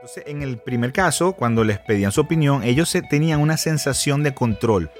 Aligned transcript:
Entonces, 0.00 0.24
en 0.28 0.40
el 0.40 0.56
primer 0.56 0.94
caso, 0.94 1.34
cuando 1.34 1.62
les 1.62 1.78
pedían 1.78 2.10
su 2.10 2.22
opinión, 2.22 2.62
ellos 2.62 2.96
tenían 3.10 3.38
una 3.38 3.58
sensación 3.58 4.22
de 4.22 4.32
control 4.32 4.90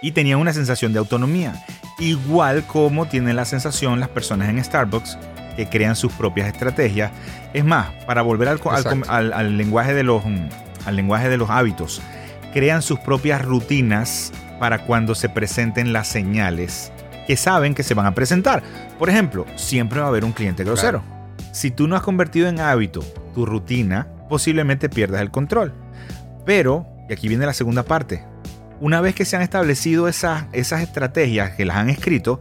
y 0.00 0.12
tenían 0.12 0.38
una 0.38 0.52
sensación 0.52 0.92
de 0.92 1.00
autonomía, 1.00 1.66
igual 1.98 2.64
como 2.64 3.06
tienen 3.06 3.34
la 3.34 3.46
sensación 3.46 3.98
las 3.98 4.10
personas 4.10 4.48
en 4.48 4.62
Starbucks 4.62 5.18
que 5.56 5.68
crean 5.68 5.96
sus 5.96 6.12
propias 6.12 6.46
estrategias. 6.46 7.10
Es 7.52 7.64
más, 7.64 7.90
para 8.06 8.22
volver 8.22 8.46
al, 8.46 9.56
lenguaje 9.58 9.92
de 9.92 10.04
los, 10.04 10.22
al 10.86 10.94
lenguaje 10.94 11.28
de 11.28 11.36
los 11.36 11.50
hábitos, 11.50 12.00
crean 12.52 12.80
sus 12.80 13.00
propias 13.00 13.44
rutinas 13.44 14.32
para 14.60 14.84
cuando 14.84 15.16
se 15.16 15.28
presenten 15.28 15.92
las 15.92 16.06
señales 16.06 16.92
que 17.26 17.36
saben 17.36 17.74
que 17.74 17.82
se 17.82 17.94
van 17.94 18.06
a 18.06 18.14
presentar. 18.14 18.62
Por 19.00 19.10
ejemplo, 19.10 19.46
siempre 19.56 19.98
va 19.98 20.06
a 20.06 20.10
haber 20.10 20.24
un 20.24 20.30
cliente 20.30 20.62
grosero. 20.62 21.02
Si 21.50 21.72
tú 21.72 21.88
no 21.88 21.96
has 21.96 22.02
convertido 22.02 22.46
en 22.46 22.60
hábito 22.60 23.00
tu 23.34 23.46
rutina, 23.46 24.13
posiblemente 24.28 24.88
pierdas 24.88 25.20
el 25.20 25.30
control. 25.30 25.72
Pero, 26.44 26.86
y 27.08 27.12
aquí 27.12 27.28
viene 27.28 27.46
la 27.46 27.52
segunda 27.52 27.82
parte, 27.82 28.24
una 28.80 29.00
vez 29.00 29.14
que 29.14 29.24
se 29.24 29.36
han 29.36 29.42
establecido 29.42 30.08
esas, 30.08 30.46
esas 30.52 30.82
estrategias 30.82 31.52
que 31.52 31.64
las 31.64 31.76
han 31.76 31.90
escrito, 31.90 32.40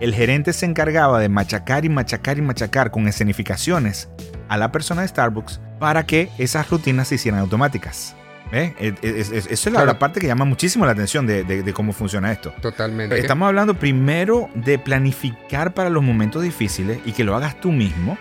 el 0.00 0.14
gerente 0.14 0.52
se 0.52 0.66
encargaba 0.66 1.20
de 1.20 1.28
machacar 1.28 1.84
y 1.84 1.88
machacar 1.88 2.38
y 2.38 2.42
machacar 2.42 2.90
con 2.90 3.06
escenificaciones 3.06 4.08
a 4.48 4.56
la 4.56 4.72
persona 4.72 5.02
de 5.02 5.08
Starbucks 5.08 5.60
para 5.78 6.04
que 6.06 6.30
esas 6.38 6.68
rutinas 6.70 7.08
se 7.08 7.16
hicieran 7.16 7.40
automáticas. 7.40 8.14
¿Eh? 8.52 8.74
Esa 9.02 9.68
es 9.68 9.72
la, 9.72 9.98
parte 9.98 10.18
que 10.18 10.26
llama 10.26 10.44
muchísimo 10.44 10.84
la 10.84 10.92
atención 10.92 11.26
de, 11.26 11.72
cómo 11.72 11.92
funciona 11.92 12.32
esto. 12.32 12.52
Totalmente. 12.60 13.18
Estamos 13.18 13.46
hablando 13.46 13.74
primero 13.74 14.48
de 14.54 14.78
planificar 14.78 15.72
para 15.72 15.88
los 15.88 16.02
momentos 16.02 16.42
difíciles 16.42 16.98
y 17.04 17.12
que 17.12 17.22
lo 17.22 17.36
hagas 17.36 17.60
tú 17.60 17.70
mismo. 17.70 18.18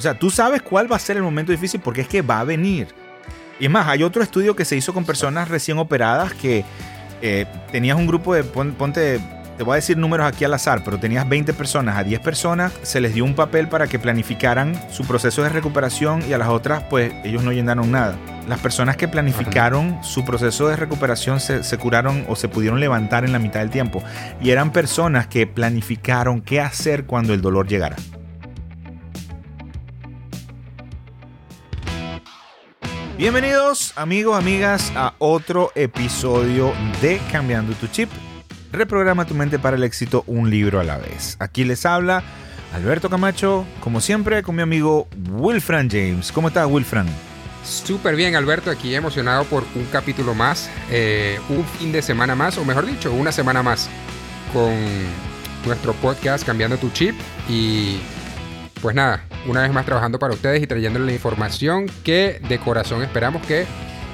O 0.00 0.02
sea, 0.02 0.18
tú 0.18 0.30
sabes 0.30 0.62
cuál 0.62 0.90
va 0.90 0.96
a 0.96 0.98
ser 0.98 1.18
el 1.18 1.22
momento 1.22 1.52
difícil 1.52 1.78
porque 1.78 2.00
es 2.00 2.08
que 2.08 2.22
va 2.22 2.40
a 2.40 2.44
venir. 2.44 2.88
Y 3.58 3.66
es 3.66 3.70
más, 3.70 3.86
hay 3.86 4.02
otro 4.02 4.22
estudio 4.22 4.56
que 4.56 4.64
se 4.64 4.74
hizo 4.74 4.94
con 4.94 5.04
personas 5.04 5.48
recién 5.48 5.76
operadas 5.76 6.32
que 6.32 6.64
eh, 7.20 7.44
tenías 7.70 7.98
un 7.98 8.06
grupo 8.06 8.32
de, 8.32 8.42
ponte 8.42 9.20
te 9.58 9.62
voy 9.62 9.74
a 9.74 9.76
decir 9.76 9.98
números 9.98 10.26
aquí 10.26 10.46
al 10.46 10.54
azar, 10.54 10.80
pero 10.82 10.98
tenías 10.98 11.28
20 11.28 11.52
personas, 11.52 11.98
a 11.98 12.02
10 12.02 12.20
personas 12.20 12.72
se 12.80 12.98
les 12.98 13.12
dio 13.12 13.26
un 13.26 13.34
papel 13.34 13.68
para 13.68 13.88
que 13.88 13.98
planificaran 13.98 14.72
su 14.90 15.04
proceso 15.04 15.42
de 15.42 15.50
recuperación 15.50 16.22
y 16.26 16.32
a 16.32 16.38
las 16.38 16.48
otras 16.48 16.84
pues 16.84 17.12
ellos 17.22 17.42
no 17.42 17.52
llenaron 17.52 17.90
nada. 17.90 18.16
Las 18.48 18.58
personas 18.60 18.96
que 18.96 19.06
planificaron 19.06 20.02
su 20.02 20.24
proceso 20.24 20.66
de 20.68 20.76
recuperación 20.76 21.40
se, 21.40 21.62
se, 21.62 21.76
curaron 21.76 22.24
o 22.26 22.36
se 22.36 22.48
pudieron 22.48 22.80
levantar 22.80 23.26
en 23.26 23.32
la 23.32 23.38
mitad 23.38 23.60
del 23.60 23.68
tiempo. 23.68 24.02
Y 24.40 24.48
eran 24.48 24.72
personas 24.72 25.26
que 25.26 25.46
planificaron 25.46 26.40
qué 26.40 26.62
hacer 26.62 27.04
cuando 27.04 27.34
el 27.34 27.42
dolor 27.42 27.68
llegara. 27.68 27.96
Bienvenidos 33.20 33.92
amigos, 33.96 34.38
amigas 34.38 34.90
a 34.96 35.12
otro 35.18 35.72
episodio 35.74 36.72
de 37.02 37.20
Cambiando 37.30 37.74
tu 37.74 37.86
Chip 37.88 38.08
Reprograma 38.72 39.26
tu 39.26 39.34
mente 39.34 39.58
para 39.58 39.76
el 39.76 39.84
éxito 39.84 40.24
un 40.26 40.48
libro 40.48 40.80
a 40.80 40.84
la 40.84 40.96
vez. 40.96 41.36
Aquí 41.38 41.64
les 41.64 41.84
habla 41.84 42.22
Alberto 42.72 43.10
Camacho, 43.10 43.66
como 43.80 44.00
siempre 44.00 44.42
con 44.42 44.56
mi 44.56 44.62
amigo 44.62 45.06
Wilfran 45.32 45.90
James. 45.90 46.32
¿Cómo 46.32 46.48
estás 46.48 46.66
Wilfran? 46.66 47.06
Súper 47.62 48.16
bien 48.16 48.36
Alberto, 48.36 48.70
aquí 48.70 48.94
emocionado 48.94 49.44
por 49.44 49.64
un 49.74 49.84
capítulo 49.92 50.34
más, 50.34 50.70
eh, 50.90 51.38
un 51.50 51.62
fin 51.78 51.92
de 51.92 52.00
semana 52.00 52.34
más, 52.34 52.56
o 52.56 52.64
mejor 52.64 52.86
dicho, 52.86 53.12
una 53.12 53.32
semana 53.32 53.62
más 53.62 53.90
con 54.50 54.72
nuestro 55.66 55.92
podcast 55.92 56.46
Cambiando 56.46 56.78
tu 56.78 56.88
Chip. 56.88 57.14
Y 57.50 57.98
pues 58.80 58.96
nada, 58.96 59.26
una 59.46 59.62
vez 59.62 59.72
más 59.72 59.86
trabajando 59.86 60.18
para 60.18 60.34
ustedes 60.34 60.62
y 60.62 60.66
trayéndoles 60.66 61.06
la 61.06 61.14
información 61.14 61.86
que 62.04 62.40
de 62.48 62.58
corazón 62.58 63.02
esperamos 63.02 63.44
que 63.46 63.66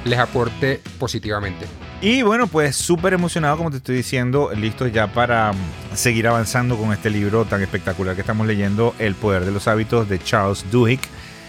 les 0.05 0.19
aporte 0.19 0.81
positivamente. 0.99 1.67
Y 2.01 2.23
bueno, 2.23 2.47
pues 2.47 2.77
súper 2.77 3.15
emocionado, 3.15 3.57
como 3.57 3.71
te 3.71 3.79
estoy 3.79 3.97
diciendo, 3.97 4.51
listo 4.55 4.87
ya 4.87 5.13
para 5.13 5.53
mm, 5.53 5.97
seguir 5.97 6.29
avanzando 6.29 6.77
con 6.77 6.93
este 6.93 7.11
libro 7.11 7.45
tan 7.47 7.63
espectacular 7.63 8.15
que 8.15 8.21
estamos 8.21 8.47
leyendo, 8.47 8.95
El 8.99 9.15
Poder 9.15 9.45
de 9.45 9.51
los 9.51 9.67
Hábitos 9.67 10.09
de 10.09 10.19
Charles 10.19 10.65
Duhigg. 10.71 11.01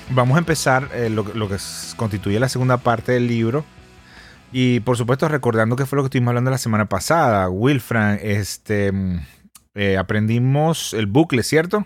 Vamos 0.09 0.35
a 0.37 0.39
empezar 0.39 0.89
eh, 0.93 1.09
lo, 1.09 1.25
que 1.25 1.57
constituye 1.97 2.39
la 2.39 2.49
segunda 2.49 2.77
parte 2.77 3.11
del 3.11 3.27
libro. 3.27 3.65
Y 4.53 4.79
por 4.79 4.95
supuesto, 4.95 5.27
recordando 5.27 5.75
que 5.75 5.85
fue 5.85 5.97
lo 5.97 6.03
que 6.03 6.07
estuvimos 6.07 6.29
hablando 6.29 6.49
la 6.49 6.57
semana 6.57 6.87
pasada, 6.87 7.49
Wilfran, 7.49 8.17
este, 8.21 8.93
mm, 8.93 9.19
eh, 9.75 9.97
aprendimos 9.97 10.93
el 10.93 11.07
bucle, 11.07 11.43
¿cierto? 11.43 11.85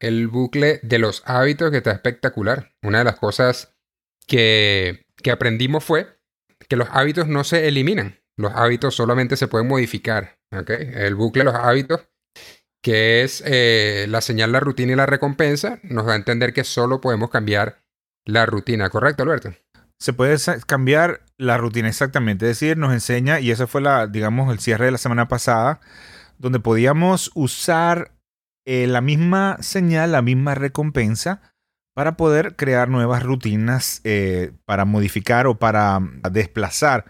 El 0.00 0.28
bucle 0.28 0.80
de 0.82 0.98
los 0.98 1.22
hábitos 1.26 1.70
que 1.70 1.78
está 1.78 1.92
espectacular. 1.92 2.72
Una 2.82 2.98
de 2.98 3.04
las 3.04 3.18
cosas 3.18 3.76
que, 4.26 5.06
que 5.16 5.30
aprendimos 5.30 5.84
fue 5.84 6.18
que 6.68 6.76
los 6.76 6.88
hábitos 6.92 7.28
no 7.28 7.44
se 7.44 7.68
eliminan. 7.68 8.20
Los 8.36 8.52
hábitos 8.54 8.94
solamente 8.94 9.36
se 9.36 9.48
pueden 9.48 9.68
modificar. 9.68 10.38
El 10.50 11.14
bucle 11.14 11.40
de 11.40 11.50
los 11.50 11.54
hábitos, 11.54 12.08
que 12.82 13.22
es 13.22 13.42
eh, 13.44 14.06
la 14.08 14.20
señal, 14.20 14.52
la 14.52 14.60
rutina 14.60 14.92
y 14.92 14.96
la 14.96 15.06
recompensa, 15.06 15.80
nos 15.82 16.06
da 16.06 16.12
a 16.12 16.16
entender 16.16 16.52
que 16.52 16.64
solo 16.64 17.00
podemos 17.00 17.30
cambiar 17.30 17.82
la 18.24 18.46
rutina. 18.46 18.90
¿Correcto, 18.90 19.24
Alberto? 19.24 19.54
Se 19.98 20.12
puede 20.12 20.36
cambiar 20.66 21.22
la 21.36 21.58
rutina 21.58 21.88
exactamente. 21.88 22.48
Es 22.48 22.60
decir, 22.60 22.76
nos 22.76 22.92
enseña, 22.92 23.40
y 23.40 23.50
eso 23.50 23.66
fue 23.66 23.80
la, 23.80 24.06
digamos, 24.06 24.52
el 24.52 24.60
cierre 24.60 24.84
de 24.84 24.92
la 24.92 24.98
semana 24.98 25.26
pasada, 25.26 25.80
donde 26.38 26.60
podíamos 26.60 27.32
usar 27.34 28.12
eh, 28.70 28.86
la 28.86 29.00
misma 29.00 29.56
señal, 29.60 30.12
la 30.12 30.20
misma 30.20 30.54
recompensa, 30.54 31.40
para 31.94 32.18
poder 32.18 32.54
crear 32.54 32.90
nuevas 32.90 33.22
rutinas 33.22 34.02
eh, 34.04 34.52
para 34.66 34.84
modificar 34.84 35.46
o 35.46 35.58
para 35.58 35.98
mm, 35.98 36.20
desplazar 36.30 37.06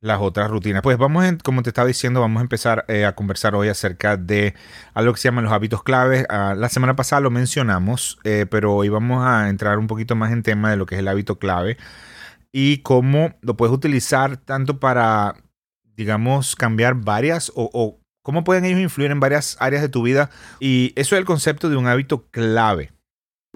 las 0.00 0.18
otras 0.22 0.50
rutinas. 0.50 0.80
Pues 0.80 0.96
vamos, 0.96 1.26
como 1.44 1.62
te 1.62 1.68
estaba 1.68 1.86
diciendo, 1.86 2.22
vamos 2.22 2.40
a 2.40 2.44
empezar 2.44 2.86
eh, 2.88 3.04
a 3.04 3.14
conversar 3.14 3.54
hoy 3.54 3.68
acerca 3.68 4.16
de 4.16 4.54
algo 4.94 5.12
que 5.12 5.20
se 5.20 5.28
llaman 5.28 5.44
los 5.44 5.52
hábitos 5.52 5.82
claves. 5.82 6.24
Ah, 6.30 6.54
la 6.56 6.70
semana 6.70 6.96
pasada 6.96 7.20
lo 7.20 7.30
mencionamos, 7.30 8.18
pero 8.22 8.74
hoy 8.74 8.88
vamos 8.88 9.26
a 9.26 9.50
entrar 9.50 9.78
un 9.78 9.88
poquito 9.88 10.16
más 10.16 10.32
en 10.32 10.42
tema 10.42 10.70
de 10.70 10.78
lo 10.78 10.86
que 10.86 10.94
es 10.94 11.00
el 11.00 11.08
hábito 11.08 11.38
clave 11.38 11.76
y 12.50 12.78
cómo 12.78 13.34
lo 13.42 13.58
puedes 13.58 13.74
utilizar 13.74 14.38
tanto 14.38 14.80
para, 14.80 15.34
digamos, 15.96 16.56
cambiar 16.56 16.94
varias 16.94 17.52
o 17.54 18.00
cómo 18.24 18.42
pueden 18.42 18.64
ellos 18.64 18.80
influir 18.80 19.12
en 19.12 19.20
varias 19.20 19.56
áreas 19.60 19.82
de 19.82 19.88
tu 19.88 20.02
vida. 20.02 20.30
Y 20.58 20.92
eso 20.96 21.14
es 21.14 21.20
el 21.20 21.26
concepto 21.26 21.68
de 21.68 21.76
un 21.76 21.86
hábito 21.86 22.26
clave. 22.32 22.90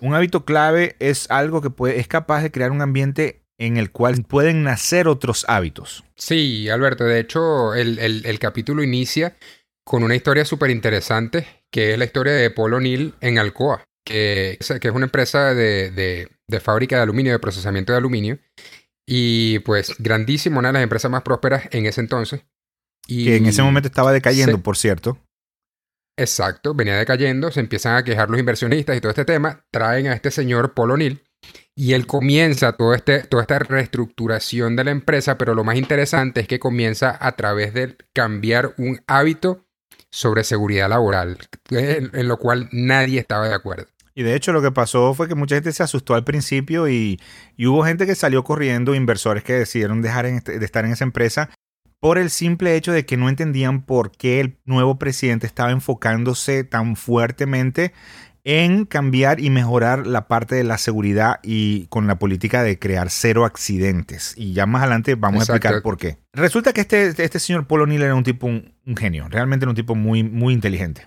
Un 0.01 0.15
hábito 0.15 0.45
clave 0.45 0.95
es 1.01 1.29
algo 1.31 1.61
que 1.61 1.99
es 1.99 2.06
capaz 2.06 2.43
de 2.43 2.53
crear 2.53 2.71
un 2.71 2.83
ambiente 2.83 3.43
en 3.59 3.77
el 3.77 3.91
cual 3.91 4.23
pueden 4.23 4.62
nacer 4.62 5.09
otros 5.09 5.45
hábitos. 5.49 6.05
Sí, 6.15 6.69
Alberto, 6.69 7.05
de 7.05 7.19
hecho 7.19 7.75
el, 7.75 8.39
capítulo 8.39 8.84
inicia 8.84 9.37
con 9.84 10.05
una 10.05 10.15
historia 10.15 10.45
súper 10.45 10.71
interesante, 10.71 11.65
que 11.73 11.93
es 11.93 11.99
la 11.99 12.05
historia 12.05 12.35
de 12.35 12.50
Paul 12.50 12.75
O'Neill 12.75 13.15
en 13.21 13.39
Alcoa, 13.39 13.83
que, 14.05 14.59
es 14.61 14.85
una 14.93 15.06
empresa 15.06 15.55
de, 15.55 16.29
fábrica 16.61 16.97
de 16.97 17.03
aluminio, 17.03 17.33
de 17.33 17.39
procesamiento 17.39 17.93
de 17.93 17.99
aluminio, 17.99 18.39
y 19.06 19.59
pues 19.61 19.95
grandísimo, 19.99 20.61
una 20.61 20.69
de 20.69 20.75
las 20.75 20.83
empresas 20.83 21.11
más 21.11 21.23
prósperas 21.23 21.65
en 21.73 21.87
ese 21.87 22.03
entonces. 22.03 22.43
Y 23.09 23.25
que 23.25 23.37
en 23.37 23.47
ese 23.47 23.63
momento 23.63 23.89
estaba 23.89 24.13
decayendo, 24.13 24.63
por 24.63 24.77
cierto. 24.77 25.19
Exacto, 26.17 26.75
venía 26.75 26.97
decayendo, 26.97 27.51
se 27.51 27.61
empiezan 27.61 27.97
a 27.97 28.05
quejar 28.05 28.29
los 28.29 28.39
inversionistas 28.39 28.97
y 28.97 29.01
todo 29.01 29.11
este 29.11 29.25
tema, 29.25 29.65
traen 29.71 30.09
a 30.09 30.15
este 30.15 30.31
señor 30.33 30.75
Paul 30.75 30.91
O'Neill 30.91 31.23
y 31.77 31.93
él 31.93 32.09
comienza 32.09 32.73
todo 32.73 32.93
este, 32.93 33.23
toda 33.23 33.43
esta 33.43 33.61
reestructuración 33.61 34.75
de 34.75 34.83
la 34.83 34.91
empresa, 34.91 35.39
pero 35.39 35.55
lo 35.55 35.63
más 35.63 35.77
interesante 35.77 36.41
es 36.41 36.49
que 36.49 36.59
comienza 36.59 37.17
a 37.21 37.37
través 37.37 37.73
de 37.73 37.97
cambiar 38.13 38.75
un 38.79 39.01
hábito 39.07 39.65
sobre 40.11 40.43
seguridad 40.43 40.89
laboral, 40.89 41.39
en, 41.71 42.27
lo 42.27 42.37
cual 42.39 42.69
nadie 42.73 43.21
estaba 43.21 43.49
de 43.49 43.55
acuerdo. 43.55 43.87
Y 44.13 44.25
de 44.25 44.35
hecho 44.35 44.53
lo 44.53 44.61
que 44.61 44.73
pasó 44.73 45.15
fue 45.15 45.29
que 45.29 45.37
mucha 45.37 45.55
gente 45.55 45.71
se 45.71 45.85
asustó 45.85 46.17
al 46.17 46.25
principio 46.25 46.88
y, 46.88 47.21
hubo 47.61 47.85
gente 47.85 48.06
que 48.06 48.17
salió 48.17 48.43
corriendo, 48.43 48.97
inversores 48.97 49.44
que 49.44 49.53
decidieron 49.53 50.03
dejar 50.03 50.27
este, 50.27 50.59
de 50.59 50.65
estar 50.65 50.85
en 50.85 50.91
esa 50.91 51.05
empresa 51.05 51.50
por 52.00 52.19
el 52.19 52.31
simple 52.31 52.77
hecho 52.77 52.93
de 52.93 53.05
que 53.05 53.17
no 53.17 53.29
entendían 53.29 53.83
por 53.83 54.12
qué 54.12 54.41
el 54.41 54.56
nuevo 54.65 54.99
presidente 54.99 55.47
estaba 55.47 55.71
enfocándose 55.71 56.65
tan 56.65 56.97
fuertemente 56.97 57.93
en 58.45 58.87
cambiar 58.87 59.41
y 59.41 59.50
mejorar 59.50 60.06
la 60.06 60.27
parte 60.27 60.55
de 60.55 60.65
la 60.65 60.79
seguridad 60.79 61.41
y 61.43 61.87
con 61.89 62.06
la 62.06 62.19
política 62.19 62.62
de 62.62 62.79
crear 62.79 63.11
cero 63.11 63.45
accidentes. 63.45 64.33
Y 64.37 64.55
ya 64.55 64.65
más 64.65 64.83
adelante 64.83 65.17
vamos 65.17 65.41
a 65.41 65.53
explicar 65.53 65.83
por 65.83 65.99
qué. 65.99 66.19
Resulta 66.33 66.73
que 66.73 66.83
este, 66.83 67.09
este 67.09 67.39
señor 67.41 67.67
Paul 67.67 67.83
O'Neill 67.83 68.03
era 68.03 68.15
un 68.15 68.25
tipo, 68.25 68.47
un, 68.47 68.97
genio, 68.97 69.29
realmente 69.29 69.65
era 69.65 69.71
un 69.71 69.77
tipo 69.77 69.94
muy, 69.94 70.23
muy 70.23 70.55
inteligente. 70.55 71.06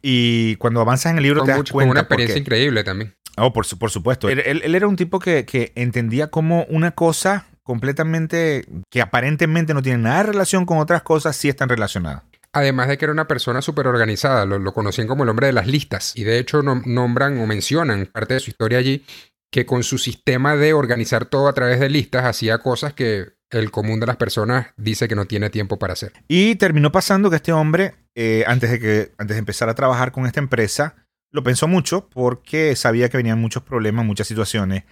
Y 0.00 0.56
cuando 0.56 0.80
avanzas 0.80 1.12
en 1.12 1.18
el 1.18 1.24
libro 1.24 1.44
te 1.44 1.50
das 1.50 1.70
cuenta. 1.70 1.88
Con 1.88 1.90
una 1.90 2.00
experiencia 2.00 2.38
increíble 2.38 2.82
también. 2.82 3.14
Oh, 3.36 3.52
por, 3.52 3.66
por 3.78 3.90
supuesto. 3.90 4.30
Él, 4.30 4.40
él, 4.40 4.74
era 4.74 4.88
un 4.88 4.96
tipo 4.96 5.18
que, 5.18 5.44
que 5.44 5.72
entendía 5.74 6.28
cómo 6.28 6.64
una 6.70 6.92
cosa 6.92 7.46
completamente 7.70 8.64
que 8.90 9.00
aparentemente 9.00 9.74
no 9.74 9.80
tienen 9.80 10.02
nada 10.02 10.24
de 10.24 10.32
relación 10.32 10.66
con 10.66 10.78
otras 10.78 11.02
cosas, 11.02 11.36
sí 11.36 11.48
están 11.48 11.68
relacionadas. 11.68 12.24
Además 12.52 12.88
de 12.88 12.98
que 12.98 13.04
era 13.04 13.12
una 13.12 13.28
persona 13.28 13.62
súper 13.62 13.86
organizada, 13.86 14.44
lo, 14.44 14.74
conocían 14.74 15.06
como 15.06 15.22
el 15.22 15.28
hombre 15.28 15.46
de 15.46 15.52
las 15.52 15.68
listas 15.68 16.16
y 16.16 16.24
de 16.24 16.40
hecho 16.40 16.62
nombran 16.62 17.38
o 17.38 17.46
mencionan 17.46 18.06
parte 18.06 18.34
de 18.34 18.40
su 18.40 18.50
historia 18.50 18.78
allí 18.78 19.04
que 19.52 19.66
con 19.66 19.84
su 19.84 19.98
sistema 19.98 20.56
de 20.56 20.72
organizar 20.72 21.26
todo 21.26 21.46
a 21.46 21.52
través 21.52 21.78
de 21.78 21.90
listas 21.90 22.24
hacía 22.24 22.58
cosas 22.58 22.92
que 22.92 23.34
el 23.50 23.70
común 23.70 24.00
de 24.00 24.06
las 24.06 24.16
personas 24.16 24.66
dice 24.76 25.06
que 25.06 25.14
no 25.14 25.26
tiene 25.26 25.48
tiempo 25.48 25.78
para 25.78 25.92
hacer. 25.92 26.12
Y 26.26 26.56
terminó 26.56 26.90
pasando 26.90 27.30
que 27.30 27.36
este 27.36 27.52
hombre, 27.52 27.94
eh, 28.16 28.42
antes, 28.48 28.72
de 28.72 28.80
que, 28.80 29.12
antes 29.16 29.36
de 29.36 29.38
empezar 29.38 29.68
a 29.68 29.76
trabajar 29.76 30.10
con 30.10 30.26
esta 30.26 30.40
empresa, 30.40 31.06
lo 31.32 31.42
pensó 31.42 31.68
mucho 31.68 32.08
porque 32.08 32.74
sabía 32.76 33.08
que 33.08 33.16
venían 33.16 33.40
muchos 33.40 33.62
problemas, 33.62 34.04
muchas 34.04 34.26
situaciones, 34.26 34.84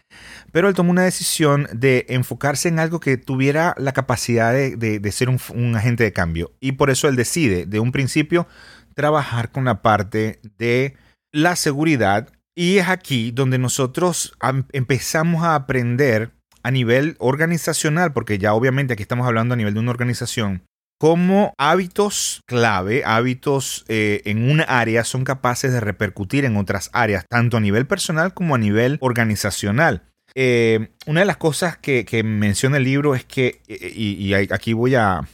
pero 0.52 0.68
él 0.68 0.74
tomó 0.74 0.90
una 0.90 1.02
decisión 1.02 1.68
de 1.72 2.06
enfocarse 2.08 2.68
en 2.68 2.78
algo 2.78 3.00
que 3.00 3.16
tuviera 3.16 3.74
la 3.78 3.92
capacidad 3.92 4.52
de, 4.52 5.12
ser 5.12 5.28
un, 5.28 5.40
un, 5.54 5.76
agente 5.76 6.04
de 6.04 6.12
cambio. 6.12 6.52
Y 6.60 6.72
por 6.72 6.90
eso 6.90 7.08
él 7.08 7.16
decide, 7.16 7.66
de 7.66 7.80
un 7.80 7.92
principio, 7.92 8.46
trabajar 8.94 9.50
con 9.50 9.64
la 9.64 9.82
parte 9.82 10.40
de 10.58 10.96
la 11.32 11.56
seguridad. 11.56 12.28
Y 12.54 12.78
es 12.78 12.88
aquí 12.88 13.30
donde 13.30 13.58
nosotros 13.58 14.36
empezamos 14.72 15.44
a 15.44 15.54
aprender 15.54 16.32
a 16.62 16.70
nivel 16.70 17.16
organizacional, 17.18 18.12
porque 18.12 18.38
ya 18.38 18.54
obviamente 18.54 18.92
aquí 18.92 19.02
estamos 19.02 19.26
hablando 19.26 19.54
a 19.54 19.56
nivel 19.56 19.74
de 19.74 19.80
una 19.80 19.92
organización, 19.92 20.64
cómo 20.98 21.54
hábitos 21.58 22.42
clave, 22.46 23.02
hábitos 23.04 23.84
eh, 23.88 24.20
en 24.24 24.50
una 24.50 24.64
área 24.64 25.04
son 25.04 25.24
capaces 25.24 25.72
de 25.72 25.80
repercutir 25.80 26.44
en 26.44 26.56
otras 26.56 26.90
áreas, 26.92 27.24
tanto 27.28 27.56
a 27.56 27.60
nivel 27.60 27.86
personal 27.86 28.34
como 28.34 28.56
a 28.56 28.58
nivel 28.58 28.98
organizacional. 29.00 30.02
Eh, 30.34 30.90
una 31.06 31.20
de 31.20 31.26
las 31.26 31.36
cosas 31.36 31.78
que, 31.78 32.04
menciona 32.24 32.76
el 32.76 32.84
libro 32.84 33.14
es 33.14 33.24
que, 33.24 33.62
eh, 33.68 33.92
y, 33.94 34.34
aquí 34.34 34.72
voy 34.72 34.96
a, 34.96 35.26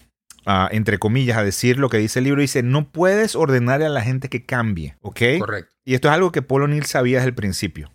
entre 0.71 0.99
comillas, 0.99 1.39
a 1.39 1.45
decir 1.45 1.79
lo 1.79 1.89
que 1.89 1.99
dice 1.99 2.21
el 2.21 2.27
libro, 2.27 2.43
dice, 2.43 2.63
no 2.63 2.91
puedes 2.91 3.35
ordenar 3.35 3.83
a 3.83 3.89
la 3.89 4.03
gente 4.03 4.29
que 4.29 4.45
cambie, 4.45 4.97
¿ok? 5.01 5.21
Correcto. 5.39 5.75
Y 5.85 5.95
esto 5.95 6.09
es 6.09 6.15
algo 6.15 6.31
que 6.31 6.43
Paul 6.43 6.63
O'Neill 6.63 6.85
sabía 6.85 7.19
desde 7.19 7.29
el 7.29 7.35
principio. 7.35 7.91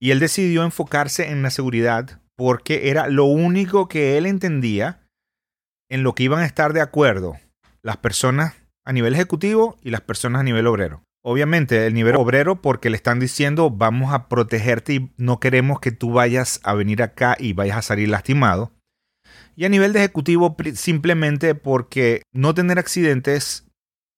Y 0.00 0.12
él 0.12 0.20
decidió 0.20 0.64
enfocarse 0.64 1.30
en 1.30 1.42
la 1.42 1.50
seguridad 1.50 2.20
porque 2.36 2.88
era 2.88 3.08
lo 3.08 3.26
único 3.26 3.86
que 3.86 4.16
él 4.16 4.24
entendía 4.24 4.99
en 5.90 6.02
lo 6.02 6.14
que 6.14 6.22
iban 6.22 6.40
a 6.40 6.46
estar 6.46 6.72
de 6.72 6.80
acuerdo 6.80 7.36
las 7.82 7.98
personas 7.98 8.54
a 8.86 8.92
nivel 8.92 9.14
ejecutivo 9.14 9.76
y 9.82 9.90
las 9.90 10.00
personas 10.00 10.40
a 10.40 10.44
nivel 10.44 10.66
obrero. 10.66 11.02
Obviamente, 11.22 11.86
el 11.86 11.92
nivel 11.92 12.16
obrero 12.16 12.62
porque 12.62 12.88
le 12.88 12.96
están 12.96 13.20
diciendo 13.20 13.70
vamos 13.70 14.14
a 14.14 14.28
protegerte 14.28 14.94
y 14.94 15.12
no 15.18 15.38
queremos 15.38 15.80
que 15.80 15.92
tú 15.92 16.12
vayas 16.12 16.60
a 16.62 16.72
venir 16.72 17.02
acá 17.02 17.36
y 17.38 17.52
vayas 17.52 17.76
a 17.76 17.82
salir 17.82 18.08
lastimado. 18.08 18.72
Y 19.54 19.66
a 19.66 19.68
nivel 19.68 19.92
de 19.92 19.98
ejecutivo 19.98 20.56
simplemente 20.74 21.54
porque 21.54 22.22
no 22.32 22.54
tener 22.54 22.78
accidentes 22.78 23.66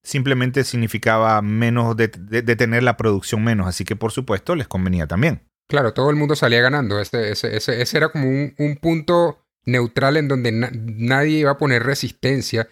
simplemente 0.05 0.65
significaba 0.65 1.41
menos 1.43 1.97
de, 1.97 2.09
tener 2.09 2.83
la 2.83 2.97
producción 2.97 3.43
menos, 3.43 3.67
así 3.67 3.85
que 3.85 3.97
por 3.97 4.13
supuesto 4.13 4.55
les 4.55 4.69
convenía 4.69 5.07
también. 5.07 5.43
Claro, 5.69 5.95
todo 5.95 6.11
el 6.11 6.17
mundo 6.17 6.37
salía 6.37 6.61
ganando, 6.61 7.01
ese, 7.01 7.31
ese, 7.31 7.57
ese, 7.57 7.97
era 7.97 8.11
como 8.11 8.29
un, 8.29 8.55
un 8.59 8.77
punto 8.77 9.43
neutral 9.65 10.17
en 10.17 10.29
donde 10.29 10.53
nadie 10.53 11.39
iba 11.39 11.53
a 11.53 11.59
poner 11.59 11.83
resistencia, 11.83 12.69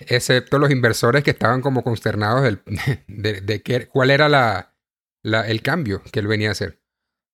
excepto 0.00 0.58
los 0.58 0.70
inversores 0.70 1.24
que 1.24 1.30
estaban 1.30 1.60
como 1.60 1.82
consternados 1.82 2.58
de, 3.06 3.88
cuál 3.90 4.10
era 4.10 4.28
la, 4.28 4.72
el 5.22 5.62
cambio 5.62 6.02
que 6.12 6.20
él 6.20 6.26
venía 6.26 6.48
a 6.48 6.52
hacer. 6.52 6.80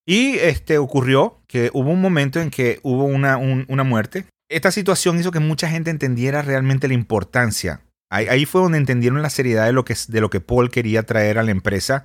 Y 0.05 0.35
este, 0.39 0.77
ocurrió 0.77 1.41
que 1.47 1.69
hubo 1.73 1.91
un 1.91 2.01
momento 2.01 2.41
en 2.41 2.49
que 2.49 2.79
hubo 2.83 3.05
una, 3.05 3.37
una 3.37 3.83
muerte. 3.83 4.25
Esta 4.49 4.71
situación 4.71 5.17
hizo 5.19 5.31
que 5.31 5.39
mucha 5.39 5.69
gente 5.69 5.91
entendiera 5.91 6.41
realmente 6.41 6.87
la 6.87 6.93
importancia. 6.93 7.81
Ahí, 8.09 8.27
ahí, 8.27 8.45
fue 8.45 8.61
donde 8.61 8.77
entendieron 8.77 9.21
la 9.21 9.29
seriedad 9.29 9.65
de 9.65 9.71
lo, 9.71 9.85
que, 9.85 9.95
de 10.07 10.21
lo 10.21 10.29
que 10.29 10.41
Paul 10.41 10.69
quería 10.69 11.03
traer 11.03 11.39
a 11.39 11.43
la 11.43 11.51
empresa. 11.51 12.03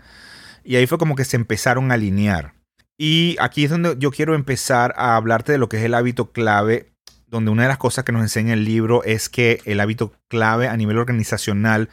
Y 0.64 0.76
ahí 0.76 0.86
fue 0.86 0.96
como 0.96 1.16
que 1.16 1.24
se 1.24 1.36
empezaron 1.36 1.90
a 1.90 1.94
alinear. 1.94 2.54
Y 2.98 3.36
aquí 3.40 3.64
es 3.64 3.70
donde 3.70 3.94
yo 3.98 4.10
quiero 4.10 4.34
empezar 4.34 4.92
a 4.96 5.14
hablarte 5.14 5.52
de 5.52 5.58
lo 5.58 5.68
que 5.68 5.76
es 5.78 5.84
el 5.84 5.94
hábito 5.94 6.32
clave, 6.32 6.92
donde 7.28 7.52
una 7.52 7.62
de 7.62 7.68
las 7.68 7.78
cosas 7.78 8.04
que 8.04 8.10
nos 8.12 8.22
enseña 8.22 8.54
el 8.54 8.64
libro 8.64 9.04
es 9.04 9.28
que 9.28 9.60
el 9.64 9.78
hábito 9.78 10.12
clave 10.28 10.66
a 10.66 10.76
nivel 10.76 10.98
organizacional, 10.98 11.88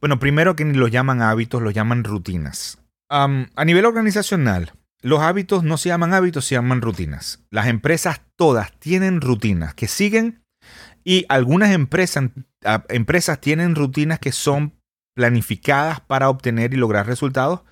bueno, 0.00 0.18
primero 0.18 0.56
que 0.56 0.64
ni 0.64 0.76
lo 0.76 0.88
llaman 0.88 1.22
hábitos, 1.22 1.62
lo 1.62 1.70
llaman 1.70 2.02
rutinas. 2.02 2.78
a 3.08 3.64
nivel 3.64 3.86
organizacional, 3.86 4.72
los 5.00 5.20
hábitos 5.20 5.62
no 5.62 5.76
se 5.76 5.90
llaman 5.90 6.12
hábitos, 6.12 6.44
se 6.44 6.56
llaman 6.56 6.82
rutinas. 6.82 7.44
Las 7.50 7.68
empresas 7.68 8.20
todas 8.36 8.72
tienen 8.80 9.20
rutinas 9.20 9.74
que 9.74 9.86
siguen 9.86 10.42
y 11.04 11.24
algunas 11.28 11.70
empresas, 11.70 12.30
empresas 12.88 13.40
tienen 13.40 13.76
rutinas 13.76 14.18
que 14.18 14.32
son 14.32 14.74
planificadas 15.14 16.00
para 16.00 16.28
obtener 16.28 16.74
y 16.74 16.76
lograr 16.76 17.06
resultados. 17.06 17.62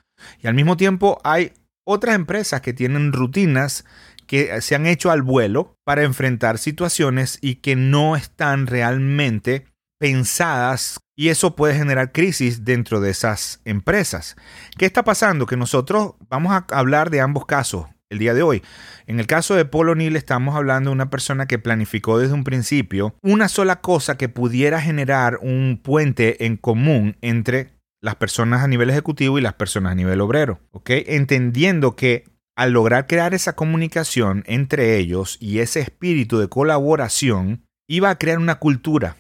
Y 0.41 0.47
al 0.47 0.55
mismo 0.55 0.77
tiempo 0.77 1.21
hay 1.25 1.53
otras 1.87 2.15
empresas 2.15 2.61
que 2.61 2.75
tienen 2.75 3.13
rutinas 3.13 3.85
que 4.27 4.61
se 4.61 4.75
han 4.75 4.87
hecho 4.87 5.11
al 5.11 5.23
vuelo 5.23 5.79
para 5.85 6.03
enfrentar 6.03 6.59
situaciones 6.59 7.39
y 7.41 7.57
que 7.57 7.77
no 7.77 8.17
están 8.17 8.67
realmente 8.67 9.67
pensadas 9.99 10.99
y 11.17 11.29
eso 11.29 11.57
puede 11.57 11.75
generar 11.75 12.13
crisis 12.13 12.65
dentro 12.65 13.01
de 13.01 13.11
esas 13.11 13.61
empresas. 13.65 14.37
¿Qué 14.77 14.85
está 14.85 15.05
pasando? 15.05 15.47
Que 15.47 15.57
nosotros 15.57 16.15
vamos 16.29 16.53
a 16.53 16.67
hablar 16.77 17.09
de 17.11 17.21
ambos 17.21 17.47
casos 17.47 17.87
el 18.11 18.19
día 18.19 18.35
de 18.35 18.43
hoy. 18.43 18.63
En 19.07 19.19
el 19.19 19.27
caso 19.27 19.55
de 19.55 19.65
Paul 19.65 19.91
O'Neill 19.91 20.17
estamos 20.17 20.55
hablando 20.55 20.91
de 20.91 20.95
una 20.95 21.11
persona 21.11 21.47
que 21.47 21.59
planificó 21.59 22.19
desde 22.19 22.35
un 22.35 22.45
principio 22.45 23.17
una 23.23 23.49
sola 23.49 23.81
cosa 23.81 24.17
que 24.17 24.29
pudiera 24.29 24.81
generar 24.81 25.39
un 25.41 25.81
puente 25.83 26.45
en 26.45 26.57
común 26.57 27.17
entre 27.21 27.76
las 28.07 28.15
personas 28.15 28.63
a 28.63 28.69
nivel 28.69 28.89
ejecutivo 28.89 29.37
y 29.37 29.41
las 29.41 29.55
personas 29.55 29.91
a 29.91 29.95
nivel 29.97 30.21
obrero, 30.21 30.61
¿ok? 30.71 30.91
Entendiendo 30.91 31.97
que 31.97 32.23
al 32.57 32.71
lograr 32.71 33.09
crear 33.09 33.35
esa 33.35 33.57
comunicación 33.57 34.45
entre 34.47 34.97
ellos 34.97 35.37
y 35.41 35.59
ese 35.59 35.81
espíritu 35.81 36.39
de 36.39 36.49
colaboración, 36.49 37.67
iba 37.89 38.09
a 38.09 38.17
crear 38.17 38.39
una 38.39 38.61
cultura, 38.61 39.17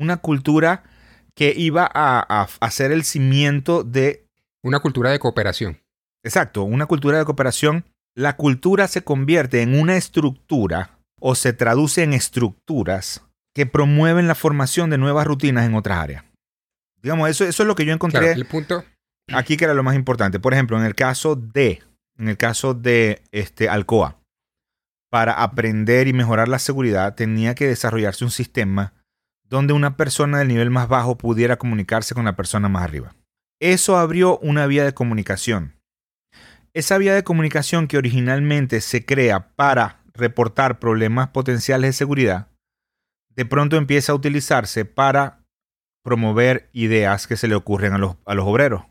una 0.00 0.16
cultura 0.16 0.82
que 1.36 1.54
iba 1.56 1.88
a, 1.94 2.48
hacer 2.58 2.90
el 2.90 3.04
cimiento 3.04 3.84
de... 3.84 4.26
Una 4.64 4.80
cultura 4.80 5.12
de 5.12 5.20
cooperación. 5.20 5.78
Exacto, 6.24 6.64
una 6.64 6.86
cultura 6.86 7.18
de 7.18 7.24
cooperación. 7.24 7.84
La 8.16 8.34
cultura 8.34 8.88
se 8.88 9.04
convierte 9.04 9.62
en 9.62 9.78
una 9.78 9.96
estructura 9.96 10.98
o 11.20 11.36
se 11.36 11.52
traduce 11.52 12.02
en 12.02 12.14
estructuras 12.14 13.22
que 13.54 13.66
promueven 13.66 14.26
la 14.26 14.34
formación 14.34 14.90
de 14.90 14.98
nuevas 14.98 15.24
rutinas 15.24 15.64
en 15.64 15.76
otras 15.76 15.98
áreas. 15.98 16.24
Digamos, 17.02 17.30
eso, 17.30 17.44
eso 17.44 17.62
es 17.62 17.66
lo 17.66 17.74
que 17.74 17.84
yo 17.84 17.92
encontré 17.92 18.32
el 18.32 18.46
punto. 18.46 18.84
aquí 19.32 19.56
que 19.56 19.64
era 19.64 19.74
lo 19.74 19.82
más 19.82 19.94
importante. 19.94 20.40
Por 20.40 20.52
ejemplo, 20.52 20.78
en 20.78 20.84
el 20.84 20.94
caso 20.94 21.36
de, 21.36 21.82
en 22.16 22.28
el 22.28 22.36
caso 22.36 22.74
de 22.74 23.22
este, 23.32 23.68
Alcoa, 23.68 24.18
para 25.10 25.32
aprender 25.32 26.08
y 26.08 26.12
mejorar 26.12 26.48
la 26.48 26.58
seguridad 26.58 27.14
tenía 27.14 27.54
que 27.54 27.66
desarrollarse 27.66 28.24
un 28.24 28.30
sistema 28.30 28.92
donde 29.44 29.72
una 29.72 29.96
persona 29.96 30.38
del 30.38 30.48
nivel 30.48 30.70
más 30.70 30.88
bajo 30.88 31.16
pudiera 31.16 31.56
comunicarse 31.56 32.14
con 32.14 32.26
la 32.26 32.36
persona 32.36 32.68
más 32.68 32.82
arriba. 32.82 33.14
Eso 33.60 33.96
abrió 33.96 34.38
una 34.38 34.66
vía 34.66 34.84
de 34.84 34.92
comunicación. 34.92 35.74
Esa 36.74 36.98
vía 36.98 37.14
de 37.14 37.24
comunicación 37.24 37.88
que 37.88 37.96
originalmente 37.96 38.80
se 38.80 39.04
crea 39.04 39.54
para 39.56 40.02
reportar 40.12 40.78
problemas 40.78 41.28
potenciales 41.28 41.88
de 41.88 41.92
seguridad, 41.92 42.48
de 43.34 43.46
pronto 43.46 43.76
empieza 43.76 44.12
a 44.12 44.14
utilizarse 44.14 44.84
para 44.84 45.37
promover 46.08 46.70
ideas 46.72 47.26
que 47.26 47.36
se 47.36 47.48
le 47.48 47.54
ocurren 47.54 47.92
a 47.92 47.98
los, 47.98 48.16
a 48.24 48.34
los 48.34 48.46
obreros. 48.46 48.84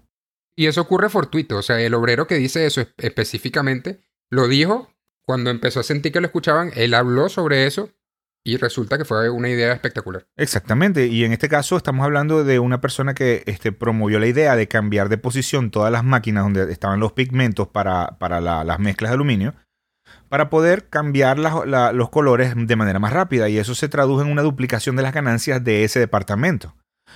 Y 0.55 0.67
eso 0.67 0.81
ocurre 0.81 1.09
fortuito, 1.09 1.57
o 1.57 1.61
sea, 1.63 1.81
el 1.81 1.95
obrero 1.95 2.27
que 2.27 2.35
dice 2.35 2.67
eso 2.67 2.85
específicamente 2.97 4.03
lo 4.29 4.47
dijo 4.47 4.93
cuando 5.25 5.49
empezó 5.49 5.79
a 5.79 5.83
sentir 5.83 6.11
que 6.11 6.21
lo 6.21 6.27
escuchaban, 6.27 6.71
él 6.75 6.93
habló 6.93 7.27
sobre 7.27 7.65
eso 7.65 7.89
y 8.45 8.57
resulta 8.57 8.99
que 8.99 9.03
fue 9.03 9.31
una 9.31 9.49
idea 9.49 9.73
espectacular. 9.73 10.27
Exactamente, 10.37 11.07
y 11.07 11.23
en 11.23 11.33
este 11.33 11.49
caso 11.49 11.75
estamos 11.75 12.05
hablando 12.05 12.43
de 12.43 12.59
una 12.59 12.81
persona 12.81 13.15
que 13.15 13.41
este, 13.47 13.71
promovió 13.71 14.19
la 14.19 14.27
idea 14.27 14.55
de 14.55 14.67
cambiar 14.67 15.09
de 15.09 15.17
posición 15.17 15.71
todas 15.71 15.91
las 15.91 16.03
máquinas 16.03 16.43
donde 16.43 16.71
estaban 16.71 16.99
los 16.99 17.13
pigmentos 17.13 17.67
para, 17.67 18.19
para 18.19 18.39
las 18.41 18.79
mezclas 18.79 19.09
de 19.09 19.15
aluminio, 19.15 19.55
para 20.29 20.51
poder 20.51 20.87
cambiar 20.87 21.39
los 21.39 22.09
colores 22.09 22.53
de 22.55 22.75
manera 22.75 22.99
más 22.99 23.11
rápida, 23.11 23.49
y 23.49 23.57
eso 23.57 23.73
se 23.73 23.89
tradujo 23.89 24.21
en 24.21 24.31
una 24.31 24.43
duplicación 24.43 24.95
de 24.95 25.03
las 25.03 25.13
ganancias 25.13 25.63
de 25.63 25.83
ese 25.83 25.99
departamento. 25.99 26.75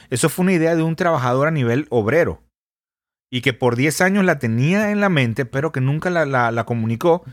Eso 0.09 0.29
fue 0.29 0.43
una 0.43 0.53
idea 0.53 0.75
de 0.75 0.83
un 0.83 0.95
trabajador 0.95 1.47
a 1.47 1.51
nivel 1.51 1.87
obrero 1.89 2.41
y 3.31 3.41
que 3.41 3.53
por 3.53 3.75
10 3.75 4.01
años 4.01 4.25
la 4.25 4.39
tenía 4.39 4.91
en 4.91 4.99
la 4.99 5.09
mente, 5.09 5.45
pero 5.45 5.71
que 5.71 5.81
nunca 5.81 6.09
la, 6.09 6.63
comunicó 6.65 7.23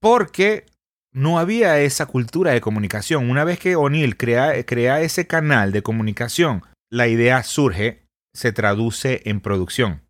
porque 0.00 0.64
no 1.12 1.40
había 1.40 1.80
esa 1.80 2.06
cultura 2.06 2.52
de 2.52 2.60
comunicación. 2.60 3.28
Una 3.28 3.42
vez 3.42 3.58
que 3.58 3.74
O'Neill 3.74 4.16
crea, 4.16 4.62
crea 4.64 5.00
ese 5.00 5.26
canal 5.26 5.72
de 5.72 5.82
comunicación, 5.82 6.62
la 6.90 7.08
idea 7.08 7.42
surge, 7.42 8.06
se 8.32 8.52
traduce 8.52 9.22
en 9.24 9.40
producción. 9.40 10.02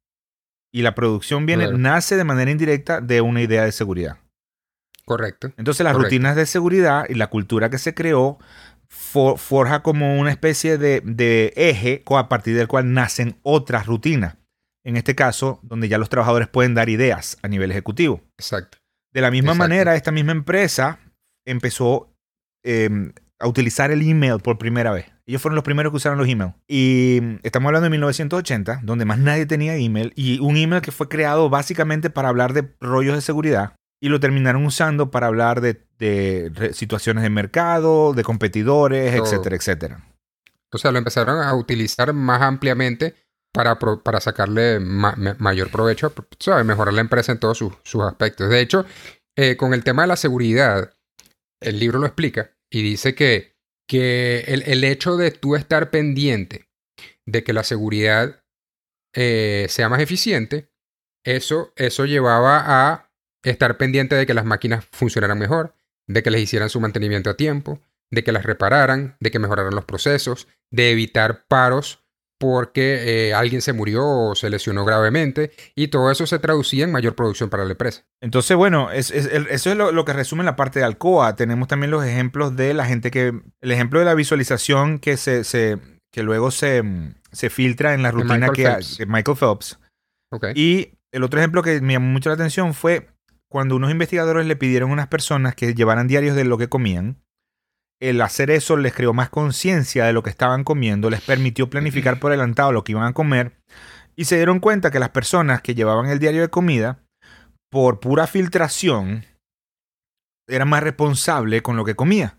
Y 0.70 0.82
la 0.82 0.94
producción 0.94 1.46
viene, 1.46 1.72
nace 1.72 2.16
de 2.16 2.24
manera 2.24 2.50
indirecta 2.50 3.00
de 3.00 3.22
una 3.22 3.40
idea 3.40 3.64
de 3.64 3.72
seguridad. 3.72 4.18
Correcto. 5.06 5.50
Entonces 5.56 5.84
las 5.84 5.96
rutinas 5.96 6.36
de 6.36 6.44
seguridad 6.44 7.06
y 7.08 7.14
la 7.14 7.28
cultura 7.28 7.70
que 7.70 7.78
se 7.78 7.94
creó 7.94 8.38
forja 8.88 9.82
como 9.82 10.18
una 10.18 10.30
especie 10.30 10.78
de, 10.78 11.52
eje 11.56 12.02
a 12.06 12.28
partir 12.28 12.56
del 12.56 12.68
cual 12.68 12.92
nacen 12.92 13.38
otras 13.42 13.86
rutinas. 13.86 14.36
En 14.84 14.96
este 14.96 15.14
caso, 15.14 15.60
donde 15.62 15.88
ya 15.88 15.98
los 15.98 16.08
trabajadores 16.08 16.48
pueden 16.48 16.74
dar 16.74 16.88
ideas 16.88 17.36
a 17.42 17.48
nivel 17.48 17.70
ejecutivo. 17.70 18.22
Exacto. 18.38 18.78
De 19.12 19.20
la 19.20 19.30
misma 19.30 19.52
Exacto. 19.52 19.68
manera, 19.68 19.96
esta 19.96 20.12
misma 20.12 20.32
empresa 20.32 21.00
empezó 21.46 22.14
eh, 22.64 22.88
a 23.38 23.46
utilizar 23.48 23.90
el 23.90 24.02
email 24.02 24.38
por 24.40 24.58
primera 24.58 24.92
vez. 24.92 25.06
Ellos 25.26 25.42
fueron 25.42 25.56
los 25.56 25.64
primeros 25.64 25.92
que 25.92 25.96
usaron 25.98 26.18
los 26.18 26.28
emails. 26.28 26.54
Y 26.66 27.20
mm, 27.22 27.36
estamos 27.42 27.68
hablando 27.68 27.84
de 27.84 27.90
1980, 27.90 28.80
donde 28.82 29.04
más 29.04 29.18
nadie 29.18 29.44
tenía 29.46 29.76
email. 29.76 30.12
Y 30.16 30.40
un 30.40 30.56
email 30.56 30.80
que 30.80 30.92
fue 30.92 31.08
creado 31.08 31.50
básicamente 31.50 32.08
para 32.08 32.30
hablar 32.30 32.54
de 32.54 32.74
rollos 32.80 33.14
de 33.14 33.20
seguridad. 33.20 33.74
Y 34.00 34.08
lo 34.08 34.20
terminaron 34.20 34.64
usando 34.64 35.10
para 35.10 35.26
hablar 35.26 35.60
de, 35.60 35.82
de 35.98 36.70
situaciones 36.74 37.22
de 37.24 37.30
mercado, 37.30 38.12
de 38.14 38.22
competidores, 38.22 39.14
etcétera, 39.14 39.56
etcétera. 39.56 40.04
O 40.72 40.78
sea, 40.78 40.90
lo 40.92 40.98
empezaron 40.98 41.42
a 41.42 41.54
utilizar 41.54 42.12
más 42.12 42.42
ampliamente 42.42 43.14
para, 43.52 43.78
pro- 43.78 44.02
para 44.02 44.20
sacarle 44.20 44.78
ma- 44.80 45.16
mayor 45.38 45.70
provecho, 45.70 46.12
¿sabes? 46.38 46.64
mejorar 46.64 46.94
la 46.94 47.00
empresa 47.00 47.32
en 47.32 47.40
todos 47.40 47.58
sus, 47.58 47.72
sus 47.82 48.02
aspectos. 48.02 48.48
De 48.50 48.60
hecho, 48.60 48.84
eh, 49.36 49.56
con 49.56 49.72
el 49.74 49.82
tema 49.82 50.02
de 50.02 50.08
la 50.08 50.16
seguridad, 50.16 50.94
el 51.60 51.78
libro 51.80 51.98
lo 51.98 52.06
explica 52.06 52.50
y 52.70 52.82
dice 52.82 53.14
que, 53.14 53.56
que 53.88 54.40
el, 54.48 54.62
el 54.66 54.84
hecho 54.84 55.16
de 55.16 55.30
tú 55.30 55.56
estar 55.56 55.90
pendiente 55.90 56.68
de 57.26 57.42
que 57.42 57.52
la 57.54 57.64
seguridad 57.64 58.42
eh, 59.14 59.66
sea 59.70 59.88
más 59.88 60.00
eficiente, 60.00 60.70
eso, 61.24 61.72
eso 61.76 62.04
llevaba 62.04 62.62
a 62.92 63.10
estar 63.42 63.76
pendiente 63.78 64.14
de 64.14 64.26
que 64.26 64.34
las 64.34 64.44
máquinas 64.44 64.84
funcionaran 64.92 65.38
mejor, 65.38 65.74
de 66.08 66.22
que 66.22 66.30
les 66.32 66.42
hicieran 66.42 66.68
su 66.70 66.80
mantenimiento 66.80 67.30
a 67.30 67.36
tiempo, 67.36 67.80
de 68.10 68.24
que 68.24 68.32
las 68.32 68.44
repararan, 68.44 69.16
de 69.20 69.30
que 69.30 69.38
mejoraran 69.38 69.74
los 69.74 69.84
procesos, 69.84 70.48
de 70.72 70.90
evitar 70.90 71.44
paros 71.46 72.02
porque 72.40 73.28
eh, 73.28 73.34
alguien 73.34 73.60
se 73.62 73.72
murió 73.72 74.06
o 74.08 74.34
se 74.36 74.48
lesionó 74.48 74.84
gravemente 74.84 75.50
y 75.74 75.88
todo 75.88 76.08
eso 76.10 76.24
se 76.24 76.38
traducía 76.38 76.84
en 76.84 76.92
mayor 76.92 77.16
producción 77.16 77.50
para 77.50 77.64
la 77.64 77.72
empresa. 77.72 78.04
Entonces, 78.22 78.56
bueno, 78.56 78.92
es- 78.92 79.10
eso 79.10 79.70
es 79.70 79.76
lo, 79.76 79.90
lo 79.90 80.04
que 80.04 80.12
resume 80.12 80.44
la 80.44 80.54
parte 80.54 80.78
de 80.78 80.84
Alcoa. 80.84 81.34
Tenemos 81.34 81.66
también 81.66 81.90
los 81.90 82.04
ejemplos 82.04 82.54
de 82.54 82.74
la 82.74 82.84
gente 82.86 83.10
que. 83.10 83.32
El 83.60 83.72
ejemplo 83.72 83.98
de 83.98 84.04
la 84.04 84.14
visualización 84.14 85.00
que 85.00 85.16
se. 85.16 85.42
se- 85.44 85.78
que 86.12 86.22
luego 86.22 86.50
se, 86.52 86.82
se 87.32 87.50
filtra 87.50 87.92
en 87.92 88.02
la 88.04 88.10
rutina 88.12 88.34
Michael 88.48 88.52
que 88.56 88.62
Phelps. 88.64 89.06
Michael 89.08 89.36
Phelps. 89.36 89.78
¿ok? 90.32 90.46
Y 90.54 90.92
el 91.12 91.24
otro 91.24 91.40
ejemplo 91.40 91.62
que 91.62 91.80
me 91.80 91.94
llamó 91.94 92.06
mucho 92.06 92.30
la 92.30 92.34
atención 92.34 92.72
fue 92.72 93.08
cuando 93.50 93.76
unos 93.76 93.90
investigadores 93.90 94.46
le 94.46 94.56
pidieron 94.56 94.90
a 94.90 94.92
unas 94.94 95.08
personas 95.08 95.54
que 95.54 95.74
llevaran 95.74 96.08
diarios 96.08 96.36
de 96.36 96.44
lo 96.44 96.58
que 96.58 96.68
comían. 96.68 97.22
El 98.00 98.20
hacer 98.20 98.50
eso 98.50 98.76
les 98.76 98.94
creó 98.94 99.12
más 99.12 99.28
conciencia 99.28 100.04
de 100.04 100.12
lo 100.12 100.22
que 100.22 100.30
estaban 100.30 100.62
comiendo, 100.62 101.10
les 101.10 101.20
permitió 101.20 101.68
planificar 101.68 102.20
por 102.20 102.30
adelantado 102.30 102.70
lo 102.72 102.84
que 102.84 102.92
iban 102.92 103.04
a 103.04 103.12
comer 103.12 103.58
y 104.14 104.24
se 104.24 104.36
dieron 104.36 104.60
cuenta 104.60 104.90
que 104.90 104.98
las 104.98 105.10
personas 105.10 105.62
que 105.62 105.74
llevaban 105.74 106.06
el 106.06 106.18
diario 106.18 106.42
de 106.42 106.48
comida, 106.48 107.00
por 107.70 108.00
pura 108.00 108.26
filtración, 108.26 109.24
eran 110.48 110.68
más 110.68 110.82
responsables 110.82 111.62
con 111.62 111.76
lo 111.76 111.84
que 111.84 111.94
comía 111.94 112.38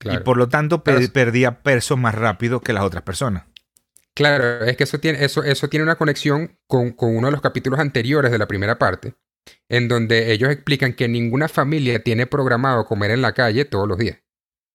Claro. 0.00 0.20
y 0.20 0.24
por 0.24 0.36
lo 0.36 0.48
tanto 0.48 0.82
perdía 0.82 1.62
peso 1.62 1.96
más 1.96 2.14
rápido 2.14 2.60
que 2.60 2.72
las 2.72 2.84
otras 2.84 3.02
personas. 3.02 3.44
Claro, 4.16 4.64
es 4.64 4.76
que 4.76 4.84
eso 4.84 4.98
tiene, 4.98 5.24
eso, 5.24 5.42
eso 5.42 5.68
tiene 5.68 5.84
una 5.84 5.96
conexión 5.96 6.58
con, 6.66 6.92
con 6.92 7.14
uno 7.16 7.26
de 7.26 7.32
los 7.32 7.40
capítulos 7.40 7.78
anteriores 7.80 8.30
de 8.30 8.38
la 8.38 8.48
primera 8.48 8.78
parte, 8.78 9.14
en 9.68 9.88
donde 9.88 10.32
ellos 10.32 10.50
explican 10.50 10.94
que 10.94 11.08
ninguna 11.08 11.48
familia 11.48 12.02
tiene 12.02 12.26
programado 12.26 12.86
comer 12.86 13.10
en 13.10 13.22
la 13.22 13.32
calle 13.32 13.64
todos 13.64 13.88
los 13.88 13.98
días. 13.98 14.18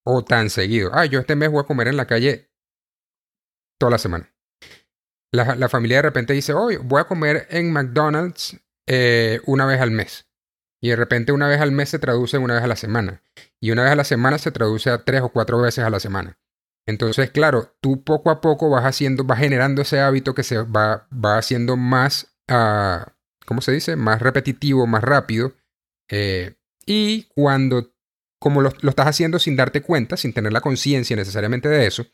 O 0.04 0.24
tan 0.24 0.50
seguido. 0.50 0.92
Ah, 0.94 1.06
yo 1.06 1.20
este 1.20 1.36
mes 1.36 1.50
voy 1.50 1.62
a 1.62 1.68
comer 1.68 1.88
en 1.88 1.98
la 1.98 2.06
calle 2.06 2.52
toda 3.80 3.92
la 3.92 3.98
semana. 3.98 4.34
La, 5.32 5.56
la 5.56 5.70
familia 5.70 5.98
de 5.98 6.04
repente 6.04 6.34
dice, 6.34 6.54
hoy 6.54 6.78
voy 6.78 7.02
a 7.02 7.08
comer 7.08 7.48
en 7.50 7.72
McDonald's 7.74 8.58
eh, 8.88 9.42
una 9.46 9.66
vez 9.66 9.82
al 9.82 9.92
mes. 9.92 10.28
Y 10.82 10.90
de 10.90 10.96
repente 10.96 11.32
una 11.32 11.48
vez 11.48 11.60
al 11.62 11.72
mes 11.72 11.90
se 11.90 12.00
traduce 12.00 12.38
una 12.38 12.56
vez 12.56 12.64
a 12.64 12.68
la 12.68 12.76
semana. 12.76 13.24
Y 13.60 13.72
una 13.72 13.84
vez 13.84 13.92
a 13.92 13.96
la 13.96 14.04
semana 14.04 14.38
se 14.38 14.52
traduce 14.52 14.90
a 14.90 15.04
tres 15.04 15.22
o 15.22 15.30
cuatro 15.30 15.60
veces 15.60 15.84
a 15.84 15.90
la 15.90 16.00
semana. 16.00 16.40
Entonces, 16.88 17.32
claro, 17.32 17.76
tú 17.82 18.04
poco 18.04 18.30
a 18.30 18.42
poco 18.42 18.70
vas 18.70 18.86
haciendo, 18.86 19.24
vas 19.24 19.40
generando 19.40 19.82
ese 19.82 20.00
hábito 20.00 20.36
que 20.36 20.44
se 20.44 20.62
va, 20.62 21.08
va 21.12 21.38
haciendo 21.38 21.78
más, 21.78 22.38
ah, 22.48 23.15
¿cómo 23.46 23.62
se 23.62 23.72
dice? 23.72 23.96
Más 23.96 24.22
repetitivo, 24.22 24.88
más 24.88 25.04
rápido. 25.04 25.54
Eh, 26.10 26.56
y 26.86 27.24
cuando, 27.24 27.94
como 28.40 28.62
lo, 28.62 28.72
lo 28.82 28.90
estás 28.90 29.08
haciendo 29.08 29.40
sin 29.40 29.56
darte 29.56 29.82
cuenta, 29.82 30.18
sin 30.18 30.34
tener 30.34 30.54
la 30.54 30.62
conciencia 30.62 31.16
necesariamente 31.16 31.70
de 31.70 31.88
eso, 31.88 32.06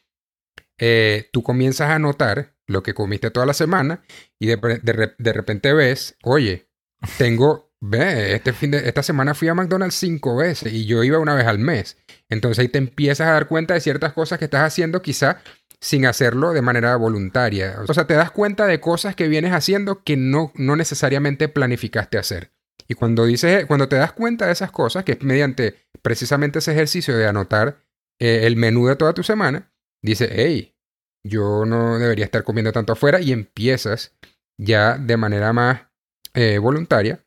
eh, 0.77 1.29
tú 1.31 1.43
comienzas 1.43 1.89
a 1.89 1.99
notar 1.99 2.55
lo 2.67 2.81
que 2.81 2.93
comiste 2.93 3.29
toda 3.29 3.45
la 3.45 3.53
semana 3.53 4.03
y 4.39 4.47
de, 4.47 5.13
de 5.17 5.33
repente 5.33 5.73
ves, 5.73 6.17
oye, 6.23 6.69
tengo, 7.17 7.71
ve, 7.79 8.33
este 8.35 8.53
fin 8.53 8.71
de, 8.71 8.87
esta 8.87 9.03
semana 9.03 9.35
fui 9.35 9.47
a 9.47 9.53
McDonald's 9.53 9.95
cinco 9.95 10.37
veces 10.37 10.73
y 10.73 10.85
yo 10.85 11.03
iba 11.03 11.19
una 11.19 11.35
vez 11.35 11.45
al 11.45 11.59
mes. 11.59 11.97
Entonces 12.29 12.59
ahí 12.59 12.67
te 12.67 12.77
empiezas 12.77 13.27
a 13.27 13.33
dar 13.33 13.47
cuenta 13.47 13.73
de 13.73 13.81
ciertas 13.81 14.13
cosas 14.13 14.39
que 14.39 14.45
estás 14.45 14.63
haciendo 14.63 15.01
quizá 15.01 15.41
sin 15.81 16.05
hacerlo 16.05 16.53
de 16.53 16.61
manera 16.61 16.95
voluntaria. 16.95 17.77
O 17.87 17.93
sea, 17.93 18.05
te 18.05 18.13
das 18.13 18.31
cuenta 18.31 18.67
de 18.67 18.79
cosas 18.79 19.15
que 19.15 19.27
vienes 19.27 19.51
haciendo 19.53 20.03
que 20.03 20.15
no, 20.17 20.51
no 20.55 20.75
necesariamente 20.75 21.49
planificaste 21.49 22.17
hacer. 22.17 22.51
Y 22.87 22.93
cuando 22.93 23.25
dices, 23.25 23.65
cuando 23.65 23.89
te 23.89 23.95
das 23.95 24.13
cuenta 24.13 24.45
de 24.45 24.51
esas 24.51 24.71
cosas, 24.71 25.03
que 25.03 25.13
es 25.13 25.23
mediante 25.23 25.75
precisamente 26.01 26.59
ese 26.59 26.71
ejercicio 26.73 27.17
de 27.17 27.27
anotar 27.27 27.83
eh, 28.19 28.41
el 28.45 28.55
menú 28.57 28.87
de 28.87 28.95
toda 28.95 29.13
tu 29.13 29.23
semana, 29.23 29.71
dices, 30.03 30.29
hey, 30.31 30.75
yo 31.23 31.65
no 31.65 31.97
debería 31.97 32.25
estar 32.25 32.43
comiendo 32.43 32.71
tanto 32.71 32.93
afuera 32.93 33.19
y 33.21 33.31
empiezas 33.31 34.15
ya 34.59 34.97
de 34.97 35.17
manera 35.17 35.53
más 35.53 35.87
eh, 36.33 36.57
voluntaria 36.59 37.23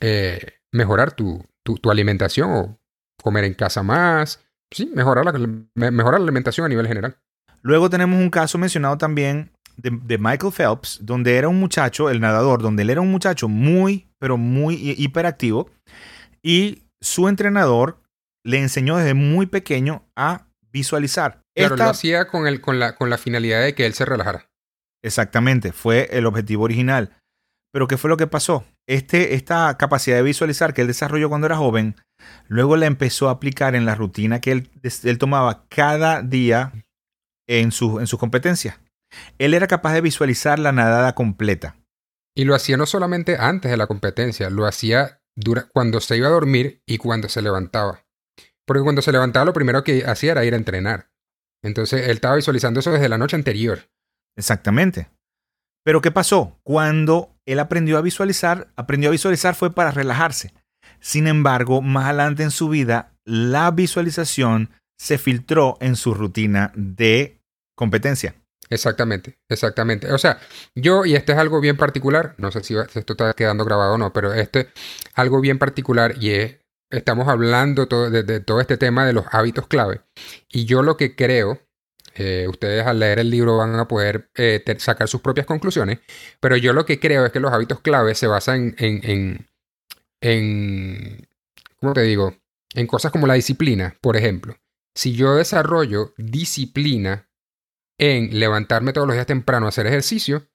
eh, 0.00 0.40
mejorar 0.72 1.12
tu, 1.12 1.44
tu, 1.64 1.76
tu 1.76 1.90
alimentación 1.90 2.50
o 2.50 2.80
comer 3.22 3.44
en 3.44 3.54
casa 3.54 3.82
más. 3.82 4.44
Sí, 4.70 4.90
mejorar 4.94 5.24
la, 5.24 5.32
me- 5.32 5.90
mejorar 5.90 6.20
la 6.20 6.24
alimentación 6.24 6.66
a 6.66 6.68
nivel 6.68 6.86
general. 6.86 7.18
Luego 7.62 7.90
tenemos 7.90 8.20
un 8.20 8.30
caso 8.30 8.58
mencionado 8.58 8.98
también 8.98 9.50
de, 9.76 9.90
de 10.02 10.18
Michael 10.18 10.52
Phelps, 10.52 10.98
donde 11.02 11.36
era 11.36 11.48
un 11.48 11.58
muchacho, 11.60 12.10
el 12.10 12.20
nadador, 12.20 12.62
donde 12.62 12.82
él 12.82 12.90
era 12.90 13.00
un 13.00 13.10
muchacho 13.10 13.48
muy, 13.48 14.08
pero 14.18 14.36
muy 14.36 14.74
hi- 14.76 14.94
hiperactivo, 14.98 15.70
y 16.42 16.82
su 17.00 17.28
entrenador 17.28 18.00
le 18.44 18.60
enseñó 18.60 18.96
desde 18.96 19.14
muy 19.14 19.46
pequeño 19.46 20.04
a 20.16 20.46
visualizar. 20.72 21.40
Claro, 21.56 21.74
Esta- 21.74 21.84
lo 21.84 21.90
hacía 21.90 22.28
con, 22.28 22.46
el, 22.46 22.60
con, 22.60 22.78
la, 22.78 22.94
con 22.94 23.10
la 23.10 23.18
finalidad 23.18 23.62
de 23.62 23.74
que 23.74 23.86
él 23.86 23.94
se 23.94 24.04
relajara. 24.04 24.46
Exactamente, 25.04 25.72
fue 25.72 26.08
el 26.12 26.26
objetivo 26.26 26.64
original. 26.64 27.12
Pero 27.72 27.86
¿qué 27.86 27.96
fue 27.98 28.10
lo 28.10 28.16
que 28.16 28.26
pasó? 28.26 28.64
Este, 28.88 29.34
esta 29.34 29.76
capacidad 29.76 30.16
de 30.16 30.22
visualizar 30.22 30.72
que 30.72 30.80
él 30.80 30.86
desarrolló 30.86 31.28
cuando 31.28 31.46
era 31.46 31.56
joven, 31.56 31.96
luego 32.48 32.76
la 32.76 32.86
empezó 32.86 33.28
a 33.28 33.32
aplicar 33.32 33.74
en 33.74 33.84
la 33.84 33.94
rutina 33.94 34.40
que 34.40 34.52
él, 34.52 34.70
él 35.04 35.18
tomaba 35.18 35.66
cada 35.68 36.22
día 36.22 36.72
en, 37.48 37.72
su, 37.72 37.98
en 37.98 38.06
sus 38.06 38.18
competencias. 38.18 38.78
Él 39.38 39.54
era 39.54 39.66
capaz 39.66 39.94
de 39.94 40.00
visualizar 40.02 40.58
la 40.58 40.72
nadada 40.72 41.14
completa. 41.14 41.76
Y 42.36 42.44
lo 42.44 42.54
hacía 42.54 42.76
no 42.76 42.86
solamente 42.86 43.36
antes 43.38 43.70
de 43.70 43.76
la 43.76 43.86
competencia, 43.88 44.50
lo 44.50 44.66
hacía 44.66 45.20
dura- 45.36 45.68
cuando 45.72 46.00
se 46.00 46.16
iba 46.16 46.28
a 46.28 46.32
dormir 46.32 46.82
y 46.86 46.98
cuando 46.98 47.28
se 47.28 47.42
levantaba. 47.42 48.04
Porque 48.66 48.82
cuando 48.82 49.02
se 49.02 49.12
levantaba 49.12 49.46
lo 49.46 49.52
primero 49.52 49.82
que 49.82 50.04
hacía 50.06 50.32
era 50.32 50.44
ir 50.44 50.54
a 50.54 50.58
entrenar. 50.58 51.10
Entonces 51.64 52.04
él 52.04 52.12
estaba 52.12 52.36
visualizando 52.36 52.80
eso 52.80 52.92
desde 52.92 53.08
la 53.08 53.18
noche 53.18 53.34
anterior. 53.34 53.90
Exactamente. 54.36 55.10
Pero 55.84 56.00
¿qué 56.02 56.10
pasó? 56.10 56.60
Cuando 56.62 57.34
él 57.46 57.58
aprendió 57.58 57.96
a 57.96 58.02
visualizar, 58.02 58.68
aprendió 58.76 59.08
a 59.08 59.12
visualizar 59.12 59.54
fue 59.54 59.74
para 59.74 59.90
relajarse. 59.90 60.52
Sin 61.00 61.26
embargo, 61.26 61.80
más 61.80 62.04
adelante 62.04 62.42
en 62.42 62.50
su 62.50 62.68
vida, 62.68 63.14
la 63.24 63.70
visualización 63.70 64.70
se 64.98 65.16
filtró 65.16 65.78
en 65.80 65.96
su 65.96 66.12
rutina 66.12 66.72
de 66.74 67.37
competencia. 67.78 68.34
Exactamente, 68.70 69.38
exactamente. 69.48 70.12
O 70.12 70.18
sea, 70.18 70.40
yo, 70.74 71.06
y 71.06 71.14
este 71.14 71.32
es 71.32 71.38
algo 71.38 71.60
bien 71.60 71.76
particular, 71.76 72.34
no 72.36 72.50
sé 72.50 72.62
si 72.62 72.76
esto 72.76 73.12
está 73.14 73.32
quedando 73.32 73.64
grabado 73.64 73.94
o 73.94 73.98
no, 73.98 74.12
pero 74.12 74.34
este 74.34 74.68
algo 75.14 75.40
bien 75.40 75.58
particular 75.58 76.16
y 76.20 76.30
es, 76.32 76.56
estamos 76.90 77.28
hablando 77.28 77.88
todo, 77.88 78.10
de, 78.10 78.40
todo 78.40 78.60
este 78.60 78.76
tema 78.76 79.06
de 79.06 79.14
los 79.14 79.24
hábitos 79.32 79.68
clave. 79.68 80.02
Y 80.50 80.66
yo 80.66 80.82
lo 80.82 80.98
que 80.98 81.16
creo, 81.16 81.60
eh, 82.14 82.46
ustedes 82.48 82.86
al 82.86 82.98
leer 82.98 83.20
el 83.20 83.30
libro 83.30 83.56
van 83.56 83.74
a 83.76 83.88
poder 83.88 84.30
eh, 84.34 84.62
sacar 84.78 85.08
sus 85.08 85.22
propias 85.22 85.46
conclusiones, 85.46 86.00
pero 86.40 86.56
yo 86.56 86.74
lo 86.74 86.84
que 86.84 87.00
creo 87.00 87.24
es 87.24 87.32
que 87.32 87.40
los 87.40 87.52
hábitos 87.52 87.80
clave 87.80 88.14
se 88.14 88.26
basan 88.26 88.74
en, 88.78 89.00
en, 89.04 89.48
en 90.20 91.28
¿cómo 91.80 91.94
te 91.94 92.02
digo? 92.02 92.36
En 92.74 92.86
cosas 92.86 93.12
como 93.12 93.26
la 93.26 93.34
disciplina, 93.34 93.96
por 94.02 94.16
ejemplo. 94.16 94.56
Si 94.94 95.14
yo 95.14 95.36
desarrollo 95.36 96.12
disciplina 96.18 97.27
en 97.98 98.38
levantarme 98.38 98.92
todos 98.92 99.06
los 99.06 99.14
días 99.14 99.26
temprano 99.26 99.66
a 99.66 99.70
hacer 99.70 99.86
ejercicio, 99.86 100.48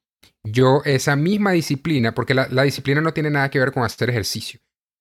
yo 0.44 0.82
esa 0.86 1.16
misma 1.16 1.52
disciplina, 1.52 2.14
porque 2.14 2.34
la, 2.34 2.48
la 2.50 2.64
disciplina 2.64 3.02
no 3.02 3.14
tiene 3.14 3.30
nada 3.30 3.50
que 3.50 3.60
ver 3.60 3.72
con 3.72 3.84
hacer 3.84 4.10
ejercicio, 4.10 4.60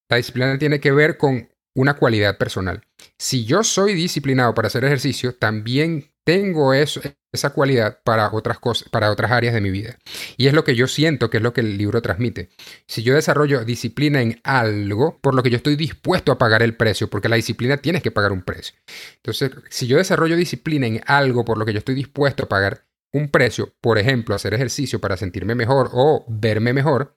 la 0.09 0.17
disciplina 0.17 0.59
tiene 0.59 0.81
que 0.81 0.93
ver 0.93 1.17
con 1.17 1.49
una 1.75 1.95
cualidad 1.95 2.37
personal. 2.37 2.83
Si 3.19 3.45
yo 3.45 3.65
soy 3.65 3.95
disciplinado 3.95 4.55
para 4.55 4.69
hacer 4.69 4.85
ejercicio, 4.85 5.35
también 5.35 6.12
tengo 6.25 6.73
esa 6.75 7.51
cualidad 7.51 8.01
para 8.05 8.31
otras 8.33 8.59
cosas, 8.59 8.89
para 8.89 9.11
otras 9.11 9.31
áreas 9.31 9.55
de 9.55 9.61
mi 9.61 9.71
vida. 9.71 9.99
Y 10.37 10.47
es 10.47 10.53
lo 10.53 10.65
que 10.65 10.75
yo 10.75 10.87
siento 10.87 11.31
que 11.31 11.39
es 11.39 11.43
lo 11.43 11.53
que 11.53 11.63
el 11.63 11.77
libro 11.77 12.03
transmite. 12.03 12.51
Si 12.87 13.03
yo 13.03 13.15
desarrollo 13.15 13.65
disciplina 13.65 14.21
en 14.21 14.41
algo, 14.45 15.19
por 15.21 15.35
lo 15.35 15.43
que 15.43 15.51
yo 15.51 15.57
estoy 15.57 15.77
dispuesto 15.77 16.33
a 16.33 16.39
pagar 16.39 16.63
el 16.63 16.77
precio, 16.77 17.09
porque 17.09 17.29
la 17.29 17.37
disciplina 17.37 17.77
tienes 17.79 18.03
que 18.03 18.11
pagar 18.11 18.33
un 18.33 18.43
precio. 18.43 18.77
Entonces, 19.17 19.51
si 19.71 19.87
yo 19.87 19.97
desarrollo 19.97 20.37
disciplina 20.37 20.87
en 20.87 21.01
algo 21.07 21.45
por 21.45 21.59
lo 21.59 21.65
que 21.65 21.73
yo 21.73 21.79
estoy 21.79 21.95
dispuesto 21.95 22.45
a 22.45 22.49
pagar 22.49 22.87
un 23.13 23.29
precio, 23.29 23.75
por 23.81 23.99
ejemplo, 23.99 24.35
hacer 24.35 24.55
ejercicio 24.55 25.01
para 25.01 25.17
sentirme 25.17 25.55
mejor 25.55 25.91
o 25.93 26.25
verme 26.29 26.73
mejor, 26.73 27.17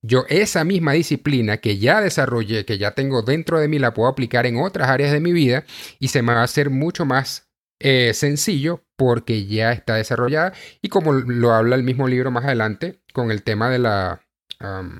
yo 0.00 0.24
esa 0.28 0.64
misma 0.64 0.92
disciplina 0.92 1.58
que 1.58 1.78
ya 1.78 2.00
desarrollé, 2.00 2.64
que 2.64 2.78
ya 2.78 2.92
tengo 2.92 3.22
dentro 3.22 3.60
de 3.60 3.68
mí, 3.68 3.78
la 3.78 3.92
puedo 3.92 4.08
aplicar 4.08 4.46
en 4.46 4.56
otras 4.56 4.88
áreas 4.88 5.12
de 5.12 5.20
mi 5.20 5.32
vida 5.32 5.64
y 5.98 6.08
se 6.08 6.22
me 6.22 6.32
va 6.32 6.40
a 6.40 6.44
hacer 6.44 6.70
mucho 6.70 7.04
más 7.04 7.47
eh, 7.80 8.12
sencillo 8.14 8.84
porque 8.96 9.46
ya 9.46 9.72
está 9.72 9.94
desarrollada 9.94 10.52
y 10.82 10.88
como 10.88 11.12
lo 11.12 11.52
habla 11.52 11.76
el 11.76 11.84
mismo 11.84 12.08
libro 12.08 12.30
más 12.30 12.44
adelante 12.44 13.00
con 13.12 13.30
el 13.30 13.42
tema 13.42 13.70
de 13.70 13.78
la, 13.78 14.22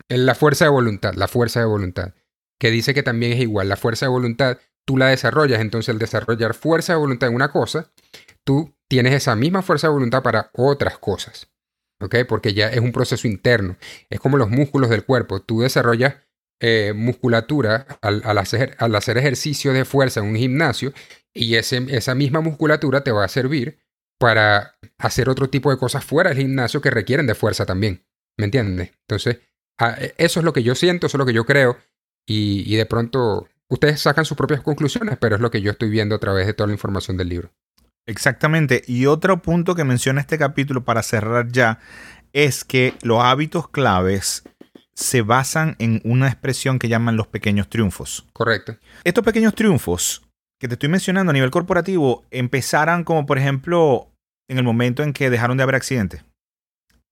la 0.09 0.35
fuerza 0.35 0.65
de 0.65 0.71
voluntad, 0.71 1.15
la 1.15 1.29
fuerza 1.29 1.61
de 1.61 1.67
voluntad, 1.67 2.15
que 2.61 2.71
dice 2.71 2.95
que 2.95 3.03
también 3.03 3.33
es 3.33 3.41
igual, 3.41 3.69
la 3.69 3.77
fuerza 3.77 4.07
de 4.07 4.11
voluntad 4.11 4.59
tú 4.89 4.97
la 4.97 5.09
desarrollas, 5.09 5.61
entonces 5.61 5.91
el 5.91 5.99
desarrollar 5.99 6.55
fuerza 6.55 6.95
de 6.95 6.99
voluntad 6.99 7.29
en 7.29 7.35
una 7.35 7.51
cosa, 7.53 7.93
tú 8.43 8.75
tienes 8.89 9.13
esa 9.13 9.37
misma 9.37 9.61
fuerza 9.61 9.89
de 9.89 9.93
voluntad 9.93 10.23
para 10.23 10.51
otras 10.55 10.97
cosas, 10.97 11.51
¿ok? 12.01 12.17
Porque 12.27 12.55
ya 12.55 12.69
es 12.69 12.81
un 12.81 12.93
proceso 12.93 13.29
interno, 13.29 13.77
es 14.09 14.19
como 14.19 14.39
los 14.39 14.49
músculos 14.49 14.89
del 14.89 15.05
cuerpo, 15.05 15.41
tú 15.41 15.61
desarrollas 15.61 16.15
eh, 16.61 16.93
musculatura 16.95 17.87
al, 18.03 18.39
hacer, 18.39 18.77
al 18.79 18.95
hacer 18.97 19.17
ejercicio 19.19 19.73
de 19.73 19.85
fuerza 19.85 20.21
en 20.21 20.27
un 20.27 20.37
gimnasio 20.37 20.93
y 21.33 21.55
esa 21.55 22.15
misma 22.15 22.41
musculatura 22.41 23.05
te 23.05 23.13
va 23.13 23.25
a 23.25 23.29
servir 23.29 23.79
para 24.19 24.75
hacer 24.99 25.29
otro 25.29 25.49
tipo 25.49 25.71
de 25.71 25.79
cosas 25.79 26.05
fuera 26.05 26.31
del 26.31 26.39
gimnasio 26.39 26.81
que 26.81 26.91
requieren 26.91 27.27
de 27.27 27.37
fuerza 27.37 27.65
también. 27.65 28.05
¿Me 28.37 28.47
entiendes? 28.47 28.91
Entonces, 29.03 29.39
e, 29.81 30.15
eso 30.19 30.41
es 30.41 30.45
lo 30.45 30.53
que 30.53 30.63
yo 30.63 30.75
siento, 30.75 31.07
eso 31.07 31.17
es 31.17 31.19
lo 31.19 31.27
que 31.27 31.33
yo 31.33 31.47
creo. 31.47 31.79
Y, 32.27 32.75
de 32.77 32.85
pronto 32.85 33.49
ustedes 33.69 34.01
sacan 34.01 34.25
sus 34.25 34.37
propias 34.37 34.61
conclusiones, 34.61 35.17
pero 35.19 35.37
es 35.37 35.41
lo 35.41 35.51
que 35.51 35.63
yo 35.63 35.71
estoy 35.71 35.89
viendo 35.89 36.17
a 36.17 36.19
través 36.19 36.47
de 36.47 36.53
toda 36.53 36.67
la 36.67 36.75
información 36.75 37.17
del 37.17 37.29
libro. 37.29 37.51
Exactamente. 38.07 38.83
Y 38.87 39.07
otro 39.07 39.41
punto 39.41 39.75
que 39.75 39.85
menciona 39.85 40.21
este 40.21 40.39
capítulo 40.39 40.85
para 40.85 41.03
cerrar 41.03 41.51
ya 41.53 41.79
es 42.33 42.65
que 42.65 42.95
los 43.03 43.23
hábitos 43.23 43.69
claves 43.69 44.43
se 44.99 45.23
basan 45.23 45.77
en 45.79 46.01
una 46.03 46.27
expresión 46.27 46.81
que 46.81 46.89
llaman 46.89 47.17
los 47.17 47.29
pequeños 47.29 47.69
triunfos. 47.69 48.27
Correcto. 48.33 48.77
Estos 49.05 49.25
pequeños 49.25 49.55
triunfos 49.55 50.23
que 50.61 50.67
te 50.67 50.75
estoy 50.75 50.89
mencionando 50.89 51.31
a 51.31 51.33
nivel 51.33 51.53
corporativo 51.53 52.25
empezaran 52.33 53.05
como 53.05 53.25
por 53.25 53.39
ejemplo 53.39 54.11
en 54.51 54.59
el 54.59 54.65
momento 54.65 55.05
en 55.05 55.13
que 55.13 55.31
dejaron 55.31 55.57
de 55.57 55.63
haber 55.63 55.77
accidentes, 55.77 56.25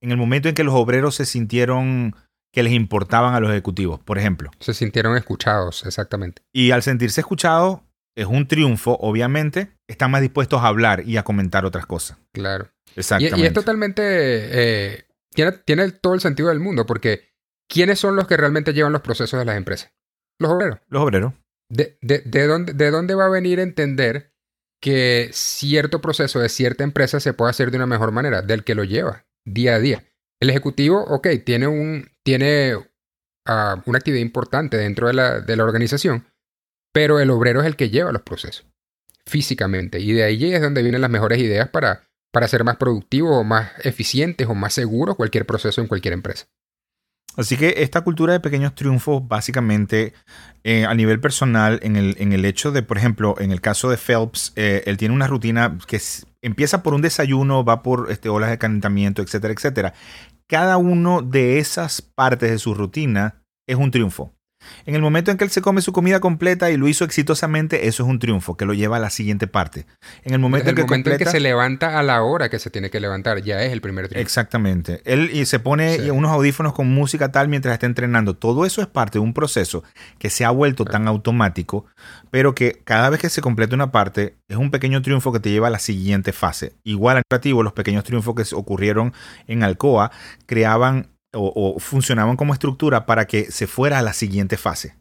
en 0.02 0.11
el 0.11 0.16
momento 0.16 0.49
en 0.49 0.57
que 0.57 0.64
los 0.64 0.75
obreros 0.75 1.14
se 1.14 1.26
sintieron 1.26 2.16
que 2.52 2.64
les 2.64 2.73
importaban 2.73 3.35
a 3.35 3.40
los 3.40 3.50
ejecutivos, 3.50 4.00
por 4.00 4.19
ejemplo. 4.19 4.50
Se 4.59 4.75
sintieron 4.75 5.16
escuchados, 5.16 5.87
exactamente. 5.87 6.43
Y 6.52 6.73
al 6.73 6.83
sentirse 6.83 7.21
escuchados, 7.21 7.81
es 8.16 8.26
un 8.26 8.49
triunfo, 8.49 8.97
obviamente, 9.00 9.71
están 9.87 10.11
más 10.11 10.23
dispuestos 10.23 10.61
a 10.62 10.66
hablar 10.66 11.07
y 11.07 11.19
a 11.19 11.23
comentar 11.23 11.64
otras 11.66 11.87
cosas. 11.87 12.16
Claro. 12.33 12.69
Exactamente. 12.97 13.40
Y, 13.40 13.47
es 13.47 13.52
totalmente... 13.52 14.02
Eh, 14.05 15.05
tiene, 15.35 15.52
tiene 15.52 15.90
todo 15.93 16.14
el 16.14 16.21
sentido 16.21 16.49
del 16.49 16.61
mundo, 16.61 16.87
porque 16.87 17.36
¿quiénes 17.68 17.99
son 17.99 18.16
los 18.16 18.26
que 18.26 18.37
realmente 18.37 18.73
llevan 18.73 18.92
los 18.92 19.02
procesos 19.02 19.38
de 19.38 19.44
las 19.44 19.56
empresas? 19.56 19.92
Los 20.38 20.50
obreros. 20.50 20.80
Los 20.88 21.02
obreros. 21.02 21.35
De, 21.68 21.99
de, 22.00 22.46
dónde, 22.46 22.73
¿De 22.75 22.90
dónde 22.90 23.14
va 23.14 23.26
a 23.26 23.30
venir 23.30 23.58
a 23.58 23.62
entender 23.62 24.32
que 24.80 25.30
cierto 25.32 26.00
proceso 26.00 26.38
de 26.38 26.49
cierta 26.49 26.85
empresa 26.85 27.18
se 27.18 27.32
puede 27.32 27.50
hacer 27.50 27.70
de 27.70 27.78
una 27.78 27.87
mejor 27.87 28.12
manera? 28.12 28.42
Del 28.42 28.64
que 28.64 28.75
lo 28.75 28.85
lleva 28.85 29.26
día 29.44 29.76
a 29.76 29.80
día. 29.80 30.04
El 30.40 30.50
ejecutivo, 30.50 31.02
ok, 31.02 31.28
tiene, 31.44 31.66
un, 31.66 32.11
tiene 32.23 32.75
ah, 33.46 33.82
una 33.87 33.99
actividad 33.99 34.23
importante 34.23 34.76
dentro 34.76 35.06
de 35.06 35.14
la, 35.14 35.40
de 35.40 35.56
la 35.56 35.64
organización, 35.64 36.26
pero 36.92 37.20
el 37.20 37.30
obrero 37.30 37.61
es 37.61 37.66
el 37.66 37.76
que 37.76 37.90
lleva 37.90 38.12
los 38.12 38.23
procesos 38.23 38.66
físicamente. 39.26 40.00
Y 40.00 40.12
de 40.12 40.24
ahí 40.24 40.52
es 40.52 40.62
donde 40.62 40.83
vienen 40.83 41.00
las 41.00 41.11
mejores 41.11 41.38
ideas 41.38 41.68
para, 41.68 42.09
para 42.33 42.48
ser 42.48 42.64
más 42.64 42.76
productivos 42.76 43.37
o 43.37 43.44
más 43.44 43.72
eficientes 43.85 44.46
o 44.46 44.55
más 44.55 44.74
seguros 44.74 45.16
cualquier 45.16 45.46
proceso 45.46 45.81
en 45.81 45.88
cualquier 45.88 46.14
empresa. 46.14 46.46
Así 47.37 47.57
que 47.57 47.75
esta 47.79 48.01
cultura 48.01 48.33
de 48.33 48.40
pequeños 48.40 48.75
triunfos, 48.75 49.27
básicamente, 49.27 50.14
eh, 50.64 50.87
a 50.87 50.94
nivel 50.94 51.20
personal, 51.20 51.79
en 51.83 51.96
el, 51.96 52.16
en 52.18 52.33
el, 52.33 52.44
hecho 52.44 52.72
de, 52.72 52.83
por 52.83 52.96
ejemplo, 52.96 53.35
en 53.38 53.53
el 53.53 53.61
caso 53.61 53.90
de 53.90 53.99
Phelps, 53.99 54.53
eh, 54.57 54.83
él 54.87 54.96
tiene 54.96 55.14
una 55.14 55.27
rutina 55.27 55.79
que 55.87 56.01
empieza 56.42 56.83
por 56.83 56.94
un 56.94 57.03
desayuno, 57.03 57.64
va 57.64 57.83
por 57.83 58.11
este, 58.11 58.29
olas 58.29 58.51
de 58.51 58.59
calentamiento, 58.59 59.22
etcétera, 59.22 59.53
etcétera. 59.53 59.94
Cada 60.46 60.77
uno 60.77 61.22
de 61.22 61.59
esas 61.59 62.01
partes 62.01 62.51
de 62.51 62.59
su 62.59 62.75
rutina 62.75 63.42
es 63.66 63.77
un 63.77 63.90
triunfo. 63.90 64.36
En 64.85 64.94
el 64.94 65.02
momento 65.02 65.31
en 65.31 65.37
que 65.37 65.44
él 65.44 65.50
se 65.50 65.62
come 65.62 65.83
su 65.83 65.92
comida 65.92 66.20
completa 66.20 66.70
y 66.70 66.76
lo 66.76 66.88
hizo 66.88 67.05
exitosamente, 67.05 67.87
eso 67.88 68.02
es 68.02 68.09
un 68.09 68.18
triunfo 68.18 68.57
que 68.57 68.64
lo 68.64 68.74
lleva 68.74 68.96
a 68.96 69.00
la 69.00 69.11
siguiente 69.11 69.46
parte. 69.46 69.87
En 70.24 70.33
el 70.33 70.38
momento, 70.38 70.70
en, 70.70 70.76
que 70.76 71.16
que 71.16 71.26
se 71.26 71.40
levanta 71.40 71.98
a 71.98 72.02
la 72.02 72.22
hora 72.22 72.48
que 72.48 72.59
se 72.59 72.70
tiene 72.70 72.90
que 72.90 73.00
levantar, 73.00 73.42
ya 73.42 73.62
es 73.62 73.72
el 73.72 73.81
primer 73.81 74.09
triunfo. 74.09 74.22
Exactamente. 74.22 75.02
Él 75.05 75.31
y 75.33 75.46
se 75.46 75.59
pone 75.59 76.11
unos 76.11 76.31
audífonos 76.31 76.72
con 76.72 76.88
música 76.88 77.33
tal 77.33 77.48
mientras 77.48 77.72
está 77.74 77.87
entrenando. 77.87 78.35
Todo 78.35 78.66
eso 78.66 78.81
es 78.81 78.87
parte 78.87 79.18
de 79.18 79.24
un 79.24 79.35
proceso 79.35 79.85
que 80.18 80.31
se 80.31 80.44
ha 80.44 80.50
vuelto 80.50 80.85
tan 80.85 81.09
automático, 81.09 81.87
pero 82.31 82.55
que 82.55 82.81
cada 82.85 83.11
vez 83.11 83.20
que 83.20 83.31
se 83.31 83.40
completa 83.40 83.74
una 83.74 83.92
parte 83.92 84.37
es 84.48 84.57
un 84.57 84.70
pequeño 84.70 85.02
triunfo 85.02 85.33
que 85.33 85.40
te 85.40 85.50
lleva 85.50 85.68
a 85.68 85.70
la 85.70 85.79
siguiente 85.79 86.33
fase. 86.33 86.74
Igual 86.85 87.18
al 87.18 87.22
creativo, 87.29 87.62
los 87.62 87.72
pequeños 87.72 88.05
triunfos 88.05 88.35
que 88.35 88.55
ocurrieron 88.55 89.12
en 89.46 89.62
Alcoa 89.62 90.11
creaban 90.46 91.09
o, 91.32 91.78
funcionaban 91.78 92.36
como 92.36 92.52
estructura 92.52 93.06
para 93.06 93.26
que 93.26 93.50
se 93.50 93.66
fuera 93.66 93.98
a 93.98 94.02
la 94.02 94.12
siguiente 94.12 94.56
fase. 94.56 94.96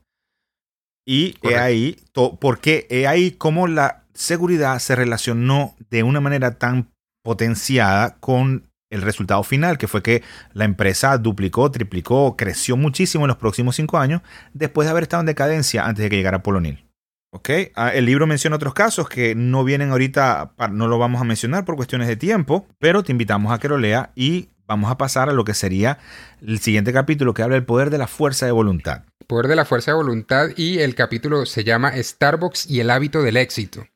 Y 1.07 1.35
he 1.43 1.55
ahí, 1.57 1.97
porque 2.39 2.87
he 2.89 3.07
ahí 3.07 3.31
cómo 3.31 3.67
la 3.67 4.03
seguridad 4.13 4.79
se 4.79 4.95
relacionó 4.95 5.75
de 5.91 6.03
una 6.03 6.19
manera 6.19 6.57
tan 6.57 6.89
potenciada 7.23 8.17
con 8.19 8.67
el 8.89 9.01
resultado 9.01 9.43
final, 9.43 9.77
que 9.77 9.87
fue 9.87 10.01
que 10.01 10.23
la 10.53 10.65
empresa 10.65 11.17
duplicó, 11.17 11.69
triplicó, 11.69 12.35
creció 12.37 12.77
muchísimo 12.77 13.25
en 13.25 13.29
los 13.29 13.37
próximos 13.37 13.75
cinco 13.75 13.97
años, 13.97 14.21
después 14.53 14.85
de 14.87 14.91
haber 14.91 15.03
estado 15.03 15.21
en 15.21 15.27
decadencia 15.27 15.85
antes 15.85 16.03
de 16.03 16.09
que 16.09 16.15
llegara 16.15 16.43
Polonil. 16.43 16.85
Okay. 17.31 17.73
Ah, 17.75 17.89
el 17.89 18.05
libro 18.05 18.27
menciona 18.27 18.55
otros 18.55 18.73
casos 18.73 19.09
que 19.09 19.35
no 19.35 19.65
vienen 19.65 19.91
ahorita, 19.91 20.53
no 20.71 20.87
lo 20.87 20.97
vamos 20.97 21.19
a 21.19 21.25
mencionar 21.25 21.65
por 21.65 21.75
cuestiones 21.75 22.07
de 22.07 22.15
tiempo, 22.15 22.65
pero 22.79 23.03
te 23.03 23.11
invitamos 23.11 23.51
a 23.51 23.59
que 23.59 23.67
lo 23.67 23.77
lea 23.77 24.11
y 24.15 24.47
vamos 24.67 24.91
a 24.91 24.97
pasar 24.97 25.29
a 25.29 25.33
lo 25.33 25.43
que 25.43 25.53
sería 25.53 25.99
el 26.41 26.59
siguiente 26.59 26.93
capítulo 26.93 27.33
que 27.33 27.43
habla 27.43 27.55
del 27.55 27.65
poder 27.65 27.89
de 27.89 27.97
la 27.97 28.07
fuerza 28.07 28.45
de 28.45 28.51
voluntad. 28.51 29.03
Poder 29.27 29.47
de 29.47 29.55
la 29.55 29.65
fuerza 29.65 29.91
de 29.91 29.97
voluntad 29.97 30.49
y 30.55 30.79
el 30.79 30.95
capítulo 30.95 31.45
se 31.45 31.63
llama 31.63 31.91
Starbucks 31.95 32.69
y 32.69 32.79
el 32.79 32.89
hábito 32.89 33.21
del 33.21 33.37
éxito. 33.37 33.87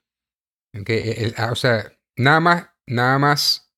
Ah, 1.38 1.49
o 1.51 1.55
sea, 1.55 1.91
nada 2.17 2.39
más, 2.39 2.67
nada 2.88 3.19
más 3.19 3.71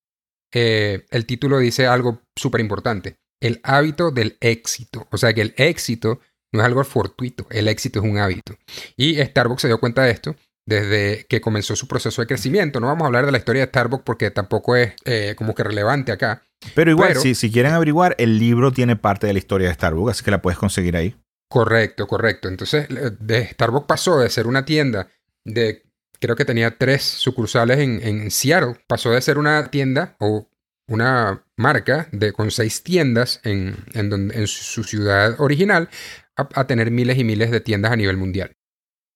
eh, 0.52 1.06
el 1.10 1.26
título 1.26 1.58
dice 1.58 1.86
algo 1.86 2.22
súper 2.36 2.60
importante. 2.60 3.16
El 3.40 3.60
hábito 3.64 4.10
del 4.10 4.36
éxito. 4.40 5.08
O 5.10 5.18
sea 5.18 5.34
que 5.34 5.42
el 5.42 5.54
éxito 5.56 6.20
no 6.52 6.60
es 6.60 6.66
algo 6.66 6.84
fortuito, 6.84 7.46
el 7.50 7.66
éxito 7.66 8.00
es 8.00 8.04
un 8.04 8.18
hábito. 8.18 8.56
Y 8.96 9.16
Starbucks 9.16 9.62
se 9.62 9.68
dio 9.68 9.80
cuenta 9.80 10.02
de 10.02 10.12
esto 10.12 10.36
desde 10.66 11.26
que 11.28 11.40
comenzó 11.40 11.76
su 11.76 11.88
proceso 11.88 12.22
de 12.22 12.26
crecimiento. 12.26 12.80
No 12.80 12.86
vamos 12.86 13.02
a 13.02 13.06
hablar 13.06 13.26
de 13.26 13.32
la 13.32 13.38
historia 13.38 13.62
de 13.62 13.68
Starbucks 13.68 14.04
porque 14.04 14.30
tampoco 14.30 14.76
es 14.76 14.94
eh, 15.04 15.34
como 15.36 15.54
que 15.54 15.64
relevante 15.64 16.12
acá. 16.12 16.42
Pero 16.74 16.90
igual, 16.90 17.16
si, 17.16 17.34
si 17.34 17.50
quieren 17.50 17.72
averiguar, 17.72 18.14
el 18.18 18.38
libro 18.38 18.70
tiene 18.72 18.96
parte 18.96 19.26
de 19.26 19.32
la 19.32 19.40
historia 19.40 19.68
de 19.68 19.74
Starbucks, 19.74 20.12
así 20.12 20.24
que 20.24 20.30
la 20.30 20.42
puedes 20.42 20.58
conseguir 20.58 20.96
ahí. 20.96 21.16
Correcto, 21.48 22.06
correcto. 22.06 22.48
Entonces, 22.48 22.86
de 22.88 23.46
Starbucks 23.48 23.86
pasó 23.86 24.20
de 24.20 24.30
ser 24.30 24.46
una 24.46 24.64
tienda 24.64 25.08
de, 25.44 25.82
creo 26.20 26.36
que 26.36 26.44
tenía 26.44 26.78
tres 26.78 27.02
sucursales 27.02 27.78
en, 27.78 28.00
en 28.02 28.30
Seattle, 28.30 28.76
pasó 28.86 29.10
de 29.10 29.20
ser 29.20 29.38
una 29.38 29.70
tienda 29.70 30.16
o 30.20 30.48
una 30.88 31.44
marca 31.56 32.08
de, 32.12 32.32
con 32.32 32.50
seis 32.50 32.82
tiendas 32.82 33.40
en, 33.44 33.76
en, 33.94 34.30
en 34.32 34.46
su 34.46 34.84
ciudad 34.84 35.40
original 35.40 35.88
a 36.36 36.66
tener 36.66 36.90
miles 36.90 37.18
y 37.18 37.24
miles 37.24 37.50
de 37.50 37.60
tiendas 37.60 37.92
a 37.92 37.96
nivel 37.96 38.16
mundial. 38.16 38.56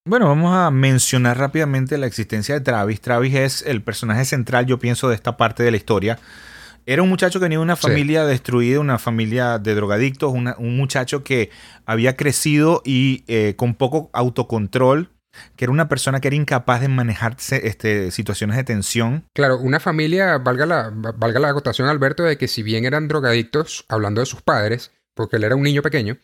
Bueno, 0.08 0.28
vamos 0.28 0.54
a 0.54 0.70
mencionar 0.70 1.36
rápidamente 1.36 1.98
la 1.98 2.06
existencia 2.06 2.54
de 2.54 2.60
Travis. 2.60 3.00
Travis 3.00 3.34
es 3.34 3.62
el 3.62 3.82
personaje 3.82 4.24
central, 4.24 4.64
yo 4.64 4.78
pienso, 4.78 5.08
de 5.08 5.16
esta 5.16 5.36
parte 5.36 5.64
de 5.64 5.72
la 5.72 5.78
historia. 5.78 6.20
Era 6.86 7.02
un 7.02 7.08
muchacho 7.08 7.40
que 7.40 7.46
tenía 7.46 7.58
una 7.58 7.74
familia 7.74 8.24
destruida, 8.24 8.78
una 8.78 9.00
familia 9.00 9.58
de 9.58 9.74
drogadictos, 9.74 10.32
un 10.32 10.76
muchacho 10.76 11.24
que 11.24 11.50
había 11.86 12.14
crecido 12.14 12.82
y 12.84 13.24
eh, 13.26 13.54
con 13.56 13.74
poco 13.74 14.08
autocontrol, 14.12 15.10
que 15.56 15.64
era 15.64 15.72
una 15.72 15.88
persona 15.88 16.20
que 16.20 16.28
era 16.28 16.36
incapaz 16.36 16.82
de 16.82 16.86
manejar 16.86 17.36
este, 17.50 18.12
situaciones 18.12 18.56
de 18.58 18.62
tensión. 18.62 19.24
Claro, 19.34 19.58
una 19.58 19.80
familia, 19.80 20.38
valga 20.38 20.66
la, 20.66 20.92
valga 20.94 21.40
la 21.40 21.48
acotación, 21.48 21.88
Alberto, 21.88 22.22
de 22.22 22.38
que 22.38 22.46
si 22.46 22.62
bien 22.62 22.84
eran 22.84 23.08
drogadictos, 23.08 23.84
hablando 23.88 24.20
de 24.20 24.26
sus 24.26 24.40
padres, 24.40 24.92
porque 25.14 25.34
él 25.34 25.42
era 25.42 25.56
un 25.56 25.64
niño 25.64 25.82
pequeño, 25.82 26.16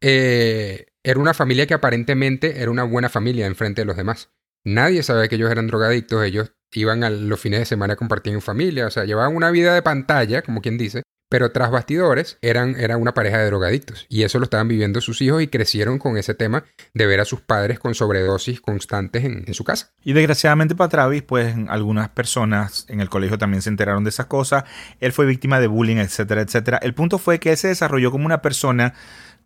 eh, 0.00 0.86
era 1.08 1.20
una 1.20 1.32
familia 1.32 1.66
que 1.66 1.72
aparentemente 1.72 2.60
era 2.60 2.70
una 2.70 2.84
buena 2.84 3.08
familia 3.08 3.46
enfrente 3.46 3.80
de 3.80 3.86
los 3.86 3.96
demás. 3.96 4.28
Nadie 4.62 5.02
sabía 5.02 5.26
que 5.26 5.36
ellos 5.36 5.50
eran 5.50 5.66
drogadictos, 5.66 6.22
ellos 6.22 6.52
iban 6.72 7.02
a 7.02 7.08
los 7.08 7.40
fines 7.40 7.60
de 7.60 7.64
semana 7.64 7.94
a 7.94 7.96
compartir 7.96 8.34
en 8.34 8.42
familia, 8.42 8.86
o 8.86 8.90
sea, 8.90 9.06
llevaban 9.06 9.34
una 9.34 9.50
vida 9.50 9.72
de 9.72 9.80
pantalla, 9.80 10.42
como 10.42 10.60
quien 10.60 10.76
dice, 10.76 11.04
pero 11.30 11.50
tras 11.50 11.70
bastidores 11.70 12.36
eran, 12.42 12.76
una 13.00 13.14
pareja 13.14 13.38
de 13.38 13.46
drogadictos. 13.46 14.04
Y 14.10 14.22
eso 14.22 14.38
lo 14.38 14.44
estaban 14.44 14.68
viviendo 14.68 15.00
sus 15.00 15.22
hijos 15.22 15.42
y 15.42 15.48
crecieron 15.48 15.98
con 15.98 16.18
ese 16.18 16.34
tema 16.34 16.64
de 16.92 17.06
ver 17.06 17.20
a 17.20 17.24
sus 17.24 17.40
padres 17.40 17.78
con 17.78 17.94
sobredosis 17.94 18.60
constantes 18.60 19.24
en, 19.24 19.54
su 19.54 19.64
casa. 19.64 19.92
Y 20.04 20.12
desgraciadamente 20.12 20.74
para 20.74 20.88
Travis, 20.88 21.22
pues 21.22 21.54
algunas 21.68 22.10
personas 22.10 22.84
en 22.88 23.00
el 23.00 23.08
colegio 23.08 23.38
también 23.38 23.62
se 23.62 23.70
enteraron 23.70 24.04
de 24.04 24.10
esas 24.10 24.26
cosas. 24.26 24.64
Él 25.00 25.12
fue 25.12 25.24
víctima 25.24 25.60
de 25.60 25.68
bullying, 25.68 25.96
etcétera, 25.96 26.42
etcétera. 26.42 26.78
El 26.82 26.92
punto 26.94 27.18
fue 27.18 27.38
que 27.38 27.50
él 27.52 27.56
se 27.56 27.68
desarrolló 27.68 28.10
como 28.10 28.26
una 28.26 28.42
persona 28.42 28.94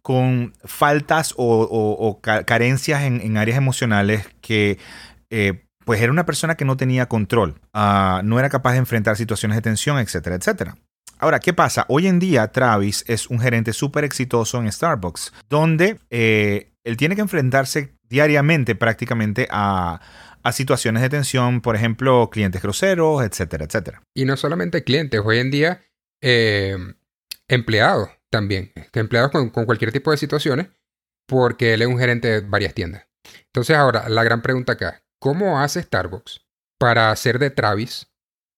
con 0.03 0.53
faltas 0.65 1.35
o, 1.37 2.21
carencias 2.23 3.03
en, 3.03 3.37
áreas 3.37 3.59
emocionales 3.59 4.27
que... 4.41 4.79
Eh, 5.31 5.65
pues 5.85 6.01
era 6.01 6.13
una 6.13 6.27
persona 6.27 6.55
que 6.55 6.65
no 6.65 6.77
tenía 6.77 7.09
control, 7.09 7.61
ah, 7.73 8.21
no 8.25 8.39
era 8.39 8.49
capaz 8.49 8.73
de 8.73 8.79
enfrentar 8.79 9.17
situaciones 9.17 9.57
de 9.57 9.63
tensión, 9.63 9.99
etcétera, 9.99 10.37
etcétera. 10.37 10.77
Ahora, 11.19 11.39
¿qué 11.39 11.53
pasa? 11.53 11.87
Hoy 11.89 12.09
en 12.09 12.19
día 12.19 12.49
Travis 12.49 13.05
es 13.07 13.29
un 13.29 13.39
gerente 13.39 13.73
súper 13.73 14.03
exitoso 14.05 14.61
en 14.61 14.71
Starbucks, 14.71 15.33
donde 15.49 15.99
eh, 16.11 16.73
él 16.83 16.97
tiene 16.97 17.15
que 17.15 17.21
enfrentarse 17.21 17.95
diariamente 18.09 18.75
prácticamente 18.75 19.47
a, 19.51 20.01
situaciones 20.51 21.03
de 21.03 21.09
tensión, 21.09 21.61
por 21.61 21.77
ejemplo, 21.77 22.29
clientes 22.29 22.61
groseros, 22.61 23.23
etcétera, 23.23 23.65
etcétera. 23.65 24.03
Y 24.13 24.25
no 24.25 24.37
solamente 24.37 24.83
clientes, 24.83 25.21
hoy 25.25 25.39
en 25.39 25.53
día 25.53 25.81
eh, 26.21 26.77
empleados 27.47 28.09
también, 28.33 28.73
empleados 28.95 29.31
con, 29.31 29.51
con 29.51 29.67
cualquier 29.67 29.93
tipo 29.93 30.11
de 30.11 30.17
situaciones, 30.17 30.69
porque 31.29 31.75
él 31.75 31.83
es 31.83 31.89
un 31.89 31.99
gerente 31.99 32.29
de 32.29 32.41
varias 32.41 32.73
tiendas. 32.73 33.07
Entonces 33.47 33.77
ahora, 33.77 34.09
la 34.09 34.25
gran 34.25 34.41
pregunta 34.41 34.73
acá, 34.73 35.05
¿cómo 35.21 35.61
hace 35.61 35.83
Starbucks 35.83 36.41
para 36.79 37.11
hacer 37.11 37.39
de 37.39 37.51
Travis 37.51 38.11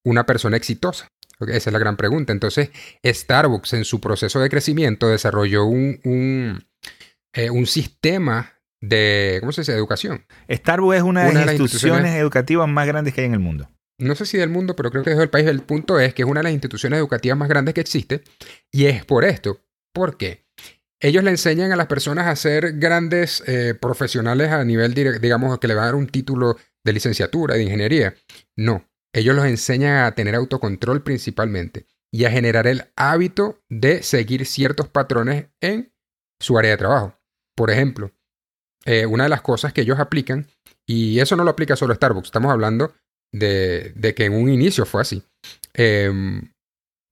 una 0.04 0.24
persona 0.24 0.56
exitosa? 0.56 1.08
Esa 1.40 1.70
es 1.70 1.72
la 1.72 1.78
gran 1.80 1.96
pregunta. 1.96 2.32
Entonces, 2.32 2.70
Starbucks 3.04 3.72
en 3.72 3.84
su 3.84 4.00
proceso 4.00 4.40
de 4.40 4.48
crecimiento 4.48 5.08
desarrolló 5.08 5.64
un, 5.64 6.00
un, 6.04 6.64
eh, 7.34 7.66
sistema 7.66 8.52
de, 8.80 9.38
¿cómo 9.40 9.50
se 9.50 9.62
dice?, 9.62 9.72
educación. 9.72 10.24
Starbucks 10.48 10.96
es 10.96 11.02
una, 11.02 11.24
de, 11.24 11.34
las 11.34 11.58
instituciones, 11.58 12.14
educativas 12.14 12.68
más 12.68 12.86
grandes 12.86 13.12
que 13.12 13.22
hay 13.22 13.26
en 13.26 13.34
el 13.34 13.40
mundo. 13.40 13.68
No 13.98 14.14
sé 14.14 14.26
si 14.26 14.38
del 14.38 14.50
mundo, 14.50 14.74
pero 14.74 14.90
creo 14.90 15.04
que 15.04 15.12
es 15.12 15.18
del 15.18 15.30
país. 15.30 15.46
El 15.46 15.62
punto 15.62 16.00
es 16.00 16.14
que 16.14 16.22
es 16.22 16.28
una 16.28 16.40
de 16.40 16.44
las 16.44 16.52
instituciones 16.52 16.98
educativas 16.98 17.38
más 17.38 17.48
grandes 17.48 17.74
que 17.74 17.80
existe. 17.80 18.22
Y 18.72 18.86
es 18.86 19.04
por 19.04 19.24
esto. 19.24 19.60
¿Por 19.94 20.16
qué? 20.16 20.44
Ellos 21.00 21.22
le 21.22 21.30
enseñan 21.30 21.70
a 21.72 21.76
las 21.76 21.86
personas 21.86 22.26
a 22.26 22.36
ser 22.36 22.78
grandes 22.78 23.42
eh, 23.46 23.74
profesionales 23.74 24.50
a 24.50 24.64
nivel, 24.64 24.94
digamos, 24.94 25.58
que 25.58 25.68
le 25.68 25.74
van 25.74 25.84
a 25.84 25.86
dar 25.86 25.94
un 25.94 26.08
título 26.08 26.56
de 26.84 26.92
licenciatura, 26.92 27.54
de 27.54 27.62
ingeniería. 27.62 28.14
No. 28.56 28.88
Ellos 29.12 29.36
los 29.36 29.46
enseñan 29.46 30.04
a 30.04 30.14
tener 30.14 30.34
autocontrol 30.34 31.02
principalmente 31.02 31.86
y 32.12 32.24
a 32.24 32.30
generar 32.30 32.66
el 32.66 32.84
hábito 32.96 33.62
de 33.68 34.02
seguir 34.02 34.46
ciertos 34.46 34.88
patrones 34.88 35.46
en 35.60 35.92
su 36.40 36.58
área 36.58 36.72
de 36.72 36.76
trabajo. 36.78 37.20
Por 37.56 37.70
ejemplo, 37.70 38.10
eh, 38.84 39.06
una 39.06 39.24
de 39.24 39.30
las 39.30 39.42
cosas 39.42 39.72
que 39.72 39.82
ellos 39.82 40.00
aplican, 40.00 40.48
y 40.86 41.20
eso 41.20 41.36
no 41.36 41.44
lo 41.44 41.50
aplica 41.50 41.76
solo 41.76 41.94
Starbucks, 41.94 42.28
estamos 42.28 42.50
hablando 42.50 42.94
de, 43.32 44.14
que 44.16 44.24
en 44.24 44.34
un 44.34 44.48
inicio 44.48 44.84
fue 44.86 45.02
así. 45.02 45.22
Em, 45.72 46.53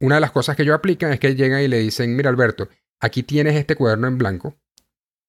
una 0.02 0.16
de 0.16 0.20
las 0.20 0.32
cosas 0.32 0.56
que 0.56 0.64
ellos 0.64 0.74
aplican 0.74 1.12
es 1.12 1.20
que 1.20 1.34
llegan 1.34 1.62
y 1.62 1.68
le 1.68 1.78
dicen, 1.78 2.14
mira 2.16 2.28
Alberto, 2.28 2.68
aquí 3.00 3.22
tienes 3.22 3.54
este 3.54 3.76
cuaderno 3.76 4.08
en 4.08 4.18
blanco 4.18 4.56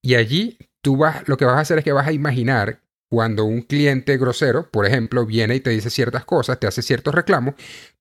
y 0.02 0.16
allí 0.16 0.58
tú 0.82 0.98
vas, 0.98 1.28
lo 1.28 1.38
que 1.38 1.46
vas 1.46 1.56
a 1.56 1.60
hacer 1.60 1.78
es 1.78 1.84
que 1.84 1.94
vas 1.94 2.08
a 2.08 2.12
imaginar 2.12 2.82
cuando 3.08 3.46
un 3.46 3.62
cliente 3.62 4.18
grosero, 4.18 4.72
por 4.72 4.88
ejemplo, 4.88 5.28
viene 5.28 5.56
y 5.56 5.60
te 5.60 5.70
dice 5.70 5.92
ciertas 5.92 6.26
cosas, 6.26 6.60
te 6.60 6.66
hace 6.66 6.82
ciertos 6.82 7.14
reclamos, 7.14 7.54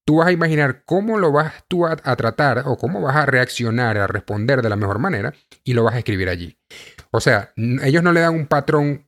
tú 0.07 0.17
vas 0.17 0.29
a 0.29 0.33
imaginar 0.33 0.85
cómo 0.87 1.19
lo 1.19 1.31
vas 1.31 1.53
tú 1.69 1.87
a, 1.87 1.97
tratar 1.97 2.63
o 2.65 2.79
cómo 2.79 3.03
vas 3.03 3.17
a 3.17 3.27
reaccionar, 3.27 3.99
a 3.99 4.07
responder 4.07 4.63
de 4.63 4.71
la 4.71 4.77
mejor 4.77 4.99
manera 4.99 5.35
y 5.65 5.75
lo 5.75 5.85
vas 5.85 5.95
a 5.95 5.99
escribir 5.99 6.31
allí. 6.31 6.59
O 7.11 7.21
sea, 7.21 7.53
ellos 7.57 8.03
no 8.03 8.13
le 8.13 8.21
dan 8.21 8.35
un 8.35 8.47
patrón 8.47 9.07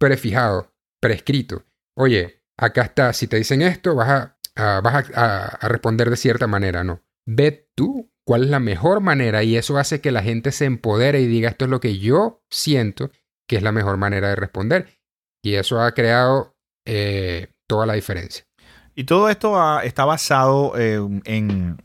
prefijado, 0.00 0.74
prescrito. 1.00 1.64
Oye, 1.94 2.42
acá 2.56 2.82
está, 2.82 3.12
si 3.12 3.28
te 3.28 3.36
dicen 3.36 3.62
esto, 3.62 3.94
vas 3.94 4.34
a, 4.56 4.80
vas 4.80 5.10
a 5.14 5.68
responder 5.68 6.10
de 6.10 6.16
cierta 6.16 6.48
manera, 6.48 6.82
no. 6.82 7.03
Ve 7.26 7.68
tú 7.74 8.10
cuál 8.26 8.44
es 8.44 8.50
la 8.50 8.60
mejor 8.60 9.00
manera 9.00 9.42
y 9.42 9.56
eso 9.56 9.78
hace 9.78 10.00
que 10.00 10.10
la 10.10 10.22
gente 10.22 10.52
se 10.52 10.64
empodere 10.64 11.20
y 11.20 11.26
diga 11.26 11.50
esto 11.50 11.64
es 11.66 11.70
lo 11.70 11.80
que 11.80 11.98
yo 11.98 12.42
siento 12.50 13.10
que 13.48 13.56
es 13.56 13.62
la 13.62 13.72
mejor 13.72 13.96
manera 13.96 14.28
de 14.30 14.36
responder. 14.36 14.88
Y 15.42 15.54
eso 15.54 15.80
ha 15.80 15.92
creado 15.92 16.54
eh, 16.86 17.48
toda 17.66 17.86
la 17.86 17.94
diferencia. 17.94 18.44
Y 18.94 19.04
todo 19.04 19.28
esto 19.28 19.80
está 19.82 20.04
basado 20.04 20.72
eh, 20.78 21.00
en, 21.24 21.76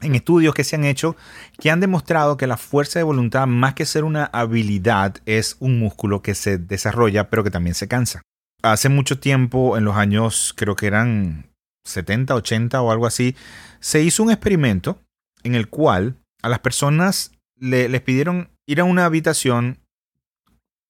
estudios 0.00 0.54
que 0.54 0.64
se 0.64 0.76
han 0.76 0.84
hecho 0.84 1.16
que 1.58 1.70
han 1.70 1.80
demostrado 1.80 2.36
que 2.36 2.46
la 2.46 2.56
fuerza 2.56 2.98
de 2.98 3.04
voluntad, 3.04 3.46
más 3.46 3.74
que 3.74 3.86
ser 3.86 4.04
una 4.04 4.24
habilidad, 4.26 5.16
es 5.26 5.56
un 5.60 5.78
músculo 5.78 6.22
que 6.22 6.34
se 6.34 6.58
desarrolla, 6.58 7.30
pero 7.30 7.44
que 7.44 7.50
también 7.50 7.74
se 7.74 7.88
cansa. 7.88 8.22
Hace 8.62 8.88
mucho 8.88 9.18
tiempo, 9.20 9.78
en 9.78 9.84
los 9.84 9.96
años, 9.96 10.52
creo 10.56 10.74
que 10.74 10.88
eran 10.88 11.47
70, 11.88 12.34
80 12.34 12.82
o 12.82 12.90
algo 12.90 13.06
así, 13.06 13.36
se 13.80 14.02
hizo 14.02 14.22
un 14.22 14.30
experimento 14.30 15.00
en 15.42 15.54
el 15.54 15.68
cual 15.68 16.16
a 16.42 16.48
las 16.48 16.58
personas 16.60 17.32
les 17.56 18.00
pidieron 18.02 18.50
ir 18.66 18.80
a 18.80 18.84
una 18.84 19.04
habitación 19.04 19.80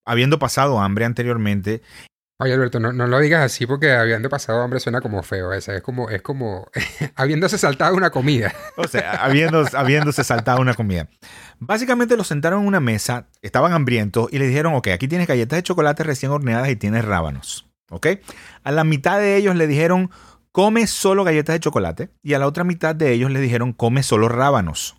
habiendo 0.05 0.39
pasado 0.39 0.81
hambre 0.81 1.05
anteriormente. 1.05 1.83
Oye, 2.41 2.55
Alberto, 2.55 2.79
no, 2.79 2.93
lo 2.93 3.19
digas 3.19 3.43
así 3.43 3.67
porque 3.67 3.93
habiendo 3.93 4.29
pasado 4.29 4.63
hambre 4.63 4.79
suena 4.79 5.01
como 5.01 5.23
feo. 5.23 5.53
Esa. 5.53 5.75
Es 5.75 5.83
como, 5.83 6.09
es 6.09 6.23
como 6.23 6.69
habiéndose 7.17 7.59
saltado 7.59 7.97
una 7.97 8.11
comida. 8.11 8.55
o 8.77 8.87
sea, 8.87 9.13
habiendo, 9.13 9.65
habiéndose 9.73 10.23
saltado 10.25 10.61
una 10.61 10.75
comida. 10.75 11.09
Básicamente 11.59 12.17
los 12.17 12.29
sentaron 12.29 12.63
en 12.63 12.69
una 12.69 12.81
mesa, 12.81 13.27
estaban 13.43 13.73
hambrientos 13.73 14.29
y 14.33 14.39
le 14.39 14.47
dijeron, 14.47 14.75
ok, 14.75 14.89
aquí 14.89 15.09
tienes 15.09 15.27
galletas 15.27 15.59
de 15.59 15.63
chocolate 15.65 16.05
recién 16.05 16.31
horneadas 16.31 16.69
y 16.69 16.77
tienes 16.77 17.05
rábanos. 17.05 17.67
¿Ok? 17.91 18.07
A 18.63 18.71
la 18.71 18.85
mitad 18.85 19.19
de 19.19 19.37
ellos 19.37 19.57
le 19.57 19.67
dijeron, 19.67 20.11
come 20.59 20.89
solo 20.89 21.23
galletas 21.23 21.55
de 21.55 21.61
chocolate. 21.61 22.11
Y 22.21 22.35
a 22.35 22.41
la 22.41 22.49
otra 22.49 22.65
mitad 22.65 22.93
de 22.93 23.13
ellos 23.13 23.31
le 23.31 23.39
dijeron, 23.39 23.73
come 23.73 24.03
solo 24.03 24.29
rábanos. 24.29 24.97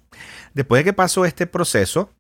Después 0.53 0.79
de 0.79 0.83
que 0.85 0.93
pasó 0.93 1.25
este 1.25 1.47
proceso, 1.47 2.13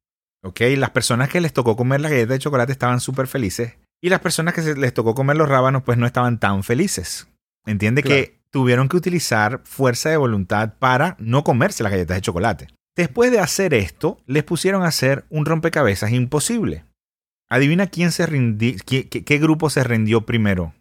¿ok? 0.43 0.59
Las 0.75 0.89
personas 0.89 1.29
que 1.29 1.39
les 1.39 1.53
tocó 1.53 1.77
comer 1.77 2.01
las 2.01 2.11
galletas 2.11 2.35
de 2.35 2.39
chocolate 2.39 2.73
estaban 2.73 2.99
súper 2.99 3.27
felices 3.27 3.77
y 4.03 4.09
las 4.09 4.19
personas 4.19 4.53
que 4.53 4.75
les 4.75 4.93
tocó 4.93 5.15
comer 5.15 5.37
los 5.37 5.47
rábanos 5.47 5.83
pues 5.83 5.97
no 5.97 6.05
estaban 6.05 6.37
tan 6.41 6.63
felices. 6.63 7.29
Entiende 7.65 8.03
que 8.03 8.41
tuvieron 8.51 8.89
que 8.89 8.97
utilizar 8.97 9.61
fuerza 9.63 10.09
de 10.09 10.17
voluntad 10.17 10.73
para 10.77 11.15
no 11.17 11.45
comerse 11.45 11.81
las 11.81 11.93
galletas 11.93 12.17
de 12.17 12.21
chocolate. 12.21 12.67
Después 12.97 13.31
de 13.31 13.39
hacer 13.39 13.73
esto, 13.73 14.19
les 14.25 14.43
pusieron 14.43 14.83
a 14.83 14.87
hacer 14.87 15.23
un 15.29 15.45
rompecabezas 15.45 16.11
imposible. 16.11 16.83
Adivina 17.49 17.87
quién 17.87 18.11
se 18.11 18.27
qué 18.85 19.37
grupo 19.37 19.69
se 19.69 19.85
rindió 19.85 20.25
primero. 20.25 20.73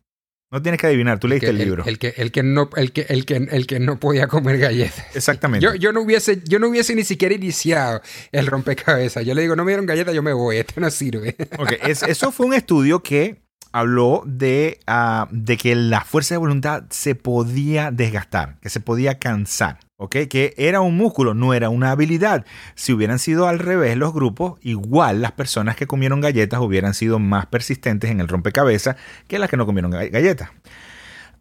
No 0.51 0.63
tienes 0.63 0.81
que 0.81 0.87
adivinar, 0.87 1.19
tú 1.19 1.29
leíste 1.29 1.51
el, 1.51 1.59
libro. 1.59 1.85
El, 1.85 1.99
que, 1.99 2.15
el, 2.17 2.33
que 2.33 2.43
no, 2.43 2.71
el, 2.77 2.93
que, 2.93 3.03
el, 3.11 3.27
que, 3.27 3.37
el 3.37 3.67
que 3.67 3.81
no 3.81 4.01
podía 4.01 4.29
comer 4.29 4.59
galletas. 4.59 5.05
Exactamente. 5.15 5.65
Yo, 5.65 5.75
yo, 5.75 5.93
no 5.93 6.01
hubiese, 6.01 6.43
yo 6.47 6.59
no 6.59 6.69
hubiese 6.69 6.95
ni 6.95 7.05
siquiera 7.05 7.35
iniciado 7.35 8.01
el 8.33 8.47
rompecabezas. 8.47 9.27
Yo 9.27 9.35
le 9.35 9.43
digo, 9.43 9.57
no 9.57 9.65
me 9.65 9.73
dieron 9.73 9.85
galletas, 9.85 10.15
yo 10.15 10.23
me 10.23 10.33
voy, 10.33 10.57
esto 10.57 10.81
no 10.81 10.91
sirve. 10.91 11.37
Ok, 11.59 11.73
eso 11.83 12.33
fue 12.33 12.47
un 12.47 12.55
estudio 12.55 13.03
que 13.03 13.43
habló 13.73 14.23
de, 14.27 14.81
ah, 14.87 15.29
de 15.31 15.57
que 15.57 15.75
la 15.75 16.03
fuerza 16.03 16.35
de 16.35 16.39
voluntad 16.39 16.85
se 16.91 17.15
podía 17.15 17.91
desgastar, 17.91 18.59
que 18.61 18.71
se 18.71 18.81
podía 18.81 19.19
cansar. 19.19 19.79
Que 20.09 20.55
era 20.57 20.81
un 20.81 20.97
músculo, 20.97 21.35
no 21.35 21.55
era 21.55 21.71
una 21.71 21.91
habilidad. 21.91 22.47
Si 22.77 22.93
hubieran 22.93 23.19
sido 23.19 23.49
al 23.49 23.59
revés 23.59 23.97
los 23.97 24.15
grupos, 24.15 24.61
igual 24.63 25.21
las 25.21 25.33
personas 25.33 25.75
que 25.75 25.89
comieron 25.89 26.21
galletas 26.21 26.61
hubieran 26.61 26.95
sido 26.95 27.19
más 27.19 27.47
persistentes 27.47 28.09
en 28.09 28.21
el 28.21 28.29
rompecabezas 28.29 28.95
que 29.27 29.41
las 29.41 29.51
que 29.51 29.57
no 29.57 29.67
comieron 29.67 29.91
galletas. 29.91 30.51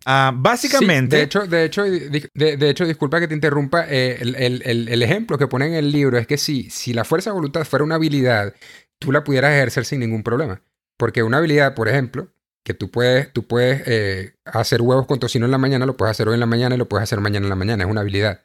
Ah, 0.08 0.32
básicamente. 0.34 1.18
de 1.18 1.24
hecho, 1.24 1.46
de 1.46 1.66
hecho, 1.66 1.84
de, 1.84 2.70
hecho, 2.70 2.86
disculpa 2.86 3.20
que 3.20 3.28
te 3.28 3.36
interrumpa. 3.36 3.86
Eh, 3.88 4.18
el, 4.22 5.04
ejemplo 5.04 5.38
que 5.38 5.48
pone 5.48 5.68
en 5.68 5.74
el 5.76 5.92
libro 5.92 6.18
es 6.18 6.26
que 6.26 6.38
si, 6.38 6.72
si 6.72 6.94
la 6.94 7.04
fuerza 7.04 7.30
de 7.30 7.36
voluntad 7.36 7.64
fuera 7.64 7.86
una 7.86 7.96
habilidad, 7.96 8.56
tú 8.98 9.12
la 9.12 9.24
pudieras 9.24 9.52
ejercer 9.52 9.86
sin 9.86 10.00
ningún 10.00 10.24
problema. 10.24 10.64
Porque 10.98 11.22
una 11.22 11.38
habilidad, 11.38 11.76
por 11.76 11.90
ejemplo, 11.90 12.30
que 12.68 12.74
tú 12.74 12.92
puedes, 12.92 13.32
tú 13.32 13.48
puedes 13.48 13.82
eh, 13.86 14.34
hacer 14.44 14.82
huevos 14.82 15.08
con 15.08 15.20
tocino 15.20 15.46
en 15.46 15.52
la 15.52 15.58
mañana, 15.58 15.86
lo 15.86 15.96
puedes 15.96 16.12
hacer 16.12 16.28
hoy 16.28 16.34
en 16.34 16.42
la 16.42 16.46
mañana 16.48 16.76
y 16.76 16.78
lo 16.78 16.90
puedes 16.90 17.04
hacer 17.04 17.22
mañana 17.22 17.46
en 17.46 17.50
la 17.50 17.56
mañana. 17.56 17.86
Es 17.86 17.90
una 17.90 18.02
habilidad. 18.02 18.42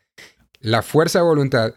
La 0.60 0.82
fuerza 0.82 1.18
de 1.18 1.24
voluntad, 1.24 1.74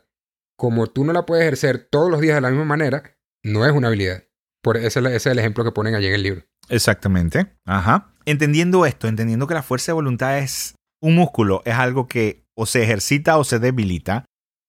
como 0.55 0.85
tú 0.85 1.05
no 1.05 1.11
la 1.11 1.25
puedes 1.25 1.41
ejercer 1.41 1.87
todos 1.89 2.11
los 2.11 2.21
días 2.21 2.35
de 2.35 2.41
la 2.41 2.51
misma 2.51 2.65
manera, 2.65 3.17
no 3.43 3.65
es 3.65 3.71
una 3.71 3.87
habilidad. 3.87 4.25
Por 4.61 4.77
ese, 4.77 4.99
ese 4.99 5.15
es 5.15 5.25
el 5.25 5.39
ejemplo 5.39 5.63
que 5.63 5.71
ponen 5.71 5.95
allí 5.95 6.05
en 6.05 6.13
el 6.13 6.21
libro. 6.21 6.43
Exactamente. 6.69 7.47
Ajá. 7.65 8.13
Entendiendo 8.25 8.85
esto, 8.85 9.07
entendiendo 9.07 9.47
que 9.47 9.55
la 9.55 9.63
fuerza 9.63 9.91
de 9.91 9.95
voluntad 9.95 10.37
es 10.37 10.75
un 11.01 11.15
músculo, 11.15 11.63
es 11.65 11.73
algo 11.73 12.07
que 12.07 12.45
o 12.55 12.67
se 12.67 12.83
ejercita 12.83 13.39
o 13.39 13.43
se 13.43 13.57
debilita. 13.57 14.25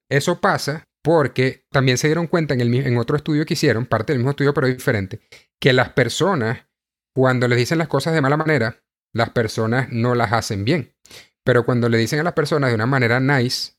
Eso 0.09 0.41
pasa 0.41 0.85
porque 1.05 1.67
también 1.71 1.99
se 1.99 2.09
dieron 2.09 2.27
cuenta 2.27 2.55
en, 2.55 2.63
el, 2.63 2.75
en 2.75 2.97
otro 2.97 3.19
estudio 3.19 3.45
que 3.45 3.53
hicieron, 3.53 3.85
parte 3.85 4.15
del 4.15 4.21
mismo 4.21 4.31
estudio 4.31 4.55
pero 4.55 4.67
diferente, 4.67 5.21
que 5.61 5.75
las 5.75 5.91
personas, 5.91 6.66
cuando 7.17 7.49
les 7.49 7.57
dicen 7.57 7.79
las 7.79 7.89
cosas 7.89 8.13
de 8.13 8.21
mala 8.21 8.37
manera, 8.37 8.83
las 9.15 9.31
personas 9.31 9.89
no 9.91 10.15
las 10.15 10.35
hacen 10.35 10.67
bien. 10.67 10.95
Pero 11.43 11.65
cuando 11.65 11.89
le 11.89 11.97
dicen 11.97 12.21
a 12.21 12.23
las 12.23 12.35
personas 12.35 12.69
de 12.69 12.75
una 12.75 12.85
manera 12.85 13.21
nice 13.21 13.73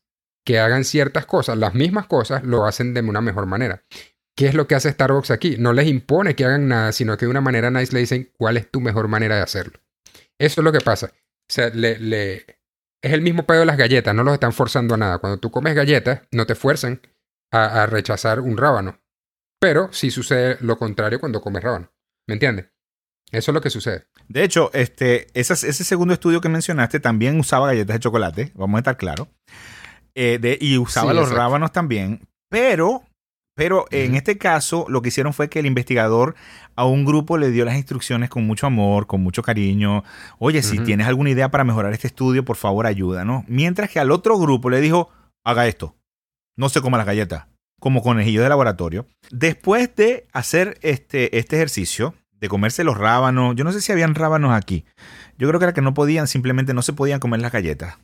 que 0.44 0.58
hagan 0.58 0.84
ciertas 0.84 1.24
cosas, 1.24 1.56
las 1.56 1.72
mismas 1.72 2.08
cosas, 2.08 2.42
lo 2.42 2.66
hacen 2.66 2.94
de 2.94 3.00
una 3.00 3.20
mejor 3.20 3.46
manera. 3.46 3.84
¿Qué 4.36 4.48
es 4.48 4.54
lo 4.54 4.66
que 4.66 4.74
hace 4.74 4.90
Starbucks 4.90 5.30
aquí? 5.30 5.54
No 5.56 5.72
les 5.72 5.86
impone 5.86 6.34
que 6.34 6.46
hagan 6.46 6.66
nada, 6.66 6.90
sino 6.90 7.16
que 7.16 7.26
de 7.26 7.30
una 7.30 7.40
manera 7.40 7.70
nice 7.70 7.92
le 7.92 8.00
dicen 8.00 8.32
cuál 8.36 8.56
es 8.56 8.68
tu 8.72 8.80
mejor 8.80 9.06
manera 9.06 9.36
de 9.36 9.42
hacerlo. 9.42 9.78
Eso 10.36 10.60
es 10.60 10.64
lo 10.64 10.72
que 10.72 10.80
pasa. 10.80 11.12
Es 11.46 11.58
el 13.12 13.22
mismo 13.22 13.46
pedo 13.46 13.60
de 13.60 13.66
las 13.66 13.76
galletas, 13.76 14.16
no 14.16 14.24
los 14.24 14.34
están 14.34 14.52
forzando 14.52 14.94
a 14.94 14.98
nada. 14.98 15.18
Cuando 15.18 15.38
tú 15.38 15.52
comes 15.52 15.76
galletas, 15.76 16.22
no 16.32 16.44
te 16.44 16.56
fuerzan 16.56 17.00
a, 17.52 17.84
a 17.84 17.86
rechazar 17.86 18.40
un 18.40 18.56
rábano. 18.56 19.00
Pero 19.60 19.92
sí 19.92 20.10
sucede 20.10 20.56
lo 20.60 20.76
contrario 20.76 21.20
cuando 21.20 21.40
comes 21.40 21.62
rábano. 21.62 21.92
¿Me 22.26 22.34
entiendes? 22.34 22.66
Eso 23.30 23.50
es 23.50 23.54
lo 23.54 23.60
que 23.60 23.70
sucede. 23.70 24.04
De 24.28 24.42
hecho, 24.42 24.70
este, 24.72 25.26
ese 25.34 25.56
segundo 25.56 26.14
estudio 26.14 26.40
que 26.40 26.48
mencionaste 26.48 27.00
también 27.00 27.38
usaba 27.38 27.66
galletas 27.66 27.96
de 27.96 28.00
chocolate, 28.00 28.52
vamos 28.54 28.78
a 28.78 28.80
estar 28.80 28.96
claros. 28.96 29.28
Eh, 30.14 30.58
y 30.60 30.78
usaba 30.78 31.12
los 31.12 31.30
rábanos 31.30 31.72
también. 31.72 32.26
Pero, 32.50 33.02
pero 33.54 33.84
en 33.90 34.14
este 34.14 34.38
caso, 34.38 34.86
lo 34.88 35.02
que 35.02 35.08
hicieron 35.08 35.32
fue 35.34 35.48
que 35.48 35.58
el 35.58 35.66
investigador 35.66 36.34
a 36.74 36.86
un 36.86 37.04
grupo 37.04 37.36
le 37.36 37.50
dio 37.50 37.64
las 37.64 37.76
instrucciones 37.76 38.30
con 38.30 38.46
mucho 38.46 38.66
amor, 38.66 39.06
con 39.06 39.22
mucho 39.22 39.42
cariño. 39.42 40.02
Oye, 40.38 40.62
si 40.62 40.78
tienes 40.80 41.06
alguna 41.06 41.30
idea 41.30 41.50
para 41.50 41.64
mejorar 41.64 41.92
este 41.92 42.06
estudio, 42.06 42.44
por 42.44 42.56
favor, 42.56 42.86
ayúdanos. 42.86 43.44
Mientras 43.46 43.90
que 43.90 44.00
al 44.00 44.10
otro 44.10 44.38
grupo 44.38 44.70
le 44.70 44.80
dijo, 44.80 45.10
haga 45.44 45.66
esto. 45.66 45.94
No 46.56 46.68
se 46.68 46.80
coma 46.80 46.98
las 46.98 47.06
galletas 47.06 47.46
como 47.78 48.02
conejillo 48.02 48.42
de 48.42 48.48
laboratorio. 48.48 49.06
Después 49.30 49.94
de 49.94 50.26
hacer 50.32 50.78
este, 50.82 51.38
este 51.38 51.56
ejercicio, 51.56 52.14
de 52.40 52.48
comerse 52.48 52.84
los 52.84 52.96
rábanos, 52.96 53.54
yo 53.56 53.64
no 53.64 53.72
sé 53.72 53.80
si 53.80 53.92
habían 53.92 54.14
rábanos 54.14 54.52
aquí. 54.52 54.84
Yo 55.36 55.48
creo 55.48 55.58
que 55.58 55.64
era 55.64 55.72
que 55.72 55.82
no 55.82 55.94
podían, 55.94 56.26
simplemente 56.26 56.74
no 56.74 56.82
se 56.82 56.92
podían 56.92 57.20
comer 57.20 57.40
las 57.40 57.52
galletas. 57.52 57.98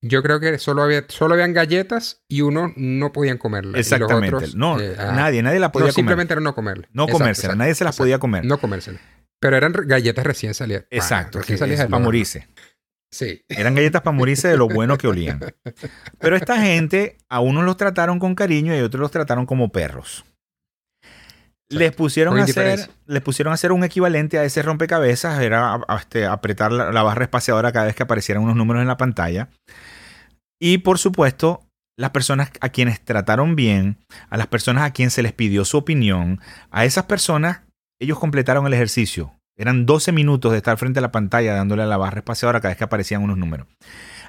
Yo 0.00 0.22
creo 0.22 0.38
que 0.38 0.58
solo, 0.58 0.82
había, 0.82 1.04
solo 1.08 1.34
habían 1.34 1.52
galletas 1.52 2.22
y 2.28 2.42
uno 2.42 2.72
no 2.76 3.12
podían 3.12 3.36
comerlas. 3.36 3.80
Exactamente. 3.80 4.46
no, 4.54 4.78
eh, 4.78 4.94
nadie, 4.96 5.42
nadie 5.42 5.58
las 5.58 5.70
podía 5.70 5.88
no, 5.88 5.92
comer. 5.92 5.94
Simplemente 5.94 6.34
era 6.34 6.40
no 6.40 6.54
comerlas. 6.54 6.88
No 6.92 7.08
comérselas, 7.08 7.56
nadie 7.56 7.74
se 7.74 7.84
las 7.84 7.96
podía 7.96 8.18
comer. 8.18 8.44
No 8.44 8.58
comérselas. 8.58 9.00
Pero 9.40 9.56
eran 9.56 9.72
galletas 9.72 10.24
recién 10.24 10.54
salidas. 10.54 10.84
Exacto, 10.90 11.38
recién 11.38 11.58
salidas 11.58 11.86
para 11.88 12.02
morirse. 12.02 12.48
Sí. 13.10 13.42
Eran 13.48 13.74
galletas 13.74 14.02
para 14.02 14.16
morirse 14.16 14.48
de 14.48 14.56
lo 14.56 14.68
bueno 14.68 14.98
que 14.98 15.08
olían. 15.08 15.40
Pero 16.18 16.36
esta 16.36 16.60
gente, 16.60 17.16
a 17.28 17.40
unos 17.40 17.64
los 17.64 17.76
trataron 17.76 18.18
con 18.18 18.34
cariño 18.34 18.74
y 18.74 18.78
a 18.78 18.84
otros 18.84 19.00
los 19.00 19.10
trataron 19.10 19.46
como 19.46 19.70
perros. 19.72 20.24
Les 21.70 21.94
pusieron, 21.94 22.38
a 22.38 22.44
hacer, 22.44 22.88
les 23.06 23.22
pusieron 23.22 23.52
a 23.52 23.54
hacer 23.54 23.72
un 23.72 23.84
equivalente 23.84 24.38
a 24.38 24.44
ese 24.44 24.62
rompecabezas, 24.62 25.40
era 25.42 25.78
este, 25.98 26.24
apretar 26.24 26.72
la, 26.72 27.02
barra 27.02 27.24
espaciadora 27.24 27.72
cada 27.72 27.86
vez 27.86 27.94
que 27.94 28.04
aparecieran 28.04 28.42
unos 28.42 28.56
números 28.56 28.80
en 28.80 28.88
la 28.88 28.96
pantalla. 28.96 29.50
Y 30.58 30.78
por 30.78 30.98
supuesto, 30.98 31.66
las 31.98 32.10
personas 32.10 32.50
a 32.62 32.70
quienes 32.70 33.04
trataron 33.04 33.54
bien, 33.54 33.98
a 34.30 34.38
las 34.38 34.46
personas 34.46 34.84
a 34.84 34.92
quienes 34.92 35.12
se 35.12 35.22
les 35.22 35.32
pidió 35.32 35.66
su 35.66 35.76
opinión, 35.76 36.40
a 36.70 36.86
esas 36.86 37.04
personas, 37.04 37.60
ellos 38.00 38.18
completaron 38.18 38.66
el 38.66 38.72
ejercicio. 38.72 39.34
Eran 39.58 39.84
12 39.84 40.12
minutos 40.12 40.52
de 40.52 40.58
estar 40.58 40.78
frente 40.78 41.00
a 41.00 41.02
la 41.02 41.12
pantalla 41.12 41.54
dándole 41.54 41.82
a 41.82 41.86
la 41.86 41.96
barra 41.96 42.18
espaciadora 42.18 42.60
cada 42.60 42.70
vez 42.70 42.78
que 42.78 42.84
aparecían 42.84 43.22
unos 43.22 43.36
números. 43.36 43.66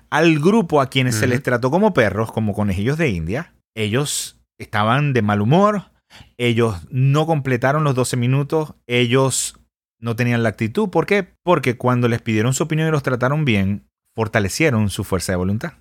Al 0.09 0.39
grupo 0.39 0.81
a 0.81 0.89
quienes 0.89 1.15
se 1.15 1.27
les 1.27 1.43
trató 1.43 1.69
como 1.69 1.93
perros, 1.93 2.31
como 2.31 2.53
conejillos 2.53 2.97
de 2.97 3.09
India, 3.09 3.53
ellos 3.75 4.39
estaban 4.57 5.13
de 5.13 5.21
mal 5.21 5.39
humor, 5.39 5.91
ellos 6.37 6.75
no 6.89 7.25
completaron 7.25 7.83
los 7.83 7.95
12 7.95 8.17
minutos, 8.17 8.75
ellos 8.87 9.59
no 9.99 10.15
tenían 10.15 10.43
la 10.43 10.49
actitud. 10.49 10.89
¿Por 10.89 11.05
qué? 11.05 11.27
Porque 11.43 11.77
cuando 11.77 12.07
les 12.07 12.21
pidieron 12.21 12.53
su 12.53 12.63
opinión 12.63 12.87
y 12.87 12.91
los 12.91 13.03
trataron 13.03 13.45
bien, 13.45 13.89
fortalecieron 14.15 14.89
su 14.89 15.03
fuerza 15.03 15.33
de 15.33 15.37
voluntad. 15.37 15.73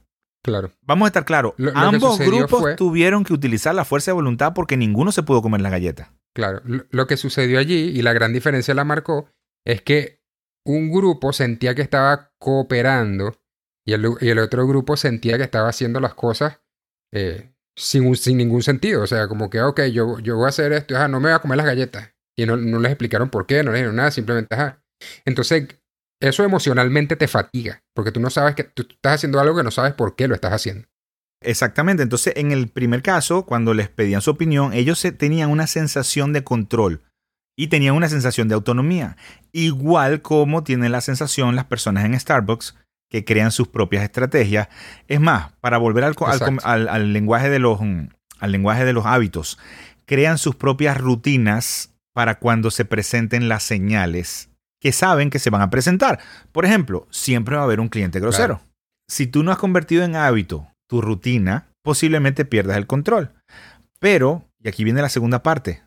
Claro. 0.44 0.70
Vamos 0.82 1.06
a 1.06 1.08
estar 1.08 1.24
claros. 1.24 1.54
Ambos 1.74 2.18
grupos 2.18 2.76
tuvieron 2.76 3.24
que 3.24 3.32
utilizar 3.32 3.74
la 3.74 3.84
fuerza 3.84 4.10
de 4.10 4.16
voluntad 4.16 4.52
porque 4.54 4.76
ninguno 4.76 5.12
se 5.12 5.22
pudo 5.22 5.42
comer 5.42 5.60
las 5.60 5.72
galletas. 5.72 6.10
Claro. 6.34 6.62
Lo 6.64 7.06
que 7.06 7.16
sucedió 7.16 7.58
allí, 7.58 7.90
y 7.90 8.02
la 8.02 8.12
gran 8.12 8.32
diferencia 8.32 8.74
la 8.74 8.84
marcó, 8.84 9.28
es 9.66 9.82
que 9.82 10.22
un 10.64 10.90
grupo 10.90 11.32
sentía 11.32 11.74
que 11.74 11.82
estaba 11.82 12.30
cooperando 12.38 13.36
y 13.84 13.94
el, 13.94 14.38
otro 14.38 14.66
grupo 14.66 14.96
sentía 14.96 15.38
que 15.38 15.44
estaba 15.44 15.70
haciendo 15.70 15.98
las 15.98 16.14
cosas 16.14 16.60
eh, 17.12 17.54
sin, 17.78 18.36
ningún 18.36 18.62
sentido. 18.62 19.02
O 19.02 19.06
sea, 19.06 19.28
como 19.28 19.48
que, 19.48 19.62
ok, 19.62 19.82
yo, 19.92 20.18
yo 20.18 20.36
voy 20.36 20.46
a 20.46 20.48
hacer 20.48 20.72
esto, 20.72 20.94
no 21.08 21.20
me 21.20 21.28
voy 21.28 21.36
a 21.36 21.38
comer 21.38 21.56
las 21.56 21.66
galletas. 21.66 22.12
Y 22.36 22.46
no, 22.46 22.56
no 22.56 22.78
les 22.78 22.92
explicaron 22.92 23.30
por 23.30 23.46
qué, 23.46 23.62
no 23.62 23.70
les 23.70 23.80
dijeron 23.80 23.96
nada, 23.96 24.10
simplemente, 24.10 24.54
ajá. 24.54 24.82
Entonces, 25.24 25.68
eso 26.20 26.44
emocionalmente 26.44 27.16
te 27.16 27.28
fatiga, 27.28 27.82
porque 27.94 28.12
tú 28.12 28.20
no 28.20 28.30
sabes 28.30 28.54
que 28.54 28.64
tú 28.64 28.86
estás 28.88 29.14
haciendo 29.14 29.40
algo 29.40 29.56
que 29.56 29.62
no 29.62 29.70
sabes 29.70 29.94
por 29.94 30.16
qué 30.16 30.28
lo 30.28 30.34
estás 30.34 30.52
haciendo. 30.52 30.88
Exactamente, 31.40 32.02
entonces 32.02 32.34
en 32.36 32.50
el 32.50 32.68
primer 32.68 33.02
caso, 33.02 33.46
cuando 33.46 33.72
les 33.72 33.88
pedían 33.88 34.20
su 34.20 34.30
opinión, 34.30 34.72
ellos 34.72 35.04
tenían 35.16 35.50
una 35.50 35.68
sensación 35.68 36.32
de 36.32 36.42
control 36.42 37.02
y 37.56 37.68
tenían 37.68 37.94
una 37.94 38.08
sensación 38.08 38.48
de 38.48 38.56
autonomía, 38.56 39.16
igual 39.52 40.20
como 40.20 40.64
tienen 40.64 40.90
la 40.90 41.00
sensación 41.00 41.54
las 41.54 41.66
personas 41.66 42.04
en 42.04 42.18
Starbucks 42.18 42.74
que 43.10 43.24
crean 43.24 43.50
sus 43.50 43.68
propias 43.68 44.04
estrategias. 44.04 44.68
Es 45.06 45.20
más, 45.20 45.52
para 45.60 45.78
volver 45.78 46.04
al, 46.04 47.12
lenguaje 47.12 47.50
de 47.50 47.58
los, 47.58 47.80
al 47.80 48.52
lenguaje 48.52 48.84
de 48.84 48.92
los 48.92 49.06
hábitos, 49.06 49.58
crean 50.06 50.38
sus 50.38 50.56
propias 50.56 50.98
rutinas 50.98 51.94
para 52.14 52.38
cuando 52.38 52.70
se 52.70 52.84
presenten 52.84 53.48
las 53.48 53.62
señales 53.62 54.50
que 54.80 54.92
saben 54.92 55.30
que 55.30 55.38
se 55.38 55.50
van 55.50 55.62
a 55.62 55.70
presentar. 55.70 56.20
Por 56.52 56.64
ejemplo, 56.64 57.06
siempre 57.10 57.56
va 57.56 57.62
a 57.62 57.64
haber 57.64 57.80
un 57.80 57.88
cliente 57.88 58.20
grosero. 58.20 58.60
Si 59.08 59.26
tú 59.26 59.42
no 59.42 59.50
has 59.50 59.58
convertido 59.58 60.04
en 60.04 60.16
hábito 60.16 60.68
tu 60.88 61.00
rutina, 61.00 61.68
posiblemente 61.82 62.44
pierdas 62.44 62.76
el 62.76 62.86
control. 62.86 63.32
Pero, 63.98 64.48
y 64.62 64.68
aquí 64.68 64.84
viene 64.84 65.02
la 65.02 65.08
segunda 65.08 65.42
parte, 65.42 65.82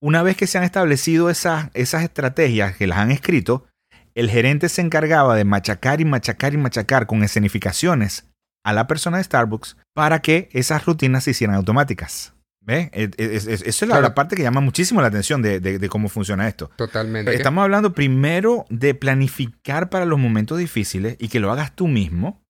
una 0.00 0.22
vez 0.22 0.36
que 0.36 0.46
se 0.46 0.58
han 0.58 0.64
establecido 0.64 1.30
esas, 1.30 1.70
esas 1.72 2.02
estrategias 2.02 2.76
que 2.76 2.86
las 2.86 2.98
han 2.98 3.10
escrito, 3.10 3.66
el 4.14 4.30
gerente 4.30 4.68
se 4.68 4.80
encargaba 4.80 5.34
de 5.34 5.44
machacar 5.44 6.00
y 6.00 6.04
machacar 6.04 6.54
y 6.54 6.56
machacar 6.56 7.06
con 7.06 7.22
escenificaciones 7.22 8.26
a 8.64 8.72
la 8.72 8.86
persona 8.86 9.18
de 9.18 9.24
Starbucks 9.24 9.76
para 9.94 10.20
que 10.20 10.48
esas 10.52 10.84
rutinas 10.86 11.24
se 11.24 11.32
hicieran 11.32 11.56
automáticas. 11.56 12.32
¿Ve? 12.66 12.90
Esa 12.94 13.52
es 13.52 13.82
la, 13.82 14.14
parte 14.14 14.36
que 14.36 14.42
llama 14.42 14.62
muchísimo 14.62 15.02
la 15.02 15.08
atención 15.08 15.42
de, 15.42 15.88
cómo 15.90 16.08
funciona 16.08 16.48
esto. 16.48 16.70
Totalmente. 16.76 17.34
Estamos 17.34 17.62
hablando 17.62 17.92
primero 17.92 18.64
de 18.70 18.94
planificar 18.94 19.90
para 19.90 20.06
los 20.06 20.18
momentos 20.18 20.56
difíciles 20.58 21.16
y 21.18 21.28
que 21.28 21.40
lo 21.40 21.52
hagas 21.52 21.76
tú 21.76 21.88
mismo. 21.88 22.42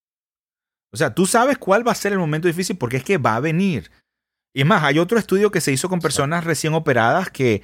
O 0.92 0.96
sea, 0.96 1.14
tú 1.14 1.26
sabes 1.26 1.58
cuál 1.58 1.86
va 1.86 1.90
a 1.90 1.96
ser 1.96 2.12
el 2.12 2.20
momento 2.20 2.46
difícil 2.46 2.76
porque 2.76 2.98
es 2.98 3.02
que 3.02 3.18
va 3.18 3.34
a 3.34 3.40
venir. 3.40 3.90
Y 4.54 4.60
es 4.60 4.66
más, 4.66 4.84
hay 4.84 5.00
otro 5.00 5.18
estudio 5.18 5.50
que 5.50 5.60
se 5.60 5.72
hizo 5.72 5.88
con 5.88 5.98
personas 5.98 6.44
recién 6.44 6.74
operadas 6.74 7.28
que 7.28 7.62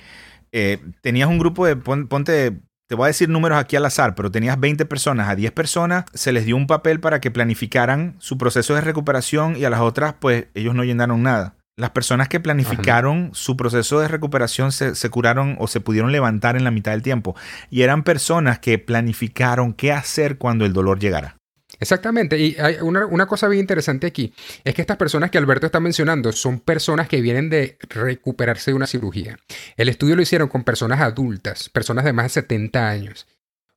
eh, 0.50 0.78
tenías 1.02 1.28
un 1.28 1.38
grupo 1.38 1.64
de, 1.66 1.76
ponte, 1.76 2.60
te 2.90 2.96
voy 2.96 3.04
a 3.04 3.06
decir 3.06 3.28
números 3.28 3.56
aquí 3.56 3.76
al 3.76 3.86
azar, 3.86 4.16
pero 4.16 4.32
tenías 4.32 4.58
20 4.58 4.84
personas, 4.84 5.28
a 5.28 5.36
10 5.36 5.52
personas 5.52 6.06
se 6.12 6.32
les 6.32 6.44
dio 6.44 6.56
un 6.56 6.66
papel 6.66 6.98
para 6.98 7.20
que 7.20 7.30
planificaran 7.30 8.16
su 8.18 8.36
proceso 8.36 8.74
de 8.74 8.80
recuperación 8.80 9.54
y 9.56 9.64
a 9.64 9.70
las 9.70 9.78
otras, 9.78 10.16
pues 10.18 10.46
ellos 10.54 10.74
no 10.74 10.82
llenaron 10.82 11.22
nada. 11.22 11.54
Las 11.76 11.90
personas 11.90 12.26
que 12.26 12.40
planificaron 12.40 13.30
su 13.32 13.56
proceso 13.56 14.00
de 14.00 14.08
recuperación 14.08 14.72
se, 14.72 14.96
se, 14.96 15.08
curaron 15.08 15.54
o 15.60 15.68
se 15.68 15.80
pudieron 15.80 16.10
levantar 16.10 16.56
en 16.56 16.64
la 16.64 16.72
mitad 16.72 16.90
del 16.90 17.02
tiempo. 17.02 17.36
Y 17.70 17.82
eran 17.82 18.02
personas 18.02 18.58
que 18.58 18.80
planificaron 18.80 19.72
qué 19.72 19.92
hacer 19.92 20.36
cuando 20.36 20.66
el 20.66 20.72
dolor 20.72 20.98
llegara. 20.98 21.36
Exactamente, 21.80 22.38
y 22.38 22.56
hay 22.60 22.76
una, 22.82 23.26
cosa 23.26 23.48
bien 23.48 23.60
interesante 23.60 24.06
aquí, 24.06 24.34
es 24.64 24.74
que 24.74 24.82
estas 24.82 24.98
personas 24.98 25.30
que 25.30 25.38
Alberto 25.38 25.64
está 25.64 25.80
mencionando 25.80 26.30
son 26.30 26.60
personas 26.60 27.08
que 27.08 27.22
vienen 27.22 27.48
de 27.48 27.78
recuperarse 27.88 28.70
de 28.70 28.74
una 28.74 28.86
cirugía. 28.86 29.38
El 29.78 29.88
estudio 29.88 30.14
lo 30.14 30.22
hicieron 30.22 30.48
con 30.48 30.62
personas 30.62 31.00
adultas, 31.00 31.70
personas 31.70 32.04
de 32.04 32.12
más 32.12 32.26
de 32.26 32.42
70 32.42 32.88
años. 32.88 33.26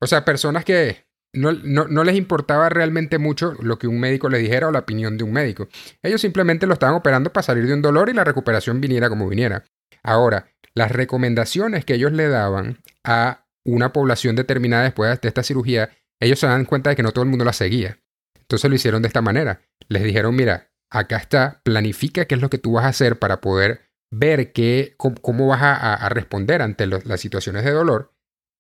O 0.02 0.08
sea, 0.08 0.26
personas 0.26 0.66
que 0.66 1.06
no, 1.32 1.54
no, 1.54 2.04
les 2.04 2.16
importaba 2.16 2.68
realmente 2.68 3.18
mucho 3.18 3.54
lo 3.62 3.80
que 3.80 3.88
un 3.88 4.00
médico 4.00 4.28
le 4.28 4.38
dijera 4.38 4.68
o 4.68 4.72
la 4.72 4.80
opinión 4.80 5.18
de 5.18 5.24
un 5.24 5.32
médico. 5.32 5.70
Ellos 6.04 6.20
simplemente 6.20 6.68
lo 6.68 6.74
estaban 6.74 6.96
operando 6.96 7.32
para 7.32 7.44
salir 7.44 7.66
de 7.66 7.74
un 7.74 7.82
dolor 7.82 8.10
y 8.10 8.14
la 8.14 8.26
recuperación 8.26 8.82
viniera 8.82 9.10
como 9.10 9.30
viniera. 9.30 9.64
Ahora, 10.04 10.48
las 10.76 10.92
recomendaciones 10.92 11.86
que 11.86 11.96
ellos 11.96 12.12
le 12.12 12.28
daban 12.28 12.80
a 13.04 13.46
una 13.64 13.94
población 13.94 14.36
determinada 14.36 14.84
después 14.84 15.22
de 15.22 15.28
esta 15.28 15.42
cirugía 15.42 15.90
ellos 16.24 16.40
se 16.40 16.48
dan 16.48 16.66
cuenta 16.66 16.90
de 16.90 16.96
que 16.96 17.04
no 17.04 17.12
todo 17.12 17.24
el 17.24 17.30
mundo 17.30 17.46
la 17.46 17.54
seguía. 17.54 18.00
Entonces 18.40 18.70
lo 18.70 18.76
hicieron 18.76 19.02
de 19.02 19.08
esta 19.08 19.22
manera. 19.22 19.62
Les 19.88 20.04
dijeron, 20.04 20.36
mira, 20.36 20.72
acá 20.90 21.18
está, 21.18 21.62
planifica 21.64 22.26
qué 22.26 22.36
es 22.36 22.42
lo 22.42 22.50
que 22.50 22.58
tú 22.58 22.74
vas 22.74 22.86
a 22.86 22.90
hacer 22.90 23.20
para 23.20 23.42
poder 23.42 23.90
ver 24.12 24.54
qué, 24.54 24.94
cómo, 24.98 25.48
vas 25.48 25.62
a, 25.62 26.08
responder 26.10 26.62
ante 26.62 26.86
las 26.86 27.20
situaciones 27.20 27.64
de 27.64 27.72
dolor. 27.72 28.14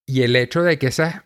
Y 0.07 0.23
el 0.23 0.35
hecho 0.35 0.63
de 0.63 0.79
que 0.79 0.87
esas 0.87 1.23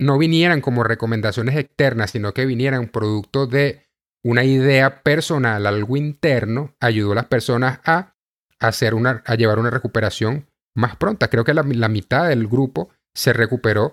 no 0.00 0.18
vinieran 0.18 0.60
como 0.60 0.84
recomendaciones 0.84 1.56
externas, 1.56 2.10
sino 2.10 2.34
que 2.34 2.46
vinieran 2.46 2.88
producto 2.88 3.46
de 3.46 3.86
una 4.24 4.44
idea 4.44 5.02
personal, 5.02 5.66
algo 5.66 5.96
interno, 5.96 6.74
ayudó 6.80 7.12
a 7.12 7.16
las 7.16 7.26
personas 7.26 7.80
a, 7.84 8.14
hacer 8.58 8.94
una, 8.94 9.22
a 9.24 9.36
llevar 9.36 9.60
una 9.60 9.70
recuperación 9.70 10.48
más 10.74 10.96
pronta. 10.96 11.28
Creo 11.28 11.44
que 11.44 11.54
la 11.54 11.88
mitad 11.88 12.28
del 12.28 12.48
grupo 12.48 12.90
se 13.14 13.32
recuperó 13.32 13.92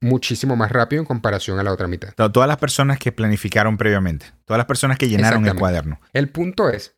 muchísimo 0.00 0.56
más 0.56 0.70
rápido 0.70 1.00
en 1.00 1.06
comparación 1.06 1.58
a 1.58 1.62
la 1.62 1.72
otra 1.72 1.88
mitad. 1.88 2.12
Todas 2.14 2.48
las 2.48 2.58
personas 2.58 2.98
que 2.98 3.12
planificaron 3.12 3.76
previamente, 3.76 4.26
todas 4.44 4.58
las 4.58 4.66
personas 4.66 4.98
que 4.98 5.08
llenaron 5.08 5.46
el 5.46 5.54
cuaderno. 5.54 6.00
El 6.12 6.28
punto 6.28 6.68
es 6.68 6.96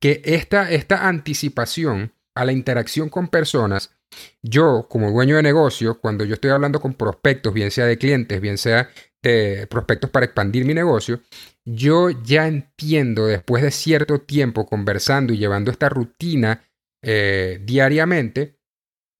que 0.00 0.22
esta, 0.24 0.70
esta 0.70 1.08
anticipación 1.08 2.12
a 2.34 2.44
la 2.44 2.52
interacción 2.52 3.08
con 3.08 3.28
personas, 3.28 3.94
yo 4.42 4.86
como 4.88 5.10
dueño 5.10 5.36
de 5.36 5.42
negocio, 5.42 6.00
cuando 6.00 6.24
yo 6.24 6.34
estoy 6.34 6.50
hablando 6.50 6.80
con 6.80 6.94
prospectos, 6.94 7.52
bien 7.52 7.70
sea 7.70 7.86
de 7.86 7.98
clientes, 7.98 8.40
bien 8.40 8.58
sea 8.58 8.88
de 9.22 9.66
prospectos 9.68 10.10
para 10.10 10.26
expandir 10.26 10.64
mi 10.64 10.74
negocio, 10.74 11.20
yo 11.64 12.10
ya 12.10 12.46
entiendo 12.46 13.26
después 13.26 13.62
de 13.62 13.70
cierto 13.70 14.20
tiempo 14.20 14.66
conversando 14.66 15.32
y 15.32 15.38
llevando 15.38 15.70
esta 15.70 15.88
rutina 15.88 16.64
eh, 17.02 17.60
diariamente, 17.62 18.58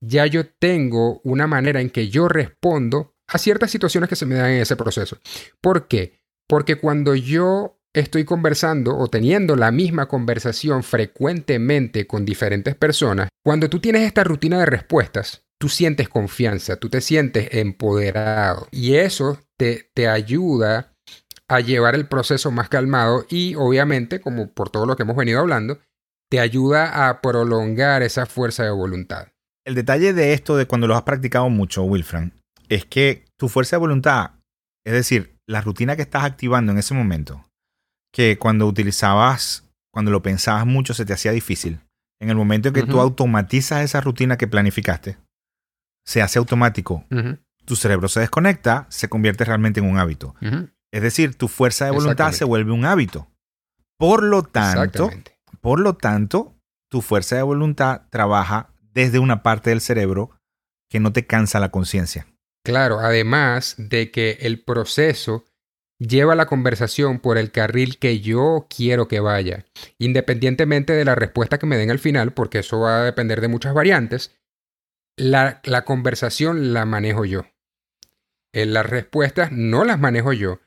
ya 0.03 0.27
yo 0.27 0.47
tengo 0.47 1.21
una 1.25 1.47
manera 1.47 1.81
en 1.81 1.91
que 1.91 2.09
yo 2.09 2.29
respondo 2.29 3.15
a 3.33 3.39
ciertas 3.39 3.71
situaciones 3.71 4.09
que 4.09 4.17
se 4.17 4.27
me 4.27 4.35
dan 4.35 4.51
en 4.51 4.63
ese 4.63 4.77
proceso. 4.77 5.19
¿Por 5.61 5.89
qué? 5.89 6.19
Porque 6.49 6.77
cuando 6.77 7.15
yo 7.15 7.79
estoy 7.93 8.25
conversando 8.25 8.97
o 8.97 9.09
teniendo 9.09 9.57
la 9.57 9.71
misma 9.71 10.07
conversación 10.07 10.83
frecuentemente 10.83 12.07
con 12.07 12.25
diferentes 12.25 12.75
personas, 12.75 13.29
cuando 13.45 13.69
tú 13.69 13.81
tienes 13.81 14.03
esta 14.03 14.25
rutina 14.25 14.59
de 14.59 14.67
respuestas, 14.67 15.45
tú 15.59 15.69
sientes 15.69 16.09
confianza, 16.09 16.77
tú 16.77 16.89
te 16.89 17.01
sientes 17.01 17.49
empoderado 17.53 18.67
y 18.71 18.95
eso 18.95 19.41
te, 19.57 19.91
te 19.95 20.09
ayuda 20.09 20.95
a 21.49 21.61
llevar 21.61 21.95
el 21.95 22.07
proceso 22.07 22.51
más 22.51 22.69
calmado 22.69 23.27
y 23.29 23.55
obviamente, 23.57 24.21
como 24.21 24.53
por 24.53 24.71
todo 24.71 24.87
lo 24.87 24.97
que 24.97 25.03
hemos 25.03 25.17
venido 25.17 25.41
hablando, 25.41 25.81
te 26.31 26.39
ayuda 26.39 27.09
a 27.09 27.21
prolongar 27.21 28.03
esa 28.03 28.25
fuerza 28.25 28.63
de 28.65 28.71
voluntad. 28.71 29.29
El 29.67 29.75
detalle 29.75 30.15
de 30.15 30.33
esto, 30.33 30.57
de 30.57 30.67
cuando 30.67 30.87
lo 30.87 30.95
has 30.95 31.03
practicado 31.03 31.51
mucho, 31.51 31.83
Wilfran, 31.83 32.40
es 32.71 32.87
que 32.87 33.27
tu 33.37 33.49
fuerza 33.49 33.77
de 33.77 33.81
voluntad, 33.81 34.31
es 34.87 34.95
decir, 34.95 35.37
la 35.47 35.61
rutina 35.61 35.97
que 35.97 36.03
estás 36.03 36.25
activando 36.25 36.73
en 36.73 36.79
ese 36.79 36.95
momento, 36.95 37.45
que 38.15 38.39
cuando 38.39 38.67
utilizabas, 38.67 39.69
cuando 39.93 40.11
lo 40.11 40.23
pensabas 40.23 40.65
mucho, 40.67 40.95
se 40.95 41.05
te 41.05 41.13
hacía 41.13 41.33
difícil. 41.33 41.81
En 42.21 42.31
el 42.31 42.37
momento 42.37 42.69
en 42.69 42.75
que 42.75 42.85
tú 42.85 43.01
automatizas 43.01 43.83
esa 43.83 44.01
rutina 44.01 44.37
que 44.37 44.47
planificaste, 44.47 45.19
se 46.07 46.23
hace 46.23 46.39
automático. 46.39 47.05
Tu 47.65 47.77
cerebro 47.77 48.09
se 48.09 48.21
desconecta, 48.21 48.87
se 48.89 49.09
convierte 49.09 49.45
realmente 49.45 49.81
en 49.81 49.87
un 49.87 49.99
hábito. 49.99 50.35
Es 50.93 51.03
decir, 51.03 51.35
tu 51.35 51.49
fuerza 51.49 51.87
de 51.87 51.91
voluntad 51.91 52.33
se 52.33 52.45
vuelve 52.45 52.73
un 52.73 52.85
hábito. 52.85 53.29
Por 53.99 54.23
lo 54.23 54.43
tanto, 54.43 55.11
por 55.61 55.81
lo 55.81 55.97
tanto, 55.97 56.55
tu 56.89 57.01
fuerza 57.01 57.37
de 57.37 57.43
voluntad 57.43 58.03
trabaja 58.11 58.73
desde 58.93 59.19
una 59.19 59.43
parte 59.43 59.71
del 59.71 59.81
cerebro 59.81 60.31
que 60.89 61.01
no 61.01 61.13
te 61.13 61.27
cansa 61.27 61.61
la 61.61 61.71
conciencia. 61.71 62.27
Claro, 62.65 63.01
además 63.01 63.75
de 63.79 64.11
que 64.11 64.39
el 64.41 64.63
proceso 64.63 65.45
lleva 65.99 66.35
la 66.35 66.47
conversación 66.47 67.21
por 67.21 67.39
el 67.39 67.53
carril 67.53 67.99
que 67.99 68.21
yo 68.21 68.67
quiero 68.75 69.07
que 69.07 69.21
vaya, 69.21 69.67
independientemente 69.99 70.95
de 70.95 71.05
la 71.05 71.15
respuesta 71.15 71.59
que 71.59 71.67
me 71.67 71.77
den 71.77 71.91
al 71.91 71.99
final, 71.99 72.33
porque 72.33 72.61
eso 72.61 72.81
va 72.81 73.03
a 73.03 73.05
depender 73.05 73.41
de 73.41 73.49
muchas 73.49 73.75
variantes, 73.75 74.37
la, 75.17 75.61
conversación 75.85 76.73
la 76.73 76.87
manejo 76.87 77.25
yo. 77.25 77.45
En 78.53 78.69
eh, 78.69 78.73
las 78.73 78.87
respuestas 78.87 79.53
no 79.53 79.85
las 79.85 80.01
manejo 80.01 80.33
yo, 80.33 80.61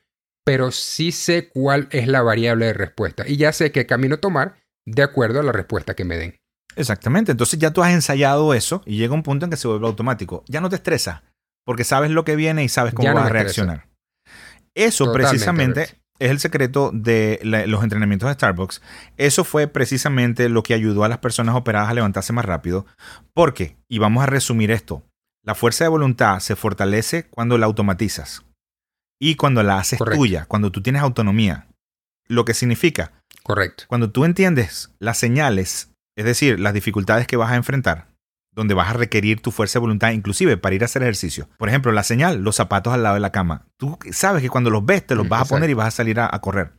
pero 0.44 0.70
sí 0.70 1.12
sé 1.12 1.48
cuál 1.48 1.88
es 1.90 2.06
la 2.06 2.22
variable 2.22 2.66
de 2.66 2.72
respuesta 2.72 3.24
y 3.26 3.36
ya 3.36 3.52
sé 3.52 3.72
qué 3.72 3.86
camino 3.86 4.18
tomar 4.18 4.56
de 4.86 5.02
acuerdo 5.02 5.40
a 5.40 5.42
la 5.42 5.52
respuesta 5.52 5.94
que 5.94 6.04
me 6.04 6.16
den. 6.16 6.36
Exactamente, 6.76 7.32
entonces 7.32 7.58
ya 7.58 7.72
tú 7.72 7.82
has 7.82 7.92
ensayado 7.92 8.52
eso 8.54 8.82
y 8.84 8.96
llega 8.96 9.14
un 9.14 9.22
punto 9.22 9.44
en 9.44 9.50
que 9.50 9.56
se 9.56 9.68
vuelve 9.68 9.86
automático. 9.86 10.44
Ya 10.48 10.60
no 10.60 10.68
te 10.68 10.76
estresa, 10.76 11.22
porque 11.64 11.84
sabes 11.84 12.10
lo 12.10 12.24
que 12.24 12.36
viene 12.36 12.64
y 12.64 12.68
sabes 12.68 12.94
cómo 12.94 13.12
vas 13.12 13.26
a 13.26 13.30
reaccionar. 13.30 13.88
Eso 14.74 15.12
precisamente 15.12 15.82
es 16.18 16.30
el 16.30 16.40
secreto 16.40 16.90
de 16.92 17.40
los 17.42 17.82
entrenamientos 17.82 18.28
de 18.28 18.34
Starbucks. 18.34 18.82
Eso 19.16 19.44
fue 19.44 19.66
precisamente 19.66 20.48
lo 20.48 20.62
que 20.62 20.74
ayudó 20.74 21.04
a 21.04 21.08
las 21.08 21.18
personas 21.18 21.54
operadas 21.54 21.90
a 21.90 21.94
levantarse 21.94 22.32
más 22.32 22.44
rápido. 22.44 22.86
Porque, 23.32 23.76
y 23.88 23.98
vamos 23.98 24.22
a 24.22 24.26
resumir 24.26 24.70
esto, 24.70 25.02
la 25.44 25.54
fuerza 25.54 25.84
de 25.84 25.88
voluntad 25.90 26.40
se 26.40 26.56
fortalece 26.56 27.26
cuando 27.28 27.58
la 27.58 27.66
automatizas 27.66 28.44
y 29.20 29.36
cuando 29.36 29.62
la 29.62 29.78
haces 29.78 29.98
tuya, 29.98 30.46
cuando 30.46 30.72
tú 30.72 30.82
tienes 30.82 31.02
autonomía. 31.02 31.68
Lo 32.26 32.44
que 32.44 32.54
significa, 32.54 33.12
Correcto. 33.44 33.84
Cuando 33.88 34.10
tú 34.10 34.24
entiendes 34.24 34.90
las 34.98 35.18
señales, 35.18 35.90
es 36.16 36.24
decir, 36.24 36.58
las 36.58 36.72
dificultades 36.72 37.26
que 37.26 37.36
vas 37.36 37.52
a 37.52 37.56
enfrentar, 37.56 38.08
donde 38.54 38.74
vas 38.74 38.90
a 38.90 38.94
requerir 38.94 39.40
tu 39.40 39.50
fuerza 39.50 39.78
de 39.78 39.82
voluntad, 39.82 40.12
inclusive 40.12 40.56
para 40.56 40.74
ir 40.74 40.82
a 40.82 40.86
hacer 40.86 41.02
ejercicio. 41.02 41.48
Por 41.58 41.68
ejemplo, 41.68 41.92
la 41.92 42.02
señal, 42.02 42.42
los 42.42 42.56
zapatos 42.56 42.92
al 42.92 43.02
lado 43.02 43.16
de 43.16 43.20
la 43.20 43.32
cama. 43.32 43.66
Tú 43.76 43.98
sabes 44.12 44.42
que 44.42 44.50
cuando 44.50 44.70
los 44.70 44.84
ves, 44.84 45.06
te 45.06 45.14
los 45.14 45.28
vas 45.28 45.42
a 45.42 45.44
poner 45.46 45.70
y 45.70 45.74
vas 45.74 45.88
a 45.88 45.90
salir 45.90 46.20
a, 46.20 46.28
a 46.32 46.40
correr. 46.40 46.72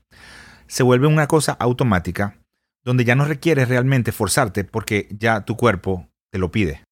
Se 0.68 0.84
vuelve 0.84 1.08
una 1.08 1.28
cosa 1.28 1.52
automática, 1.54 2.38
donde 2.84 3.04
ya 3.04 3.16
no 3.16 3.26
requieres 3.26 3.68
realmente 3.68 4.12
forzarte 4.12 4.64
porque 4.64 5.08
ya 5.12 5.42
tu 5.42 5.58
cuerpo 5.58 6.08
te 6.32 6.40
lo 6.40 6.52
pide. 6.52 6.84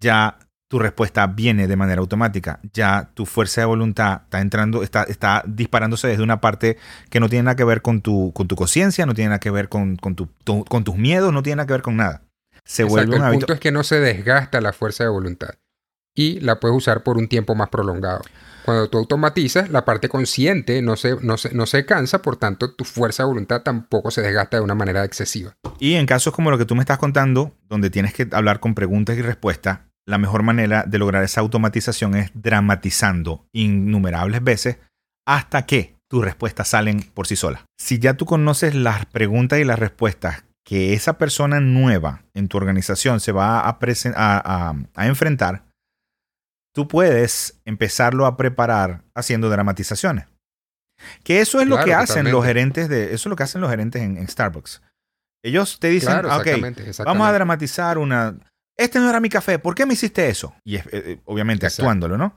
Ya 0.00 0.38
tu 0.68 0.78
respuesta 0.78 1.26
viene 1.26 1.66
de 1.66 1.76
manera 1.76 2.00
automática. 2.00 2.60
Ya 2.72 3.10
tu 3.14 3.26
fuerza 3.26 3.62
de 3.62 3.66
voluntad 3.66 4.22
está 4.24 4.40
entrando, 4.40 4.82
está, 4.82 5.02
está 5.04 5.42
disparándose 5.46 6.08
desde 6.08 6.22
una 6.22 6.40
parte 6.40 6.76
que 7.10 7.20
no 7.20 7.28
tiene 7.28 7.44
nada 7.44 7.56
que 7.56 7.64
ver 7.64 7.82
con 7.82 8.02
tu, 8.02 8.32
con 8.34 8.46
tu 8.46 8.54
conciencia, 8.54 9.06
no 9.06 9.14
tiene 9.14 9.30
nada 9.30 9.40
que 9.40 9.50
ver 9.50 9.68
con, 9.68 9.96
con, 9.96 10.14
tu, 10.14 10.28
con 10.44 10.84
tus 10.84 10.96
miedos, 10.96 11.32
no 11.32 11.42
tiene 11.42 11.56
nada 11.56 11.66
que 11.66 11.72
ver 11.72 11.82
con 11.82 11.96
nada 11.96 12.27
se 12.68 12.84
vuelve 12.84 13.16
un 13.16 13.24
El 13.24 13.32
punto 13.32 13.54
es 13.54 13.60
que 13.60 13.72
no 13.72 13.82
se 13.82 13.98
desgasta 13.98 14.60
la 14.60 14.72
fuerza 14.72 15.04
de 15.04 15.10
voluntad 15.10 15.54
y 16.14 16.40
la 16.40 16.60
puedes 16.60 16.76
usar 16.76 17.02
por 17.02 17.16
un 17.16 17.28
tiempo 17.28 17.54
más 17.54 17.68
prolongado. 17.68 18.22
Cuando 18.64 18.90
tú 18.90 18.98
automatizas, 18.98 19.70
la 19.70 19.84
parte 19.84 20.08
consciente 20.08 20.82
no 20.82 20.96
se, 20.96 21.16
no, 21.22 21.38
se, 21.38 21.54
no 21.54 21.64
se 21.64 21.86
cansa, 21.86 22.20
por 22.20 22.36
tanto, 22.36 22.74
tu 22.74 22.84
fuerza 22.84 23.22
de 23.22 23.28
voluntad 23.28 23.62
tampoco 23.62 24.10
se 24.10 24.20
desgasta 24.20 24.58
de 24.58 24.62
una 24.62 24.74
manera 24.74 25.04
excesiva. 25.04 25.54
Y 25.78 25.94
en 25.94 26.06
casos 26.06 26.34
como 26.34 26.50
lo 26.50 26.58
que 26.58 26.66
tú 26.66 26.74
me 26.74 26.82
estás 26.82 26.98
contando, 26.98 27.54
donde 27.68 27.88
tienes 27.88 28.12
que 28.12 28.28
hablar 28.32 28.60
con 28.60 28.74
preguntas 28.74 29.16
y 29.16 29.22
respuestas, 29.22 29.80
la 30.06 30.18
mejor 30.18 30.42
manera 30.42 30.84
de 30.86 30.98
lograr 30.98 31.22
esa 31.22 31.40
automatización 31.40 32.16
es 32.16 32.30
dramatizando 32.34 33.46
innumerables 33.52 34.42
veces 34.42 34.78
hasta 35.26 35.64
que 35.64 35.96
tus 36.08 36.24
respuestas 36.24 36.68
salen 36.68 37.02
por 37.14 37.26
sí 37.26 37.36
solas. 37.36 37.62
Si 37.78 37.98
ya 37.98 38.14
tú 38.14 38.26
conoces 38.26 38.74
las 38.74 39.06
preguntas 39.06 39.60
y 39.60 39.64
las 39.64 39.78
respuestas 39.78 40.44
que 40.68 40.92
esa 40.92 41.16
persona 41.16 41.60
nueva 41.60 42.24
en 42.34 42.46
tu 42.46 42.58
organización 42.58 43.20
se 43.20 43.32
va 43.32 43.60
a, 43.60 43.78
a, 44.94 45.06
enfrentar, 45.06 45.64
tú 46.74 46.86
puedes 46.88 47.58
empezarlo 47.64 48.26
a 48.26 48.36
preparar 48.36 49.02
haciendo 49.14 49.48
dramatizaciones. 49.48 50.26
Que 51.24 51.40
eso 51.40 51.62
es 51.62 51.68
lo 51.68 51.82
que 51.82 51.94
hacen 51.94 52.30
los 52.30 52.44
gerentes 52.44 52.90
de, 52.90 53.14
eso 53.14 53.14
es 53.14 53.26
lo 53.30 53.36
que 53.36 53.44
hacen 53.44 53.62
los 53.62 53.70
gerentes 53.70 54.02
en, 54.02 54.28
Starbucks. 54.28 54.82
Ellos 55.42 55.78
te 55.80 55.88
dicen, 55.88 56.26
ok, 56.26 56.46
vamos 57.02 57.26
a 57.26 57.32
dramatizar 57.32 57.96
una, 57.96 58.36
este 58.78 59.00
no 59.00 59.10
era 59.10 59.18
mi 59.18 59.28
café, 59.28 59.58
¿por 59.58 59.74
qué 59.74 59.84
me 59.86 59.94
hiciste 59.94 60.28
eso? 60.28 60.54
Y 60.64 60.76
eh, 60.76 60.84
eh, 60.92 61.18
obviamente 61.24 61.66
actuándolo, 61.66 62.16
¿no? 62.16 62.36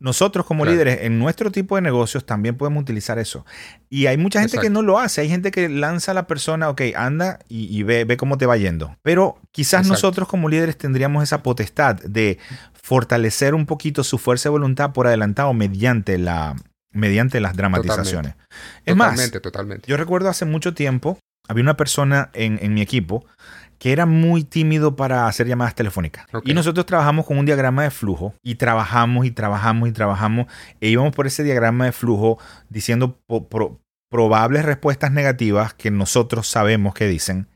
Nosotros 0.00 0.46
como 0.46 0.64
líderes 0.64 1.00
en 1.02 1.18
nuestro 1.18 1.50
tipo 1.50 1.74
de 1.74 1.82
negocios 1.82 2.24
también 2.24 2.56
podemos 2.56 2.82
utilizar 2.82 3.18
eso. 3.18 3.44
Y 3.88 4.06
hay 4.06 4.16
mucha 4.16 4.40
gente 4.40 4.58
que 4.58 4.70
no 4.70 4.82
lo 4.82 4.98
hace, 4.98 5.22
hay 5.22 5.28
gente 5.28 5.50
que 5.50 5.68
lanza 5.68 6.12
a 6.12 6.14
la 6.14 6.26
persona, 6.26 6.68
ok, 6.68 6.82
anda 6.94 7.40
y, 7.48 7.82
ve, 7.82 8.04
ve, 8.04 8.16
cómo 8.16 8.38
te 8.38 8.46
va 8.46 8.56
yendo. 8.56 8.96
Pero 9.02 9.40
quizás 9.50 9.88
nosotros 9.88 10.28
como 10.28 10.48
líderes 10.48 10.78
tendríamos 10.78 11.24
esa 11.24 11.42
potestad 11.42 11.96
de 11.96 12.38
fortalecer 12.74 13.54
un 13.54 13.66
poquito 13.66 14.04
su 14.04 14.18
fuerza 14.18 14.50
de 14.50 14.52
voluntad 14.52 14.92
por 14.92 15.06
adelantado 15.06 15.52
mediante, 15.52 16.16
la, 16.16 16.54
mediante 16.92 17.40
las 17.40 17.56
dramatizaciones. 17.56 18.34
Es 18.84 18.94
más, 18.94 19.30
totalmente. 19.42 19.88
yo 19.88 19.96
recuerdo 19.96 20.28
hace 20.28 20.44
mucho 20.44 20.74
tiempo, 20.74 21.18
había 21.48 21.62
una 21.62 21.76
persona 21.76 22.30
en, 22.34 22.58
en 22.62 22.74
mi 22.74 22.82
equipo 22.82 23.26
que 23.78 23.92
era 23.92 24.06
muy 24.06 24.44
tímido 24.44 24.96
para 24.96 25.26
hacer 25.26 25.46
llamadas 25.46 25.74
telefónicas. 25.74 26.26
Y 26.44 26.52
nosotros 26.52 26.84
trabajamos 26.84 27.26
con 27.26 27.38
un 27.38 27.46
diagrama 27.46 27.84
de 27.84 27.90
flujo 27.90 28.34
y 28.42 28.56
trabajamos 28.56 29.24
y 29.24 29.30
trabajamos 29.30 29.88
y 29.88 29.92
trabajamos 29.92 30.46
e 30.80 30.88
íbamos 30.88 31.14
por 31.14 31.26
ese 31.26 31.44
diagrama 31.44 31.84
de 31.86 31.92
flujo 31.92 32.38
diciendo 32.68 33.20
probables 34.10 34.64
respuestas 34.64 35.12
negativas 35.12 35.74
que 35.74 35.90
nosotros 35.90 36.48
sabemos 36.48 36.94
que 36.94 37.06
dicen. 37.06 37.48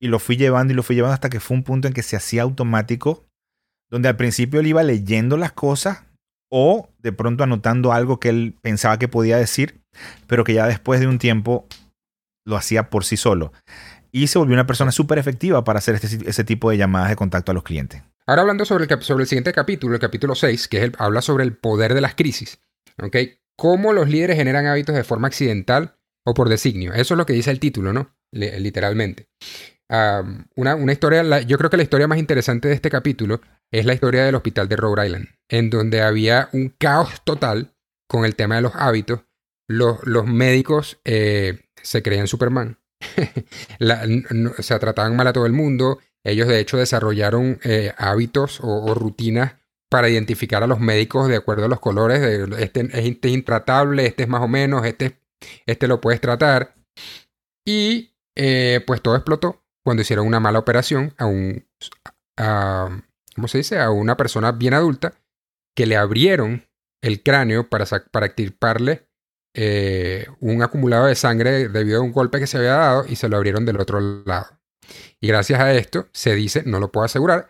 Y 0.00 0.08
lo 0.08 0.18
fui 0.18 0.36
llevando 0.36 0.72
y 0.72 0.76
lo 0.76 0.82
fui 0.82 0.94
llevando 0.94 1.14
hasta 1.14 1.30
que 1.30 1.40
fue 1.40 1.56
un 1.56 1.64
punto 1.64 1.88
en 1.88 1.94
que 1.94 2.02
se 2.02 2.16
hacía 2.16 2.42
automático, 2.42 3.24
donde 3.90 4.08
al 4.08 4.16
principio 4.16 4.60
él 4.60 4.66
iba 4.68 4.82
leyendo 4.82 5.36
las 5.36 5.52
cosas 5.52 6.04
o 6.52 6.90
de 7.00 7.12
pronto 7.12 7.42
anotando 7.42 7.92
algo 7.92 8.20
que 8.20 8.28
él 8.28 8.54
pensaba 8.60 8.98
que 8.98 9.08
podía 9.08 9.36
decir, 9.36 9.80
pero 10.28 10.44
que 10.44 10.54
ya 10.54 10.66
después 10.66 11.00
de 11.00 11.08
un 11.08 11.18
tiempo 11.18 11.66
lo 12.46 12.56
hacía 12.56 12.88
por 12.88 13.04
sí 13.04 13.18
solo 13.18 13.52
y 14.16 14.28
se 14.28 14.38
volvió 14.38 14.54
una 14.54 14.66
persona 14.66 14.92
súper 14.92 15.18
efectiva 15.18 15.62
para 15.62 15.78
hacer 15.78 15.96
este, 15.96 16.28
ese 16.28 16.42
tipo 16.42 16.70
de 16.70 16.78
llamadas 16.78 17.10
de 17.10 17.16
contacto 17.16 17.50
a 17.50 17.54
los 17.54 17.64
clientes. 17.64 18.02
Ahora 18.26 18.40
hablando 18.42 18.64
sobre 18.64 18.86
el, 18.86 19.02
sobre 19.02 19.24
el 19.24 19.28
siguiente 19.28 19.52
capítulo, 19.52 19.94
el 19.94 20.00
capítulo 20.00 20.34
6, 20.34 20.68
que 20.68 20.90
habla 20.96 21.20
sobre 21.20 21.44
el 21.44 21.54
poder 21.54 21.92
de 21.92 22.00
las 22.00 22.14
crisis. 22.14 22.58
Cómo 23.58 23.92
los 23.92 24.08
líderes 24.08 24.36
generan 24.36 24.66
hábitos 24.66 24.94
de 24.94 25.04
forma 25.04 25.28
accidental 25.28 25.98
o 26.24 26.32
por 26.32 26.48
designio. 26.48 26.94
Eso 26.94 27.12
es 27.12 27.18
lo 27.18 27.26
que 27.26 27.34
dice 27.34 27.50
el 27.50 27.60
título, 27.60 27.92
¿no? 27.92 28.16
literalmente. 28.32 29.28
una, 29.88 30.74
una, 30.74 30.92
historia, 30.92 31.40
yo 31.42 31.58
creo 31.58 31.68
que 31.68 31.76
la 31.76 31.82
historia 31.82 32.08
más 32.08 32.18
interesante 32.18 32.68
de 32.68 32.74
este 32.74 32.90
capítulo 32.90 33.42
es 33.70 33.84
la 33.84 33.92
historia 33.92 34.24
del 34.24 34.34
hospital 34.34 34.66
de 34.68 34.76
Rhode 34.76 35.06
Island. 35.06 35.28
en 35.50 35.68
donde 35.68 36.00
había 36.00 36.48
un 36.52 36.70
caos 36.70 37.22
total 37.22 37.74
con 38.08 38.24
el 38.24 38.34
tema 38.34 38.56
de 38.56 38.62
los 38.62 38.74
hábitos. 38.76 39.20
Los, 39.68 39.98
los 40.06 40.26
médicos 40.26 41.00
eh, 41.04 41.65
se 41.86 42.02
creían 42.02 42.26
Superman. 42.26 42.78
sea, 44.58 44.78
trataban 44.78 45.16
mal 45.16 45.26
a 45.28 45.32
todo 45.32 45.46
el 45.46 45.52
mundo. 45.52 46.00
Ellos 46.24 46.48
de 46.48 46.58
hecho 46.58 46.76
desarrollaron 46.76 47.60
eh, 47.62 47.92
hábitos 47.96 48.58
o, 48.62 48.92
rutinas 48.94 49.54
para 49.88 50.08
identificar 50.08 50.62
a 50.64 50.66
los 50.66 50.80
médicos 50.80 51.28
de 51.28 51.36
acuerdo 51.36 51.66
a 51.66 51.68
los 51.68 51.78
colores. 51.78 52.20
De, 52.20 52.64
este, 52.64 52.80
este, 52.92 53.28
es 53.28 53.34
intratable, 53.34 54.06
este 54.06 54.24
es 54.24 54.28
más 54.28 54.42
o 54.42 54.48
menos, 54.48 54.84
este, 54.84 55.20
este 55.66 55.86
lo 55.86 56.00
puedes 56.00 56.20
tratar. 56.20 56.74
Y 57.64 58.14
eh, 58.36 58.82
pues 58.86 59.00
todo 59.00 59.14
explotó 59.14 59.64
cuando 59.84 60.02
hicieron 60.02 60.26
una 60.26 60.40
mala 60.40 60.58
operación 60.58 61.14
a 61.16 61.26
un, 61.26 61.64
¿cómo 62.36 63.48
se 63.48 63.58
dice? 63.58 63.78
A 63.78 63.90
una 63.90 64.16
persona 64.16 64.50
bien 64.50 64.74
adulta 64.74 65.14
que 65.76 65.86
le 65.86 65.96
abrieron 65.96 66.66
el 67.02 67.22
cráneo 67.22 67.68
para, 67.68 67.86
para 68.10 68.26
extirparle 68.26 69.05
eh, 69.58 70.26
un 70.40 70.62
acumulado 70.62 71.06
de 71.06 71.14
sangre 71.14 71.68
debido 71.68 72.00
a 72.00 72.04
un 72.04 72.12
golpe 72.12 72.38
que 72.38 72.46
se 72.46 72.58
había 72.58 72.74
dado 72.74 73.04
y 73.08 73.16
se 73.16 73.28
lo 73.30 73.38
abrieron 73.38 73.64
del 73.64 73.80
otro 73.80 74.00
lado. 74.00 74.48
Y 75.18 75.28
gracias 75.28 75.58
a 75.60 75.72
esto 75.72 76.08
se 76.12 76.34
dice, 76.34 76.62
no 76.66 76.78
lo 76.78 76.92
puedo 76.92 77.06
asegurar, 77.06 77.48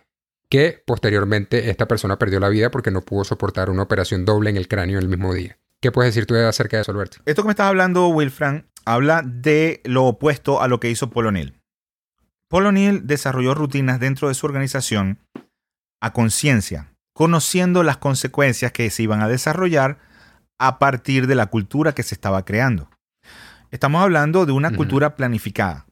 que 0.49 0.83
posteriormente 0.87 1.69
esta 1.69 1.89
persona 1.89 2.17
perdió 2.17 2.39
la 2.39 2.49
vida 2.49 2.71
porque 2.71 2.93
no 2.93 3.03
pudo 3.03 3.25
soportar 3.25 3.71
una 3.71 3.83
operación 3.83 4.25
doble 4.25 4.51
en 4.51 4.57
el 4.57 4.69
cráneo 4.69 5.01
el 5.01 5.09
mismo 5.09 5.35
día. 5.35 5.59
¿Qué 5.83 5.91
puedes 5.91 6.15
decir 6.15 6.27
tú 6.27 6.37
acerca 6.37 6.77
de 6.77 6.83
eso, 6.83 6.93
Alberto? 6.93 7.19
Esto 7.27 7.43
que 7.43 7.47
me 7.47 7.53
estás 7.53 7.67
hablando, 7.67 8.07
Wilfran, 8.09 8.71
habla 8.85 9.23
de 9.25 9.81
lo 9.85 10.05
opuesto 10.05 10.63
a 10.63 10.69
lo 10.69 10.79
que 10.79 10.91
hizo 10.91 11.11
Paul 11.11 11.27
O'Neill. 11.27 11.61
Paul 12.49 12.67
O'Neill 12.67 13.07
desarrolló 13.07 13.55
rutinas 13.55 13.99
dentro 13.99 14.29
de 14.29 14.35
su 14.35 14.47
organización 14.47 15.19
a 16.01 16.13
conciencia, 16.13 16.93
conociendo 17.13 17.83
las 17.83 17.97
consecuencias 17.97 18.71
que 18.71 18.89
se 18.91 19.03
iban 19.03 19.23
a 19.23 19.29
desarrollar 19.29 19.99
a 20.59 20.79
partir 20.79 21.27
de 21.27 21.35
la 21.35 21.47
cultura 21.47 21.93
que 21.93 22.03
se 22.03 22.15
estaba 22.15 22.45
creando. 22.45 22.89
Estamos 23.71 24.03
hablando 24.03 24.47
de 24.47 24.53
una 24.53 24.75
cultura 24.75 25.17
planificada. 25.17 25.87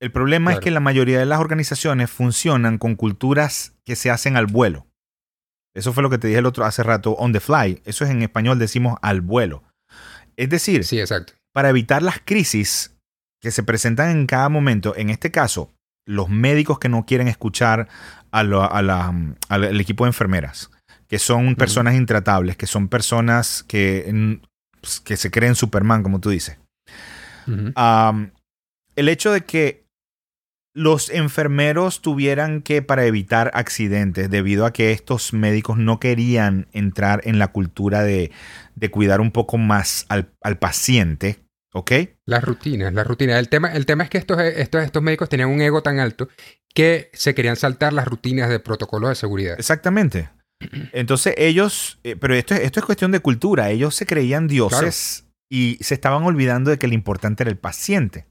El 0.00 0.12
problema 0.12 0.52
es 0.52 0.60
que 0.60 0.70
la 0.70 0.80
mayoría 0.80 1.18
de 1.18 1.26
las 1.26 1.40
organizaciones 1.40 2.10
funcionan 2.10 2.78
con 2.78 2.94
culturas 2.94 3.74
que 3.84 3.96
se 3.96 4.10
hacen 4.10 4.36
al 4.36 4.46
vuelo. 4.46 4.86
Eso 5.74 5.92
fue 5.92 6.02
lo 6.02 6.10
que 6.10 6.18
te 6.18 6.28
dije 6.28 6.38
el 6.38 6.46
otro 6.46 6.64
hace 6.64 6.82
rato, 6.82 7.12
on 7.12 7.32
the 7.32 7.40
fly. 7.40 7.82
Eso 7.84 8.04
es 8.04 8.10
en 8.10 8.22
español 8.22 8.58
decimos 8.58 8.98
al 9.02 9.20
vuelo. 9.20 9.64
Es 10.36 10.48
decir, 10.50 10.84
sí, 10.84 11.00
exacto. 11.00 11.34
para 11.52 11.70
evitar 11.70 12.02
las 12.02 12.20
crisis 12.24 12.96
que 13.40 13.50
se 13.50 13.62
presentan 13.62 14.10
en 14.10 14.26
cada 14.26 14.48
momento, 14.48 14.96
en 14.96 15.10
este 15.10 15.30
caso, 15.30 15.72
los 16.06 16.28
médicos 16.28 16.78
que 16.78 16.88
no 16.88 17.04
quieren 17.06 17.28
escuchar 17.28 17.88
al 18.30 19.80
equipo 19.80 20.04
de 20.04 20.08
enfermeras, 20.08 20.70
que 21.08 21.18
son 21.18 21.56
personas 21.56 21.94
intratables, 21.94 22.56
que 22.56 22.66
son 22.66 22.88
personas 22.88 23.64
que, 23.66 24.40
pues, 24.80 25.00
que 25.00 25.16
se 25.16 25.30
creen 25.30 25.54
Superman, 25.54 26.02
como 26.02 26.20
tú 26.20 26.30
dices. 26.30 26.58
el 27.46 29.08
hecho 29.08 29.32
de 29.32 29.40
que 29.42 29.86
los 30.74 31.10
enfermeros 31.10 32.02
tuvieran 32.02 32.62
que, 32.62 32.82
para 32.82 33.04
evitar 33.06 33.50
accidentes, 33.54 34.30
debido 34.30 34.64
a 34.64 34.72
que 34.72 34.92
estos 34.92 35.32
médicos 35.32 35.78
no 35.78 35.98
querían 35.98 36.68
entrar 36.72 37.22
en 37.24 37.38
la 37.38 37.48
cultura 37.48 38.02
de, 38.02 38.30
de 38.76 38.90
cuidar 38.90 39.20
un 39.20 39.32
poco 39.32 39.58
más 39.58 40.06
al, 40.08 40.30
al 40.40 40.58
paciente, 40.58 41.38
¿Ok? 41.74 41.92
Las 42.24 42.42
rutinas, 42.42 42.92
las 42.94 43.06
rutinas. 43.06 43.38
El 43.38 43.48
tema, 43.48 43.72
el 43.72 43.84
tema 43.84 44.04
es 44.04 44.10
que 44.10 44.18
estos, 44.18 44.40
estos, 44.40 44.82
estos 44.82 45.02
médicos 45.02 45.28
tenían 45.28 45.50
un 45.50 45.60
ego 45.60 45.82
tan 45.82 45.98
alto 45.98 46.28
que 46.74 47.10
se 47.12 47.34
querían 47.34 47.56
saltar 47.56 47.92
las 47.92 48.06
rutinas 48.08 48.48
de 48.48 48.58
protocolo 48.58 49.08
de 49.08 49.14
seguridad. 49.14 49.54
Exactamente. 49.58 50.30
Entonces 50.92 51.34
ellos, 51.36 51.98
eh, 52.04 52.16
pero 52.16 52.34
esto, 52.34 52.54
esto 52.54 52.80
es 52.80 52.86
cuestión 52.86 53.12
de 53.12 53.20
cultura, 53.20 53.70
ellos 53.70 53.94
se 53.94 54.06
creían 54.06 54.48
dioses 54.48 55.26
y 55.50 55.78
se 55.80 55.94
estaban 55.94 56.24
olvidando 56.24 56.70
de 56.70 56.78
que 56.78 56.88
lo 56.88 56.94
importante 56.94 57.42
era 57.42 57.50
el 57.50 57.58
paciente. 57.58 58.26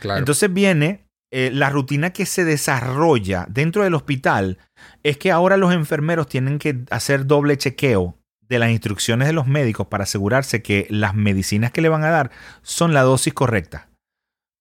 Claro. 0.00 0.20
Entonces 0.20 0.52
viene 0.52 1.08
eh, 1.30 1.50
la 1.52 1.68
rutina 1.68 2.10
que 2.10 2.24
se 2.24 2.44
desarrolla 2.44 3.46
dentro 3.50 3.84
del 3.84 3.94
hospital, 3.94 4.58
es 5.02 5.18
que 5.18 5.30
ahora 5.30 5.58
los 5.58 5.74
enfermeros 5.74 6.26
tienen 6.26 6.58
que 6.58 6.84
hacer 6.90 7.26
doble 7.26 7.58
chequeo 7.58 8.16
de 8.48 8.58
las 8.58 8.70
instrucciones 8.70 9.28
de 9.28 9.34
los 9.34 9.46
médicos 9.46 9.88
para 9.88 10.04
asegurarse 10.04 10.62
que 10.62 10.86
las 10.88 11.14
medicinas 11.14 11.70
que 11.70 11.82
le 11.82 11.90
van 11.90 12.04
a 12.04 12.10
dar 12.10 12.30
son 12.62 12.94
la 12.94 13.02
dosis 13.02 13.34
correcta. 13.34 13.90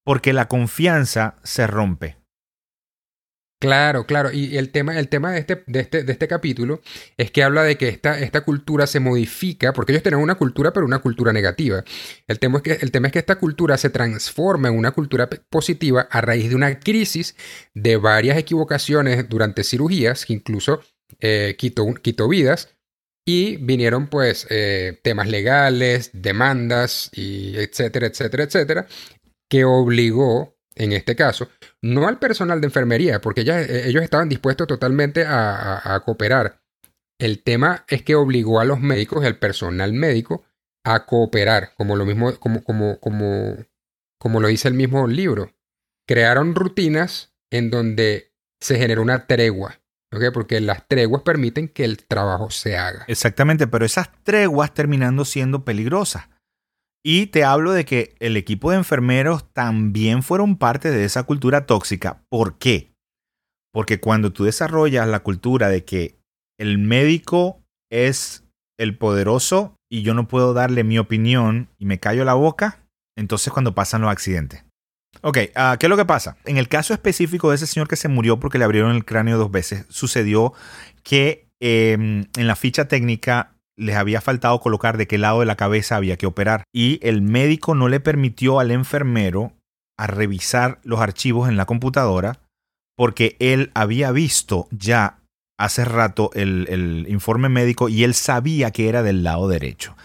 Porque 0.03 0.33
la 0.33 0.49
confianza 0.49 1.35
se 1.43 1.67
rompe. 1.67 2.17
Claro, 3.59 4.05
claro. 4.05 4.31
Y 4.31 4.55
el 4.57 4.69
tema, 4.69 4.99
el 4.99 5.09
tema 5.09 5.31
de, 5.31 5.39
este, 5.39 5.63
de, 5.65 5.79
este, 5.79 6.03
de 6.03 6.11
este 6.11 6.27
capítulo 6.27 6.81
es 7.17 7.31
que 7.31 7.41
habla 7.41 7.63
de 7.63 7.75
que 7.75 7.87
esta, 7.87 8.19
esta 8.19 8.41
cultura 8.41 8.85
se 8.85 8.99
modifica, 8.99 9.73
porque 9.73 9.93
ellos 9.93 10.03
tienen 10.03 10.21
una 10.21 10.35
cultura, 10.35 10.71
pero 10.71 10.85
una 10.85 10.99
cultura 10.99 11.33
negativa. 11.33 11.83
El 12.27 12.37
tema, 12.37 12.57
es 12.57 12.63
que, 12.63 12.71
el 12.73 12.91
tema 12.91 13.07
es 13.07 13.13
que 13.13 13.19
esta 13.19 13.37
cultura 13.39 13.77
se 13.77 13.89
transforma 13.89 14.67
en 14.67 14.77
una 14.77 14.91
cultura 14.91 15.27
positiva 15.49 16.07
a 16.11 16.21
raíz 16.21 16.49
de 16.49 16.55
una 16.55 16.79
crisis 16.79 17.35
de 17.73 17.97
varias 17.97 18.37
equivocaciones 18.37 19.27
durante 19.27 19.63
cirugías, 19.63 20.25
que 20.27 20.33
incluso 20.33 20.81
eh, 21.19 21.55
quitó, 21.57 22.27
vidas, 22.29 22.75
y 23.25 23.57
vinieron 23.57 24.07
pues 24.07 24.45
eh, 24.51 24.99
temas 25.03 25.27
legales, 25.29 26.11
demandas, 26.13 27.09
y 27.11 27.57
etcétera, 27.57 28.05
etcétera, 28.05 28.43
etcétera, 28.43 28.87
que 29.49 29.65
obligó, 29.65 30.56
en 30.77 30.91
este 30.93 31.15
caso, 31.15 31.49
no 31.81 32.07
al 32.07 32.19
personal 32.19 32.61
de 32.61 32.67
enfermería, 32.67 33.19
porque 33.19 33.41
eh, 33.41 33.87
ellos 33.87 34.03
estaban 34.03 34.29
dispuestos 34.29 34.67
totalmente 34.67 35.25
a, 35.27 36.01
cooperar. 36.05 36.61
El 37.19 37.43
tema 37.43 37.85
es 37.87 38.03
que 38.03 38.15
obligó 38.15 38.59
a 38.59 38.65
los 38.65 38.79
médicos, 38.79 39.25
el 39.25 39.37
personal 39.37 39.93
médico, 39.93 40.45
a 40.85 41.05
cooperar, 41.05 41.73
como 41.75 41.95
lo 41.95 42.05
mismo, 42.05 42.33
como, 42.39 42.63
como, 42.63 42.99
como, 42.99 43.57
como 44.19 44.39
lo 44.39 44.47
dice 44.47 44.67
el 44.67 44.75
mismo 44.75 45.07
libro. 45.07 45.53
Crearon 46.07 46.55
rutinas 46.55 47.35
en 47.51 47.69
donde 47.69 48.33
se 48.61 48.77
generó 48.77 49.01
una 49.01 49.25
tregua 49.27 49.79
porque 50.33 50.61
las 50.61 50.87
treguas 50.87 51.21
permiten 51.23 51.67
que 51.67 51.83
el 51.83 52.05
trabajo 52.05 52.49
se 52.49 52.77
haga. 52.77 53.05
Exactamente, 53.07 53.67
pero 53.67 53.85
esas 53.85 54.09
treguas 54.23 54.73
terminando 54.73 55.25
siendo 55.25 55.65
peligrosas. 55.65 56.29
Y 57.03 57.27
te 57.27 57.43
hablo 57.43 57.71
de 57.71 57.85
que 57.85 58.15
el 58.19 58.35
equipo 58.37 58.71
de 58.71 58.77
enfermeros 58.77 59.51
también 59.53 60.23
fueron 60.23 60.57
parte 60.57 60.91
de 60.91 61.05
esa 61.05 61.23
cultura 61.23 61.65
tóxica. 61.65 62.23
¿Por 62.29 62.57
qué? 62.57 62.91
Porque 63.73 63.99
cuando 63.99 64.33
tú 64.33 64.43
desarrollas 64.43 65.07
la 65.07 65.19
cultura 65.19 65.69
de 65.69 65.85
que 65.85 66.17
el 66.59 66.77
médico 66.79 67.61
es 67.91 68.43
el 68.77 68.97
poderoso 68.97 69.75
y 69.89 70.01
yo 70.01 70.13
no 70.13 70.27
puedo 70.27 70.53
darle 70.53 70.83
mi 70.83 70.97
opinión 70.97 71.69
y 71.77 71.85
me 71.85 71.99
callo 71.99 72.25
la 72.25 72.33
boca, 72.33 72.83
entonces 73.17 73.53
cuando 73.53 73.75
pasan 73.75 74.01
los 74.01 74.11
accidentes. 74.11 74.63
Ok, 75.21 75.39
ah, 75.55 75.77
¿qué 75.79 75.87
es 75.87 75.89
lo 75.89 75.97
que 75.97 76.05
pasa? 76.05 76.37
En 76.45 76.57
el 76.57 76.67
caso 76.67 76.93
específico 76.93 77.49
de 77.49 77.55
ese 77.55 77.67
señor 77.67 77.87
que 77.87 77.95
se 77.95 78.07
murió 78.07 78.39
porque 78.39 78.57
le 78.57 78.65
abrieron 78.65 78.95
el 78.95 79.05
cráneo 79.05 79.37
dos 79.37 79.51
veces, 79.51 79.85
sucedió 79.89 80.53
que 81.03 81.47
em, 81.59 82.27
en 82.37 82.47
la 82.47 82.55
ficha 82.55 82.87
técnica 82.87 83.56
les 83.77 83.95
había 83.95 84.21
faltado 84.21 84.59
colocar 84.59 84.97
de 84.97 85.07
qué 85.07 85.17
lado 85.17 85.39
de 85.39 85.45
la 85.45 85.55
cabeza 85.55 85.95
había 85.95 86.17
que 86.17 86.25
operar. 86.25 86.63
Y 86.73 86.99
el 87.03 87.21
médico 87.21 87.75
no 87.75 87.87
le 87.87 87.99
permitió 87.99 88.59
al 88.59 88.71
enfermero 88.71 89.53
a 89.97 90.07
revisar 90.07 90.79
los 90.83 90.99
archivos 90.99 91.47
en 91.47 91.57
la 91.57 91.65
computadora 91.65 92.39
porque 92.95 93.37
él 93.39 93.71
había 93.75 94.11
visto 94.11 94.67
ya 94.71 95.19
hace 95.59 95.85
rato 95.85 96.31
el 96.33 97.05
informe 97.07 97.49
médico 97.49 97.89
y 97.89 98.03
él 98.03 98.13
sabía 98.13 98.71
que 98.71 98.89
era 98.89 99.03
del 99.03 99.23
lado 99.23 99.47
derecho. 99.47 99.95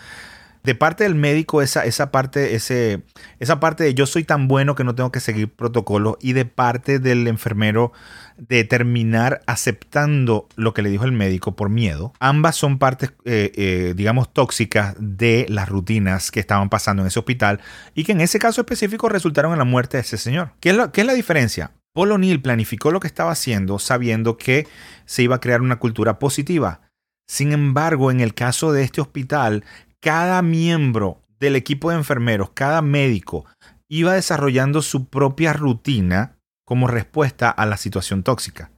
De 0.63 0.77
parte 0.77 1.05
del 1.05 1.17
médico 1.17 1.61
esa, 1.61 1.85
esa, 1.85 2.13
parte, 2.13 2.55
ese, 2.55 3.03
esa 3.41 3.59
parte 3.59 3.83
de 3.83 3.95
yo 3.95 4.07
soy 4.07 4.23
tan 4.23 4.47
bueno 4.47 4.77
que 4.77 4.85
no 4.85 4.95
tengo 4.95 5.11
que 5.11 5.19
seguir 5.19 5.53
protocolo 5.53 6.19
y 6.21 6.35
de 6.35 6.45
parte 6.45 7.01
del 7.01 7.27
enfermero 7.27 7.93
de 8.37 8.65
terminar 8.65 9.43
aceptando 9.47 10.49
lo 10.57 10.75
que 10.75 10.83
le 10.83 10.91
dijo 10.91 11.05
el 11.05 11.13
médico 11.13 11.57
por 11.57 11.69
miedo. 11.69 12.13
Ambas 12.21 12.57
son 12.57 12.79
partes, 12.79 13.13
eh, 13.25 13.53
eh, 13.55 13.95
digamos, 13.97 14.33
tóxicas 14.33 14.95
de 14.99 15.47
las 15.49 15.69
rutinas 15.69 16.31
que 16.31 16.41
estaban 16.41 16.69
pasando 16.69 17.03
en 17.03 17.09
ese 17.09 17.19
hospital 17.19 17.61
y 17.95 18.05
que 18.05 18.13
en 18.13 18.21
ese 18.21 18.39
caso 18.39 18.61
específico 18.61 19.09
resultaron 19.09 19.53
en 19.53 19.59
la 19.59 19.65
muerte 19.65 19.97
de 19.97 20.03
ese 20.03 20.19
señor. 20.19 20.53
¿Qué 20.61 20.71
es, 20.71 20.77
lo, 20.77 20.93
qué 20.93 21.03
es 21.03 21.07
la 21.07 21.15
diferencia? 21.15 21.73
Paul 21.95 22.13
O'Neill 22.13 22.41
planificó 22.41 22.91
lo 22.91 23.01
que 23.01 23.07
estaba 23.07 23.33
haciendo 23.33 23.79
sabiendo 23.79 24.39
que 24.39 24.67
se 25.05 25.23
iba 25.23 25.37
a 25.37 25.41
crear 25.41 25.61
una 25.61 25.77
cultura 25.77 26.19
positiva. 26.19 26.81
Sin 27.29 27.53
embargo, 27.53 28.11
en 28.11 28.21
el 28.21 28.35
caso 28.35 28.73
de 28.73 28.83
este 28.83 29.01
hospital, 29.01 29.65
cada 30.01 30.43
miembro 30.43 31.23
del 31.39 31.57
equipo 31.57 31.91
de 31.91 31.97
enfermeros, 31.97 32.51
cada 32.55 32.83
médico, 32.83 33.45
iba 33.89 34.15
desarrollando 34.15 34.81
su 34.81 35.09
propia 35.09 35.53
rutina 35.53 36.37
como 36.73 36.87
respuesta 36.87 37.51
a 37.51 37.67
la 37.67 37.77
situación 37.77 38.23
tóxica. 38.23 38.73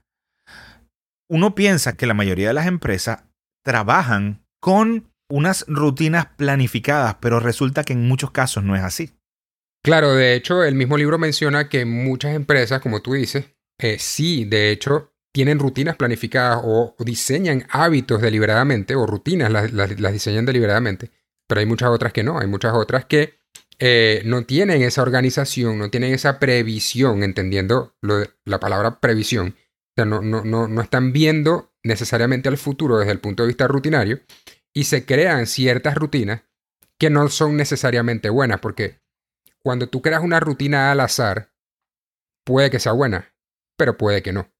Uno 1.30 1.54
piensa 1.54 1.96
que 1.96 2.08
la 2.08 2.14
mayoría 2.14 2.48
de 2.48 2.54
las 2.54 2.66
empresas 2.66 3.22
trabajan 3.64 4.44
con 4.60 5.12
unas 5.30 5.64
rutinas 5.68 6.26
planificadas, 6.36 7.18
pero 7.20 7.38
resulta 7.38 7.84
que 7.84 7.92
en 7.92 8.08
muchos 8.08 8.32
casos 8.32 8.64
no 8.64 8.74
es 8.74 8.82
así. 8.82 9.12
Claro, 9.84 10.12
de 10.12 10.34
hecho, 10.34 10.64
el 10.64 10.74
mismo 10.74 10.96
libro 10.96 11.18
menciona 11.18 11.68
que 11.68 11.84
muchas 11.84 12.34
empresas, 12.34 12.80
como 12.80 13.00
tú 13.00 13.12
dices, 13.12 13.54
eh, 13.78 14.00
sí, 14.00 14.44
de 14.44 14.72
hecho, 14.72 15.14
tienen 15.32 15.60
rutinas 15.60 15.94
planificadas 15.94 16.62
o 16.64 16.96
diseñan 16.98 17.64
hábitos 17.70 18.20
deliberadamente 18.20 18.96
o 18.96 19.06
rutinas 19.06 19.52
las, 19.52 19.72
las, 19.72 20.12
diseñan 20.12 20.46
deliberadamente, 20.46 21.12
pero 21.46 21.60
hay 21.60 21.66
muchas 21.66 21.90
otras 21.90 22.12
que 22.12 22.24
no, 22.24 22.40
hay 22.40 22.48
muchas 22.48 22.74
otras 22.74 23.04
que 23.04 23.38
eh, 23.78 24.22
no 24.24 24.44
tienen 24.44 24.82
esa 24.82 25.02
organización, 25.02 25.78
no 25.78 25.90
tienen 25.90 26.14
esa 26.14 26.38
previsión, 26.38 27.22
entendiendo 27.22 27.94
la 28.02 28.60
palabra 28.60 29.00
previsión. 29.00 29.56
O 29.58 29.94
sea, 29.96 30.04
no, 30.04 30.22
no, 30.22 30.44
no, 30.44 30.68
no 30.68 30.82
están 30.82 31.12
viendo 31.12 31.72
necesariamente 31.82 32.48
al 32.48 32.56
futuro 32.58 32.98
desde 32.98 33.12
el 33.12 33.20
punto 33.20 33.42
de 33.42 33.48
vista 33.48 33.68
rutinario 33.68 34.20
y 34.72 34.84
se 34.84 35.06
crean 35.06 35.46
ciertas 35.46 35.94
rutinas 35.94 36.42
que 36.98 37.10
no 37.10 37.28
son 37.28 37.56
necesariamente 37.56 38.30
buenas, 38.30 38.60
porque 38.60 39.00
cuando 39.62 39.88
tú 39.88 40.02
creas 40.02 40.22
una 40.22 40.40
rutina 40.40 40.90
al 40.90 41.00
azar, 41.00 41.52
puede 42.44 42.70
que 42.70 42.80
sea 42.80 42.92
buena, 42.92 43.34
pero 43.76 43.96
puede 43.96 44.22
que 44.22 44.32
no. 44.32 44.53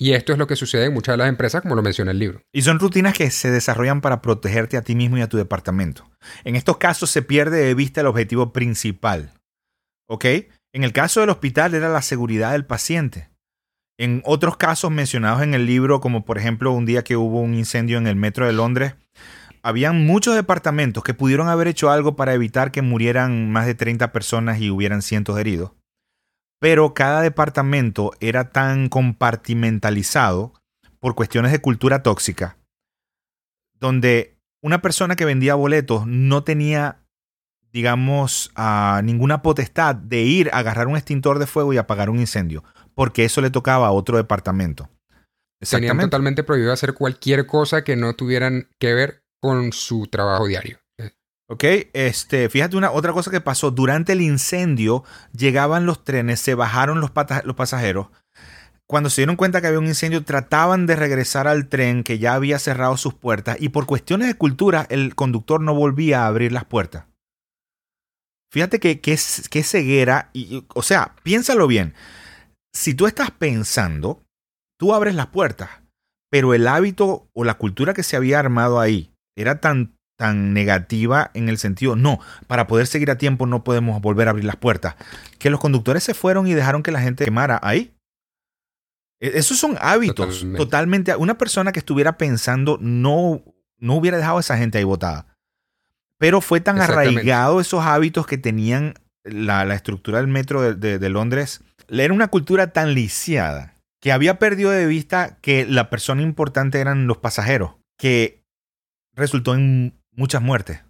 Y 0.00 0.12
esto 0.12 0.32
es 0.32 0.38
lo 0.38 0.46
que 0.46 0.54
sucede 0.54 0.86
en 0.86 0.94
muchas 0.94 1.14
de 1.14 1.18
las 1.18 1.28
empresas, 1.28 1.60
como 1.60 1.74
lo 1.74 1.82
menciona 1.82 2.12
el 2.12 2.20
libro. 2.20 2.40
Y 2.52 2.62
son 2.62 2.78
rutinas 2.78 3.14
que 3.14 3.30
se 3.32 3.50
desarrollan 3.50 4.00
para 4.00 4.22
protegerte 4.22 4.76
a 4.76 4.82
ti 4.82 4.94
mismo 4.94 5.18
y 5.18 5.22
a 5.22 5.28
tu 5.28 5.36
departamento. 5.36 6.08
En 6.44 6.54
estos 6.54 6.76
casos 6.76 7.10
se 7.10 7.22
pierde 7.22 7.58
de 7.58 7.74
vista 7.74 8.00
el 8.00 8.06
objetivo 8.06 8.52
principal. 8.52 9.34
¿Ok? 10.08 10.24
En 10.72 10.84
el 10.84 10.92
caso 10.92 11.20
del 11.20 11.30
hospital 11.30 11.74
era 11.74 11.88
la 11.88 12.02
seguridad 12.02 12.52
del 12.52 12.64
paciente. 12.64 13.28
En 13.98 14.22
otros 14.24 14.56
casos 14.56 14.92
mencionados 14.92 15.42
en 15.42 15.54
el 15.54 15.66
libro, 15.66 16.00
como 16.00 16.24
por 16.24 16.38
ejemplo 16.38 16.70
un 16.70 16.86
día 16.86 17.02
que 17.02 17.16
hubo 17.16 17.40
un 17.40 17.54
incendio 17.54 17.98
en 17.98 18.06
el 18.06 18.14
metro 18.14 18.46
de 18.46 18.52
Londres, 18.52 18.94
habían 19.62 20.06
muchos 20.06 20.36
departamentos 20.36 21.02
que 21.02 21.14
pudieron 21.14 21.48
haber 21.48 21.66
hecho 21.66 21.90
algo 21.90 22.14
para 22.14 22.34
evitar 22.34 22.70
que 22.70 22.82
murieran 22.82 23.50
más 23.50 23.66
de 23.66 23.74
30 23.74 24.12
personas 24.12 24.60
y 24.60 24.70
hubieran 24.70 25.02
cientos 25.02 25.34
de 25.34 25.40
heridos 25.40 25.72
pero 26.60 26.94
cada 26.94 27.22
departamento 27.22 28.12
era 28.20 28.50
tan 28.50 28.88
compartimentalizado 28.88 30.52
por 30.98 31.14
cuestiones 31.14 31.52
de 31.52 31.60
cultura 31.60 32.02
tóxica, 32.02 32.58
donde 33.78 34.36
una 34.60 34.82
persona 34.82 35.14
que 35.14 35.24
vendía 35.24 35.54
boletos 35.54 36.06
no 36.06 36.42
tenía, 36.42 37.04
digamos, 37.72 38.52
ninguna 39.04 39.42
potestad 39.42 39.94
de 39.94 40.22
ir 40.22 40.50
a 40.52 40.58
agarrar 40.58 40.88
un 40.88 40.96
extintor 40.96 41.38
de 41.38 41.46
fuego 41.46 41.72
y 41.72 41.76
apagar 41.76 42.10
un 42.10 42.18
incendio, 42.18 42.64
porque 42.94 43.24
eso 43.24 43.40
le 43.40 43.50
tocaba 43.50 43.86
a 43.86 43.92
otro 43.92 44.16
departamento. 44.16 44.90
Tenían 45.60 45.98
totalmente 45.98 46.42
prohibido 46.42 46.72
hacer 46.72 46.94
cualquier 46.94 47.46
cosa 47.46 47.84
que 47.84 47.96
no 47.96 48.14
tuvieran 48.14 48.68
que 48.80 48.94
ver 48.94 49.22
con 49.40 49.72
su 49.72 50.08
trabajo 50.08 50.46
diario. 50.46 50.78
Ok, 51.50 51.64
este, 51.94 52.50
fíjate 52.50 52.76
una 52.76 52.90
otra 52.90 53.14
cosa 53.14 53.30
que 53.30 53.40
pasó. 53.40 53.70
Durante 53.70 54.12
el 54.12 54.20
incendio 54.20 55.02
llegaban 55.32 55.86
los 55.86 56.04
trenes, 56.04 56.40
se 56.40 56.54
bajaron 56.54 57.00
los, 57.00 57.10
pasajeros. 57.10 58.08
Cuando 58.86 59.08
se 59.08 59.22
dieron 59.22 59.36
cuenta 59.36 59.60
que 59.60 59.66
había 59.66 59.78
un 59.78 59.86
incendio, 59.86 60.24
trataban 60.24 60.86
de 60.86 60.96
regresar 60.96 61.48
al 61.48 61.68
tren 61.68 62.04
que 62.04 62.18
ya 62.18 62.34
había 62.34 62.58
cerrado 62.58 62.98
sus 62.98 63.14
puertas 63.14 63.56
y 63.60 63.70
por 63.70 63.86
cuestiones 63.86 64.28
de 64.28 64.34
cultura 64.34 64.86
el 64.90 65.14
conductor 65.14 65.62
no 65.62 65.74
volvía 65.74 66.24
a 66.24 66.26
abrir 66.26 66.52
las 66.52 66.66
puertas. 66.66 67.06
Fíjate 68.52 68.78
que, 68.78 69.00
que, 69.00 69.18
que 69.50 69.62
ceguera, 69.62 70.30
y, 70.34 70.66
o 70.74 70.82
sea, 70.82 71.16
piénsalo 71.22 71.66
bien. 71.66 71.94
Si 72.74 72.94
tú 72.94 73.06
estás 73.06 73.30
pensando, 73.30 74.22
tú 74.78 74.94
abres 74.94 75.14
las 75.14 75.28
puertas, 75.28 75.70
pero 76.30 76.52
el 76.52 76.66
hábito 76.66 77.28
o 77.34 77.44
la 77.44 77.54
cultura 77.54 77.94
que 77.94 78.02
se 78.02 78.16
había 78.16 78.38
armado 78.38 78.80
ahí 78.80 79.12
era 79.36 79.60
tan 79.60 79.97
tan 80.18 80.52
negativa 80.52 81.30
en 81.32 81.48
el 81.48 81.58
sentido, 81.58 81.94
no, 81.94 82.18
para 82.48 82.66
poder 82.66 82.88
seguir 82.88 83.10
a 83.10 83.18
tiempo 83.18 83.46
no 83.46 83.62
podemos 83.62 84.02
volver 84.02 84.26
a 84.26 84.32
abrir 84.32 84.44
las 84.44 84.56
puertas. 84.56 84.96
Que 85.38 85.48
los 85.48 85.60
conductores 85.60 86.02
se 86.02 86.12
fueron 86.12 86.48
y 86.48 86.54
dejaron 86.54 86.82
que 86.82 86.90
la 86.90 87.00
gente 87.00 87.24
quemara 87.24 87.60
ahí. 87.62 87.94
E, 89.20 89.38
esos 89.38 89.58
son 89.58 89.78
hábitos 89.80 90.44
totalmente. 90.56 91.14
Una 91.14 91.38
persona 91.38 91.70
que 91.70 91.78
estuviera 91.78 92.18
pensando 92.18 92.78
no, 92.80 93.42
no 93.78 93.94
hubiera 93.94 94.18
dejado 94.18 94.38
a 94.38 94.40
esa 94.40 94.58
gente 94.58 94.78
ahí 94.78 94.84
botada. 94.84 95.26
Pero 96.18 96.40
fue 96.40 96.60
tan 96.60 96.80
arraigado 96.80 97.60
esos 97.60 97.84
hábitos 97.84 98.26
que 98.26 98.38
tenían 98.38 98.94
la, 99.22 99.72
estructura 99.72 100.18
del 100.18 100.26
metro 100.26 100.74
de, 100.74 100.98
de 100.98 101.08
Londres. 101.10 101.62
Era 101.88 102.12
una 102.12 102.26
cultura 102.26 102.72
tan 102.72 102.92
lisiada 102.92 103.76
que 104.00 104.10
había 104.10 104.40
perdido 104.40 104.72
de 104.72 104.86
vista 104.86 105.38
que 105.40 105.64
la 105.64 105.90
persona 105.90 106.22
importante 106.22 106.80
eran 106.80 107.06
los 107.06 107.18
pasajeros, 107.18 107.76
que 107.96 108.42
resultó 109.14 109.54
en 109.54 109.97
muchas 110.18 110.42
muertes. 110.42 110.80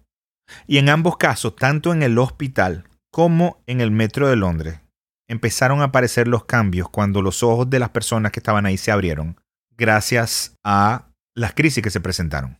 Y 0.67 0.79
en 0.79 0.89
ambos 0.89 1.17
casos, 1.17 1.55
tanto 1.55 1.93
en 1.93 2.03
el 2.03 2.17
hospital 2.17 2.85
como 3.11 3.61
en 3.67 3.79
el 3.79 3.91
metro 3.91 4.27
de 4.27 4.35
Londres, 4.35 4.79
empezaron 5.27 5.81
a 5.81 5.85
aparecer 5.85 6.27
los 6.27 6.45
cambios 6.45 6.89
cuando 6.89 7.21
los 7.21 7.43
ojos 7.43 7.69
de 7.69 7.79
las 7.79 7.89
personas 7.89 8.31
que 8.31 8.39
estaban 8.39 8.65
ahí 8.65 8.77
se 8.77 8.91
abrieron, 8.91 9.39
gracias 9.77 10.57
a 10.63 11.11
las 11.35 11.53
crisis 11.53 11.83
que 11.83 11.91
se 11.91 12.01
presentaron. 12.01 12.59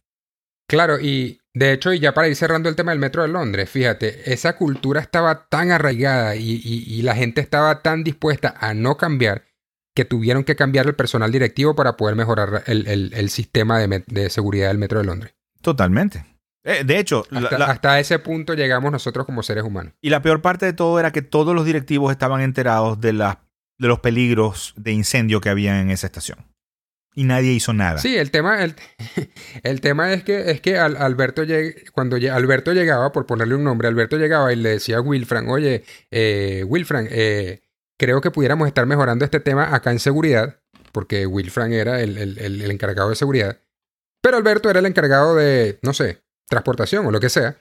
Claro, 0.70 1.00
y 1.00 1.42
de 1.56 1.74
hecho, 1.74 1.92
y 1.92 2.00
ya 2.00 2.14
para 2.14 2.28
ir 2.28 2.36
cerrando 2.36 2.70
el 2.70 2.76
tema 2.76 2.92
del 2.92 3.00
metro 3.00 3.24
de 3.24 3.30
Londres, 3.30 3.68
fíjate, 3.72 4.32
esa 4.32 4.56
cultura 4.56 5.02
estaba 5.02 5.48
tan 5.50 5.72
arraigada 5.72 6.36
y, 6.36 7.02
la 7.02 7.16
gente 7.16 7.42
estaba 7.42 7.82
tan 7.82 8.04
dispuesta 8.04 8.54
a 8.60 8.76
no 8.76 8.96
cambiar 8.96 9.46
que 9.96 10.06
tuvieron 10.06 10.44
que 10.44 10.56
cambiar 10.56 10.86
el 10.86 10.96
personal 10.96 11.32
directivo 11.32 11.76
para 11.76 11.98
poder 11.98 12.16
mejorar 12.16 12.64
el, 12.68 13.30
sistema 13.32 13.80
de 13.80 14.30
seguridad 14.30 14.68
del 14.68 14.78
metro 14.78 15.00
de 15.00 15.06
Londres. 15.06 15.34
Totalmente. 15.62 16.24
Eh, 16.64 16.84
de 16.84 17.00
hecho, 17.00 17.26
hasta, 17.32 18.00
ese 18.00 18.20
punto 18.20 18.54
llegamos 18.54 18.92
nosotros 18.92 19.26
como 19.26 19.44
seres 19.44 19.64
humanos. 19.64 19.94
Y 20.02 20.10
la 20.10 20.22
peor 20.22 20.42
parte 20.42 20.66
de 20.66 20.74
todo 20.74 21.00
era 21.00 21.12
que 21.12 21.22
todos 21.22 21.56
los 21.56 21.66
directivos 21.66 22.12
estaban 22.12 22.42
enterados 22.42 23.00
de, 23.00 23.14
de 23.14 23.88
los 23.88 24.00
peligros 24.00 24.74
de 24.76 24.92
incendio 24.92 25.42
que 25.42 25.50
había 25.50 25.80
en 25.80 25.90
esa 25.90 26.08
estación. 26.08 26.46
Y 27.16 27.24
nadie 27.24 27.52
hizo 27.54 27.74
nada. 27.74 27.98
Sí, 27.98 28.18
el 28.18 28.30
tema, 28.32 28.64
el, 28.64 28.76
el 29.64 29.82
tema 29.82 30.14
es 30.14 30.24
que, 30.24 30.52
es 30.52 30.62
que 30.62 30.78
Alberto 30.78 31.44
cuando 31.94 32.18
Alberto 32.18 32.74
llegaba, 32.74 33.12
por 33.12 33.26
ponerle 33.26 33.56
un 33.56 33.64
nombre, 33.64 33.88
Alberto 33.88 34.18
llegaba 34.18 34.54
y 34.54 34.58
le 34.58 34.70
decía 34.70 34.98
a 34.98 35.02
Wilfran, 35.02 35.50
oye, 35.50 35.84
eh, 36.12 36.64
Wilfran, 36.68 37.08
eh, 37.10 37.62
creo 37.98 38.22
que 38.22 38.32
pudiéramos 38.32 38.68
estar 38.68 38.86
mejorando 38.86 39.26
este 39.26 39.40
tema 39.40 39.74
acá 39.74 39.92
en 39.92 40.00
seguridad, 40.00 40.60
porque 40.92 41.26
Wilfran 41.26 41.74
era 41.74 42.02
el, 42.02 42.18
el 42.18 42.72
encargado 42.72 43.10
de 43.10 43.16
seguridad. 43.16 43.58
Pero 44.22 44.38
Alberto 44.38 44.70
era 44.70 44.80
el 44.80 44.86
encargado 44.86 45.36
de, 45.36 45.80
no 45.82 45.94
sé, 45.94 46.22
transportación 46.50 47.06
o 47.06 47.12
lo 47.12 47.20
que 47.20 47.30
sea, 47.30 47.58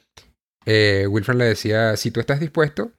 eh, 0.66 1.06
Wilfred 1.08 1.36
le 1.36 1.44
decía, 1.44 1.96
si 1.96 2.10
tú 2.10 2.20
estás 2.20 2.40
dispuesto 2.40 2.92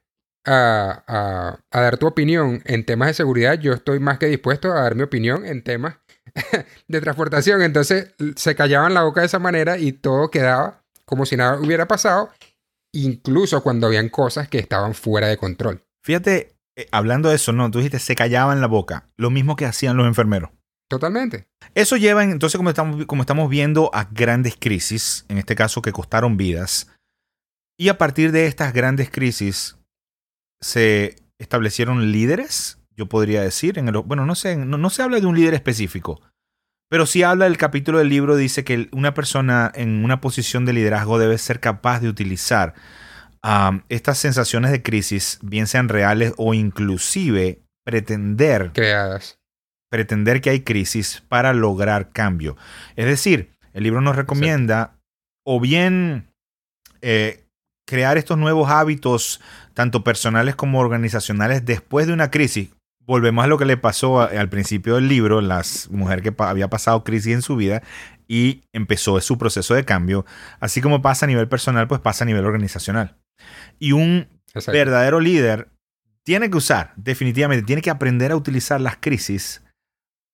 a, 0.46 1.58
dar 1.70 1.98
tu 1.98 2.06
opinión 2.06 2.62
en 2.64 2.84
temas 2.84 3.08
de 3.08 3.14
seguridad, 3.14 3.58
yo 3.60 3.72
estoy 3.72 4.00
más 4.00 4.18
que 4.18 4.26
dispuesto 4.26 4.72
a 4.72 4.82
dar 4.82 4.94
mi 4.94 5.02
opinión 5.02 5.44
en 5.44 5.62
temas 5.62 5.98
de 6.88 7.00
transportación. 7.00 7.62
Entonces 7.62 8.14
se 8.36 8.54
callaban 8.54 8.94
la 8.94 9.02
boca 9.02 9.20
de 9.20 9.26
esa 9.26 9.38
manera 9.38 9.78
y 9.78 9.92
todo 9.92 10.30
quedaba 10.30 10.82
como 11.04 11.26
si 11.26 11.36
nada 11.36 11.58
hubiera 11.60 11.88
pasado, 11.88 12.30
incluso 12.92 13.62
cuando 13.62 13.88
habían 13.88 14.08
cosas 14.08 14.48
que 14.48 14.58
estaban 14.58 14.94
fuera 14.94 15.26
de 15.26 15.36
control. 15.36 15.82
Fíjate, 16.04 16.56
eh, 16.76 16.86
hablando 16.92 17.28
de 17.28 17.34
eso, 17.34 17.52
no, 17.52 17.70
tú 17.70 17.78
dijiste 17.78 17.98
se 17.98 18.14
callaban 18.14 18.60
la 18.60 18.68
boca, 18.68 19.08
lo 19.16 19.30
mismo 19.30 19.56
que 19.56 19.66
hacían 19.66 19.96
los 19.96 20.06
enfermeros. 20.06 20.50
Totalmente. 20.90 21.46
Eso 21.76 21.96
lleva 21.96 22.24
entonces, 22.24 22.56
como 22.56 22.70
estamos, 22.70 23.06
como 23.06 23.22
estamos 23.22 23.48
viendo, 23.48 23.92
a 23.94 24.08
grandes 24.10 24.56
crisis, 24.58 25.24
en 25.28 25.38
este 25.38 25.54
caso 25.54 25.82
que 25.82 25.92
costaron 25.92 26.36
vidas. 26.36 26.88
Y 27.78 27.90
a 27.90 27.96
partir 27.96 28.32
de 28.32 28.46
estas 28.46 28.72
grandes 28.72 29.08
crisis 29.08 29.78
se 30.60 31.14
establecieron 31.38 32.10
líderes, 32.10 32.80
yo 32.96 33.06
podría 33.06 33.40
decir. 33.40 33.78
En 33.78 33.86
el, 33.86 33.98
bueno, 33.98 34.26
no, 34.26 34.34
sé, 34.34 34.56
no, 34.56 34.90
se 34.90 35.02
habla 35.02 35.20
de 35.20 35.26
un 35.26 35.36
líder 35.36 35.54
específico, 35.54 36.20
pero 36.88 37.06
sí 37.06 37.22
habla 37.22 37.44
del 37.44 37.56
capítulo 37.56 37.98
del 37.98 38.08
libro, 38.08 38.34
dice 38.34 38.64
que 38.64 38.88
una 38.90 39.14
persona 39.14 39.70
en 39.76 40.04
una 40.04 40.20
posición 40.20 40.64
de 40.64 40.72
liderazgo 40.72 41.20
debe 41.20 41.38
ser 41.38 41.60
capaz 41.60 42.00
de 42.00 42.08
utilizar 42.08 42.74
estas 43.88 44.18
sensaciones 44.18 44.72
de 44.72 44.82
crisis, 44.82 45.38
bien 45.40 45.68
sean 45.68 45.88
reales 45.88 46.34
o 46.36 46.52
inclusive 46.52 47.62
pretender 47.84 48.72
creadas 48.74 49.39
pretender 49.90 50.40
que 50.40 50.50
hay 50.50 50.60
crisis 50.60 51.22
para 51.28 51.52
lograr 51.52 52.10
cambio. 52.12 52.56
Es 52.96 53.06
decir, 53.06 53.50
el 53.72 53.82
libro 53.82 54.00
nos 54.00 54.16
recomienda 54.16 54.96
o 55.44 55.60
bien 55.60 56.28
eh, 57.02 57.44
crear 57.86 58.16
estos 58.16 58.38
nuevos 58.38 58.70
hábitos, 58.70 59.40
tanto 59.74 60.04
personales 60.04 60.54
como 60.54 60.78
organizacionales, 60.78 61.64
después 61.66 62.06
de 62.06 62.12
una 62.12 62.30
crisis. 62.30 62.70
Volvemos 63.04 63.44
a 63.44 63.48
lo 63.48 63.58
que 63.58 63.64
le 63.64 63.76
pasó 63.76 64.20
al 64.20 64.48
principio 64.48 64.94
del 64.94 65.08
libro, 65.08 65.40
la 65.40 65.62
mujer 65.90 66.22
que 66.22 66.32
había 66.38 66.68
pasado 66.68 67.02
crisis 67.02 67.34
en 67.34 67.42
su 67.42 67.56
vida 67.56 67.82
y 68.28 68.62
empezó 68.72 69.20
su 69.20 69.38
proceso 69.38 69.74
de 69.74 69.84
cambio. 69.84 70.24
Así 70.60 70.80
como 70.80 71.02
pasa 71.02 71.26
a 71.26 71.28
nivel 71.28 71.48
personal, 71.48 71.88
pues 71.88 72.00
pasa 72.00 72.22
a 72.22 72.26
nivel 72.26 72.44
organizacional. 72.44 73.16
Y 73.80 73.90
un 73.90 74.28
verdadero 74.68 75.18
líder 75.18 75.68
tiene 76.24 76.48
que 76.48 76.58
usar, 76.58 76.92
definitivamente, 76.94 77.66
tiene 77.66 77.82
que 77.82 77.90
aprender 77.90 78.30
a 78.30 78.36
utilizar 78.36 78.80
las 78.80 78.98
crisis 78.98 79.64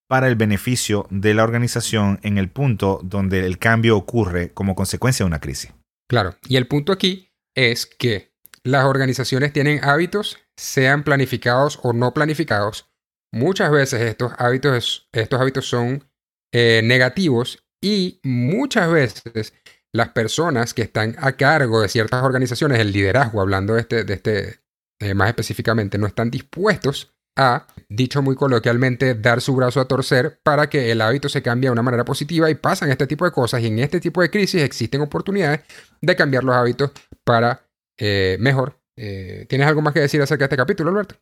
para 0.09 0.29
el 0.29 0.37
beneficio 0.37 1.07
de 1.11 1.35
la 1.35 1.45
organización 1.45 2.21
en 2.23 2.39
el 2.39 2.51
punto 2.51 3.01
donde 3.03 3.45
el 3.47 3.59
cambio 3.59 3.97
ocurre 3.97 4.53
como 4.53 4.75
consecuencia 4.75 5.25
de 5.25 5.29
una 5.29 5.41
crisis. 5.41 5.73
Claro, 6.09 6.37
y 6.49 6.57
el 6.57 6.69
punto 6.69 6.93
aquí 6.93 7.33
es 7.55 7.87
que 7.87 8.33
las 8.63 8.85
organizaciones 8.85 9.53
tienen 9.53 9.83
hábitos, 9.85 10.39
sean 10.57 11.03
planificados 11.03 11.81
o 11.83 11.93
no 11.93 12.15
planificados, 12.15 12.89
muchas 13.33 13.71
veces 13.71 14.01
estos 14.03 14.33
hábitos, 14.39 15.09
estos 15.13 15.41
hábitos 15.41 15.69
son 15.69 16.09
eh, 16.53 16.81
negativos 16.85 17.65
y 17.83 18.21
muchas 18.23 18.91
veces 18.91 19.55
las 19.93 20.11
personas 20.11 20.75
que 20.75 20.83
están 20.83 21.17
a 21.19 21.33
cargo 21.33 21.81
de 21.81 21.89
ciertas 21.89 22.23
organizaciones, 22.23 22.79
el 22.79 22.93
liderazgo, 22.93 23.41
hablando 23.41 23.75
de 23.75 23.81
este, 23.81 24.05
de 24.05 24.15
este 24.15 24.61
eh, 25.01 25.15
más 25.15 25.29
específicamente, 25.29 25.99
no 25.99 26.07
están 26.07 26.31
dispuestos 26.31 27.16
a, 27.37 27.67
dicho 27.89 28.23
muy 28.23 28.35
coloquialmente, 28.35 29.15
dar 29.15 29.41
su 29.41 29.55
brazo 29.55 29.81
a 29.81 29.87
torcer 29.87 30.41
para 30.43 30.69
que 30.69 30.91
el 30.91 31.01
hábito 31.01 31.29
se 31.29 31.43
cambie 31.43 31.69
de 31.69 31.73
una 31.73 31.83
manera 31.83 32.05
positiva 32.05 32.51
y 32.51 32.55
pasan 32.55 32.91
este 32.91 33.07
tipo 33.07 33.25
de 33.25 33.31
cosas 33.31 33.63
y 33.63 33.67
en 33.67 33.79
este 33.79 34.01
tipo 34.01 34.23
de 34.23 34.31
crisis 34.31 34.63
existen 34.63 35.03
oportunidades 35.03 35.61
de 36.01 36.17
cambiar 36.17 36.45
los 36.45 36.57
hábitos 36.57 36.91
para 37.25 37.63
eh, 37.99 38.37
mejor. 38.41 38.81
Eh, 38.97 39.47
¿Tienes 39.49 39.69
algo 39.69 39.83
más 39.83 39.93
que 39.93 40.01
decir 40.01 40.21
acerca 40.23 40.45
de 40.45 40.47
este 40.47 40.57
capítulo, 40.57 40.91
Alberto? 40.91 41.17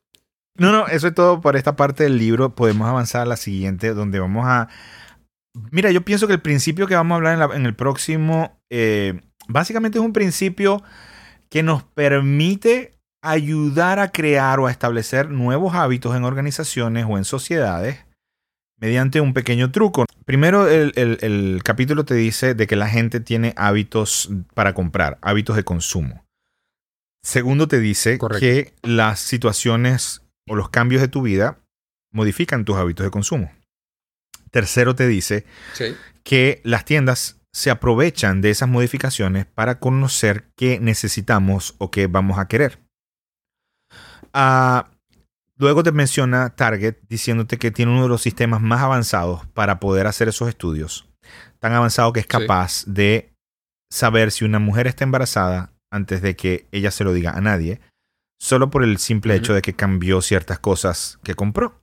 No, 0.56 0.70
no, 0.70 0.86
eso 0.86 1.08
es 1.08 1.14
todo 1.14 1.40
por 1.40 1.56
esta 1.56 1.74
parte 1.74 2.04
del 2.04 2.16
libro. 2.16 2.54
Podemos 2.54 2.88
avanzar 2.88 3.22
a 3.22 3.26
la 3.26 3.36
siguiente, 3.36 3.92
donde 3.92 4.20
vamos 4.20 4.46
a... 4.46 4.68
Mira, 5.70 5.90
yo 5.90 6.02
pienso 6.02 6.26
que 6.26 6.34
el 6.34 6.40
principio 6.40 6.86
que 6.86 6.94
vamos 6.94 7.12
a 7.12 7.16
hablar 7.16 7.50
en, 7.54 7.66
el 7.66 7.74
próximo, 7.74 8.60
eh, 8.70 9.20
básicamente 9.48 9.98
es 9.98 10.04
un 10.04 10.12
principio 10.12 10.82
que 11.48 11.62
nos 11.62 11.82
permite 11.82 12.93
ayudar 13.25 13.99
a 13.99 14.11
crear 14.11 14.61
o 14.61 14.66
a 14.66 14.70
establecer 14.70 15.31
nuevos 15.31 15.75
hábitos 15.75 16.14
en 16.14 16.25
organizaciones 16.25 17.07
o 17.09 17.16
en 17.16 17.25
sociedades 17.25 18.05
mediante 18.79 19.22
un 19.22 19.33
pequeño 19.33 19.72
truco. 19.72 20.05
Primero, 20.27 20.68
el, 20.68 21.61
capítulo 21.64 22.05
te 22.05 22.14
dice 22.14 22.55
de 22.55 22.66
que 22.66 22.77
la 22.77 22.89
gente 22.89 23.20
tiene 23.20 23.55
hábitos 23.57 24.31
para 24.53 24.75
comprar, 24.75 25.18
hábitos 25.22 25.57
de 25.57 25.64
consumo. 25.64 26.25
Segundo, 27.22 27.66
te 27.66 27.81
dice 27.81 28.18
que 28.39 28.75
las 28.83 29.20
situaciones 29.20 30.20
o 30.47 30.55
los 30.55 30.68
cambios 30.68 31.01
de 31.01 31.09
tu 31.09 31.22
vida 31.22 31.59
modifican 32.12 32.66
tus 32.66 32.77
hábitos 32.77 33.05
de 33.05 33.11
consumo. 33.11 33.51
Tercero, 34.51 34.95
te 34.95 35.09
dice 35.09 35.47
que 36.22 36.61
las 36.62 36.85
tiendas 36.85 37.41
se 37.55 37.70
aprovechan 37.70 38.43
de 38.43 38.51
esas 38.51 38.68
modificaciones 38.68 39.47
para 39.47 39.79
conocer 39.79 40.45
qué 40.57 40.79
necesitamos 40.79 41.75
o 41.79 41.91
qué 41.91 42.07
vamos 42.07 42.39
a 42.39 42.49
querer. 42.49 42.84
Luego 45.57 45.82
te 45.82 45.93
menciona 45.93 46.51
Target 46.51 46.97
diciéndote 47.09 47.59
que 47.59 47.70
tiene 47.70 47.93
uno 47.93 48.03
de 48.03 48.09
los 48.09 48.22
sistemas 48.22 48.61
más 48.61 48.82
avanzados 48.82 49.47
para 49.55 49.78
poder 49.78 50.07
hacer 50.07 50.28
esos 50.28 50.49
estudios. 50.49 51.09
Tan 51.61 51.72
avanzado 51.72 52.12
que 52.12 52.20
es 52.20 52.26
capaz 52.26 52.85
de 52.87 53.32
saber 53.91 54.32
si 54.32 54.45
una 54.45 54.59
mujer 54.59 54.87
está 54.89 55.05
embarazada 55.05 55.72
antes 55.91 56.20
de 56.22 56.35
que 56.35 56.66
ella 56.72 56.91
se 56.91 57.05
lo 57.05 57.12
diga 57.12 57.30
a 57.30 57.41
nadie, 57.41 57.80
solo 58.41 58.68
por 58.68 58.82
el 58.82 58.99
simple 58.99 59.37
hecho 59.37 59.55
de 59.55 59.62
que 59.62 59.74
cambió 59.74 60.20
ciertas 60.20 60.59
cosas 60.59 61.20
que 61.22 61.35
compró. 61.35 61.80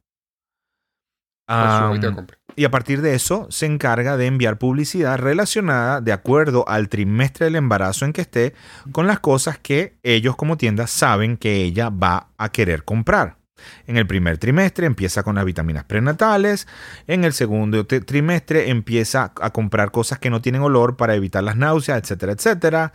Y 2.56 2.66
a 2.66 2.72
partir 2.72 3.02
de 3.02 3.16
eso 3.16 3.48
se 3.50 3.66
encarga 3.66 4.18
de 4.18 4.28
enviar 4.28 4.58
publicidad 4.58 5.18
relacionada 5.18 6.02
de 6.02 6.12
acuerdo 6.12 6.68
al 6.68 6.90
trimestre 6.90 7.46
del 7.46 7.56
embarazo 7.56 8.06
en 8.06 8.14
que 8.14 8.22
esté 8.22 8.54
con 8.92 9.08
las 9.08 9.20
cosas 9.20 9.58
que 9.58 9.98
ellos 10.04 10.36
como 10.36 10.58
tienda 10.58 10.88
saben 10.88 11.38
que 11.38 11.64
ella 11.64 11.90
va 11.90 12.30
a 12.38 12.50
querer 12.50 12.84
comprar. 12.84 13.38
En 13.86 13.98
el 13.98 14.08
primer 14.08 14.38
trimestre 14.38 14.88
empieza 14.88 15.24
con 15.24 15.36
las 15.36 15.46
vitaminas 15.46 15.84
prenatales, 15.84 16.68
en 17.08 17.24
el 17.24 17.34
segundo 17.34 17.86
trimestre 17.86 18.70
empieza 18.70 19.34
a 19.40 19.50
comprar 19.52 19.92
cosas 19.92 20.20
que 20.20 20.30
no 20.30 20.42
tienen 20.42 20.62
olor 20.62 20.98
para 20.98 21.16
evitar 21.16 21.44
las 21.44 21.56
náuseas, 21.56 22.00
etcétera, 22.02 22.34
etcétera. 22.34 22.94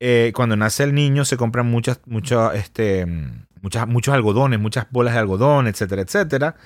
Eh, 0.00 0.32
cuando 0.34 0.56
nace 0.56 0.82
el 0.82 0.94
niño 0.94 1.24
se 1.24 1.36
compran 1.36 1.66
muchas, 1.66 2.00
este, 2.54 3.06
muchas, 3.60 3.86
muchos 3.86 4.12
algodones, 4.12 4.58
muchas 4.58 4.86
bolas 4.90 5.14
de 5.14 5.20
algodón, 5.20 5.68
etcétera, 5.68 6.02
etcétera. 6.02 6.56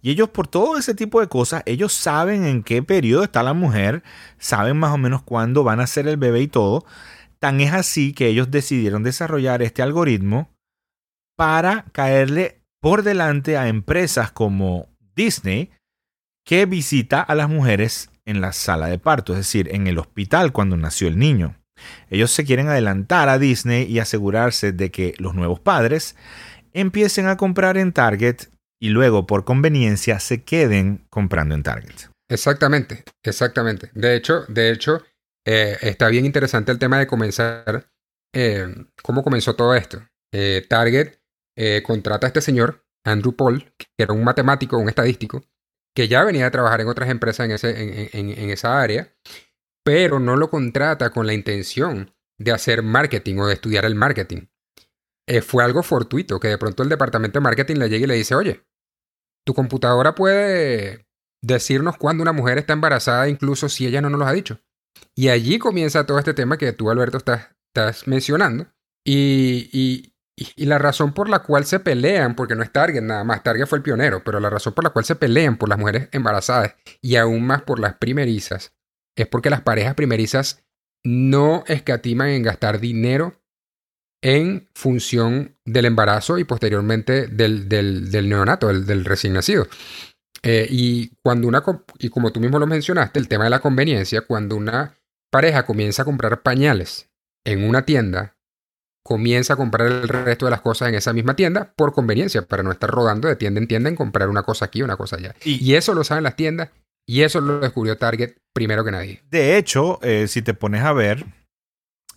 Y 0.00 0.10
ellos 0.10 0.28
por 0.30 0.46
todo 0.46 0.78
ese 0.78 0.94
tipo 0.94 1.20
de 1.20 1.28
cosas, 1.28 1.62
ellos 1.66 1.92
saben 1.92 2.44
en 2.44 2.62
qué 2.62 2.82
periodo 2.82 3.24
está 3.24 3.42
la 3.42 3.54
mujer, 3.54 4.02
saben 4.38 4.76
más 4.76 4.92
o 4.92 4.98
menos 4.98 5.22
cuándo 5.22 5.64
van 5.64 5.80
a 5.80 5.86
ser 5.86 6.06
el 6.06 6.16
bebé 6.16 6.42
y 6.42 6.48
todo. 6.48 6.84
Tan 7.38 7.60
es 7.60 7.72
así 7.72 8.12
que 8.12 8.28
ellos 8.28 8.50
decidieron 8.50 9.02
desarrollar 9.02 9.62
este 9.62 9.82
algoritmo 9.82 10.50
para 11.36 11.84
caerle 11.92 12.62
por 12.80 13.02
delante 13.02 13.56
a 13.56 13.68
empresas 13.68 14.30
como 14.30 14.88
Disney, 15.14 15.70
que 16.44 16.66
visita 16.66 17.20
a 17.20 17.34
las 17.34 17.48
mujeres 17.48 18.10
en 18.24 18.40
la 18.40 18.52
sala 18.52 18.86
de 18.86 18.98
parto, 18.98 19.32
es 19.32 19.38
decir, 19.40 19.68
en 19.72 19.86
el 19.86 19.98
hospital 19.98 20.52
cuando 20.52 20.76
nació 20.76 21.08
el 21.08 21.18
niño. 21.18 21.56
Ellos 22.10 22.30
se 22.30 22.44
quieren 22.44 22.68
adelantar 22.68 23.28
a 23.28 23.38
Disney 23.38 23.84
y 23.84 23.98
asegurarse 23.98 24.72
de 24.72 24.90
que 24.90 25.14
los 25.18 25.34
nuevos 25.34 25.60
padres 25.60 26.16
empiecen 26.72 27.26
a 27.26 27.36
comprar 27.36 27.76
en 27.76 27.92
Target 27.92 28.48
y 28.80 28.90
luego 28.90 29.26
por 29.26 29.44
conveniencia 29.44 30.20
se 30.20 30.44
queden 30.44 31.06
comprando 31.10 31.54
en 31.54 31.62
Target. 31.62 32.10
Exactamente, 32.30 33.04
exactamente. 33.22 33.90
De 33.94 34.14
hecho, 34.14 34.44
de 34.48 34.70
hecho, 34.70 35.02
eh, 35.46 35.76
está 35.80 36.08
bien 36.08 36.26
interesante 36.26 36.72
el 36.72 36.78
tema 36.78 36.98
de 36.98 37.06
comenzar. 37.06 37.90
Eh, 38.34 38.66
¿Cómo 39.02 39.22
comenzó 39.22 39.56
todo 39.56 39.74
esto? 39.74 40.02
Eh, 40.32 40.64
Target 40.68 41.14
contrata 41.82 42.26
a 42.26 42.28
este 42.28 42.40
señor, 42.40 42.84
Andrew 43.04 43.34
Paul, 43.34 43.72
que 43.76 43.86
era 43.96 44.12
un 44.12 44.22
matemático, 44.22 44.78
un 44.78 44.88
estadístico, 44.88 45.42
que 45.92 46.06
ya 46.06 46.22
venía 46.22 46.46
a 46.46 46.52
trabajar 46.52 46.80
en 46.80 46.86
otras 46.86 47.10
empresas 47.10 47.46
en, 47.46 47.50
ese, 47.50 48.10
en 48.16 48.50
esa 48.50 48.80
área 48.80 49.12
pero 49.88 50.20
no 50.20 50.36
lo 50.36 50.50
contrata 50.50 51.08
con 51.08 51.26
la 51.26 51.32
intención 51.32 52.14
de 52.38 52.52
hacer 52.52 52.82
marketing 52.82 53.38
o 53.38 53.46
de 53.46 53.54
estudiar 53.54 53.86
el 53.86 53.94
marketing. 53.94 54.48
Fue 55.40 55.64
algo 55.64 55.82
fortuito 55.82 56.38
que 56.38 56.48
de 56.48 56.58
pronto 56.58 56.82
el 56.82 56.90
departamento 56.90 57.38
de 57.38 57.44
marketing 57.44 57.76
le 57.76 57.88
llegue 57.88 58.04
y 58.04 58.06
le 58.06 58.14
dice, 58.16 58.34
oye, 58.34 58.67
tu 59.48 59.54
computadora 59.54 60.14
puede 60.14 61.06
decirnos 61.42 61.96
cuándo 61.96 62.20
una 62.20 62.32
mujer 62.32 62.58
está 62.58 62.74
embarazada 62.74 63.30
incluso 63.30 63.70
si 63.70 63.86
ella 63.86 64.02
no 64.02 64.10
nos 64.10 64.20
lo 64.20 64.26
ha 64.26 64.32
dicho. 64.34 64.60
Y 65.16 65.30
allí 65.30 65.58
comienza 65.58 66.04
todo 66.04 66.18
este 66.18 66.34
tema 66.34 66.58
que 66.58 66.74
tú, 66.74 66.90
Alberto, 66.90 67.16
estás, 67.16 67.48
estás 67.74 68.06
mencionando. 68.06 68.66
Y, 69.06 69.70
y, 69.72 70.12
y, 70.36 70.66
la 70.66 70.76
razón 70.76 71.14
por 71.14 71.30
la 71.30 71.38
cual 71.38 71.64
se 71.64 71.80
pelean, 71.80 72.36
porque 72.36 72.56
no 72.56 72.62
es 72.62 72.70
Target 72.70 73.00
nada 73.00 73.24
más, 73.24 73.42
Target 73.42 73.66
fue 73.66 73.78
el 73.78 73.82
pionero, 73.82 74.22
pero 74.22 74.38
la 74.38 74.50
razón 74.50 74.74
por 74.74 74.84
la 74.84 74.90
cual 74.90 75.06
se 75.06 75.16
pelean 75.16 75.56
por 75.56 75.70
las 75.70 75.78
mujeres 75.78 76.10
embarazadas 76.12 76.74
y 77.00 77.16
aún 77.16 77.46
más 77.46 77.62
por 77.62 77.80
las 77.80 77.94
primerizas 77.94 78.74
es 79.16 79.26
porque 79.28 79.48
las 79.48 79.62
parejas 79.62 79.94
primerizas 79.94 80.62
no 81.06 81.64
escatiman 81.68 82.28
en 82.28 82.42
gastar 82.42 82.80
dinero 82.80 83.40
en 84.22 84.68
función 84.74 85.56
del 85.64 85.86
embarazo 85.86 86.38
y 86.38 86.44
posteriormente 86.44 87.28
del, 87.28 87.68
del, 87.68 88.28
neonato, 88.28 88.68
del, 88.68 89.04
recién 89.04 89.34
nacido. 89.34 89.66
Eh, 90.42 90.66
y 90.70 91.10
cuando 91.22 91.48
una, 91.48 91.62
y 91.98 92.08
como 92.10 92.32
tú 92.32 92.40
mismo 92.40 92.58
lo 92.58 92.66
mencionaste, 92.66 93.18
el 93.18 93.28
tema 93.28 93.44
de 93.44 93.50
la 93.50 93.60
conveniencia, 93.60 94.22
cuando 94.22 94.56
una 94.56 94.94
pareja 95.30 95.66
comienza 95.66 96.02
a 96.02 96.04
comprar 96.04 96.42
pañales 96.42 97.08
en 97.44 97.64
una 97.64 97.84
tienda, 97.84 98.36
comienza 99.04 99.54
a 99.54 99.56
comprar 99.56 99.86
el 99.86 100.08
resto 100.08 100.46
de 100.46 100.50
las 100.50 100.60
cosas 100.60 100.88
en 100.88 100.94
esa 100.96 101.12
misma 101.12 101.34
tienda 101.34 101.72
por 101.76 101.92
conveniencia, 101.92 102.42
para 102.42 102.62
no 102.62 102.72
estar 102.72 102.90
rodando 102.90 103.28
de 103.28 103.36
tienda 103.36 103.60
en 103.60 103.68
tienda 103.68 103.88
en 103.88 103.96
comprar 103.96 104.28
una 104.28 104.42
cosa 104.42 104.66
aquí, 104.66 104.82
una 104.82 104.96
cosa 104.96 105.16
allá. 105.16 105.34
y 105.44 105.74
eso 105.74 105.94
lo 105.94 106.04
saben 106.04 106.24
las 106.24 106.36
tiendas 106.36 106.70
y 107.08 107.22
eso 107.22 107.40
lo 107.40 107.58
descubrió 107.58 107.96
Target 107.96 108.34
primero 108.52 108.84
que 108.84 108.90
nadie. 108.90 109.22
De 109.30 109.56
hecho, 109.56 109.98
eh, 110.02 110.28
si 110.28 110.42
te 110.42 110.52
pones 110.52 110.82
a 110.82 110.92
ver, 110.92 111.24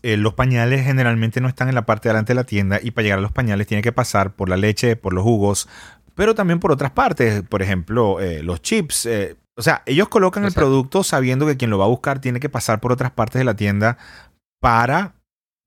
eh, 0.04 0.18
los 0.18 0.34
pañales 0.34 0.86
generalmente 0.86 1.41
no 1.41 1.47
están 1.47 1.70
en 1.70 1.76
la 1.76 1.86
parte 1.86 2.10
de 2.10 2.14
delante 2.14 2.32
de 2.32 2.36
la 2.36 2.43
tienda 2.43 2.80
y 2.82 2.91
para 2.91 3.04
llegar 3.04 3.20
a 3.20 3.22
los 3.22 3.32
pañales 3.32 3.68
tiene 3.68 3.82
que 3.82 3.91
pasar 3.91 4.36
por 4.36 4.49
la 4.49 4.58
leche, 4.58 4.95
por 4.95 5.14
los 5.14 5.24
jugos, 5.24 5.68
pero 6.16 6.36
también 6.36 6.60
por 6.60 6.72
otras 6.72 6.91
partes, 6.91 7.43
por 7.43 7.62
ejemplo, 7.62 8.20
eh, 8.20 8.43
los 8.43 8.62
chips. 8.62 9.08
o 9.56 9.62
sea, 9.62 9.84
ellos 9.86 10.10
colocan 10.10 10.45
el 10.45 10.54
producto 10.54 11.04
sabiendo 11.04 11.45
que 11.45 11.58
quien 11.58 11.70
lo 11.70 11.78
va 11.78 11.86
a 11.86 11.89
buscar 11.89 12.20
tiene 12.20 12.39
que 12.39 12.49
pasar 12.49 12.80
por 12.80 12.91
otras 12.91 13.12
partes 13.12 13.39
de 13.39 13.45
la 13.45 13.56
tienda 13.56 13.97
para 14.60 15.16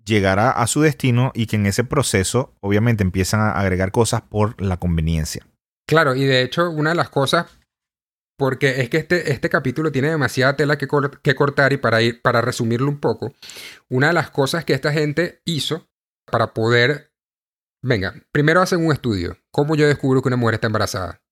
llegar 0.05 0.39
a, 0.39 0.51
a 0.51 0.67
su 0.67 0.83
destino 0.83 1.33
y 1.35 1.47
que 1.47 1.57
en 1.57 1.67
ese 1.67 1.85
proceso 1.85 2.53
obviamente 2.61 3.03
empiezan 3.03 3.41
a 3.41 3.53
agregar 3.53 3.91
cosas 3.91 4.23
por 4.23 4.61
la 4.61 4.77
conveniencia. 4.77 5.47
Claro, 5.87 6.15
y 6.15 6.25
de 6.25 6.43
hecho 6.43 6.71
una 6.71 6.91
de 6.91 6.97
las 6.97 7.11
cosas 7.11 7.47
porque 8.37 8.81
es 8.81 8.91
que 8.91 8.99
este, 8.99 9.33
este 9.33 9.49
capítulo 9.49 9.93
tiene 9.93 10.11
demasiada 10.11 10.57
tela 10.57 10.77
que, 10.77 10.87
cortar 10.87 11.73
y 11.73 11.77
para, 11.77 12.03
ir, 12.03 12.21
para 12.23 12.41
resumirlo 12.41 12.89
un 12.89 13.01
poco, 13.01 13.35
una 13.89 14.09
de 14.09 14.13
las 14.13 14.31
cosas 14.31 14.65
que 14.65 14.75
esta 14.75 14.93
gente 14.93 15.41
hizo 15.45 15.89
para 16.31 16.53
poder... 16.53 17.13
Venga, 17.83 18.15
primero 18.33 18.63
hacen 18.63 18.85
un 18.85 18.93
estudio. 18.93 19.37
¿Cómo 19.51 19.77
yo 19.77 19.87
descubro 19.87 20.23
que 20.23 20.29
una 20.29 20.37
mujer 20.37 20.55
está 20.55 20.69
embarazada? 20.69 21.23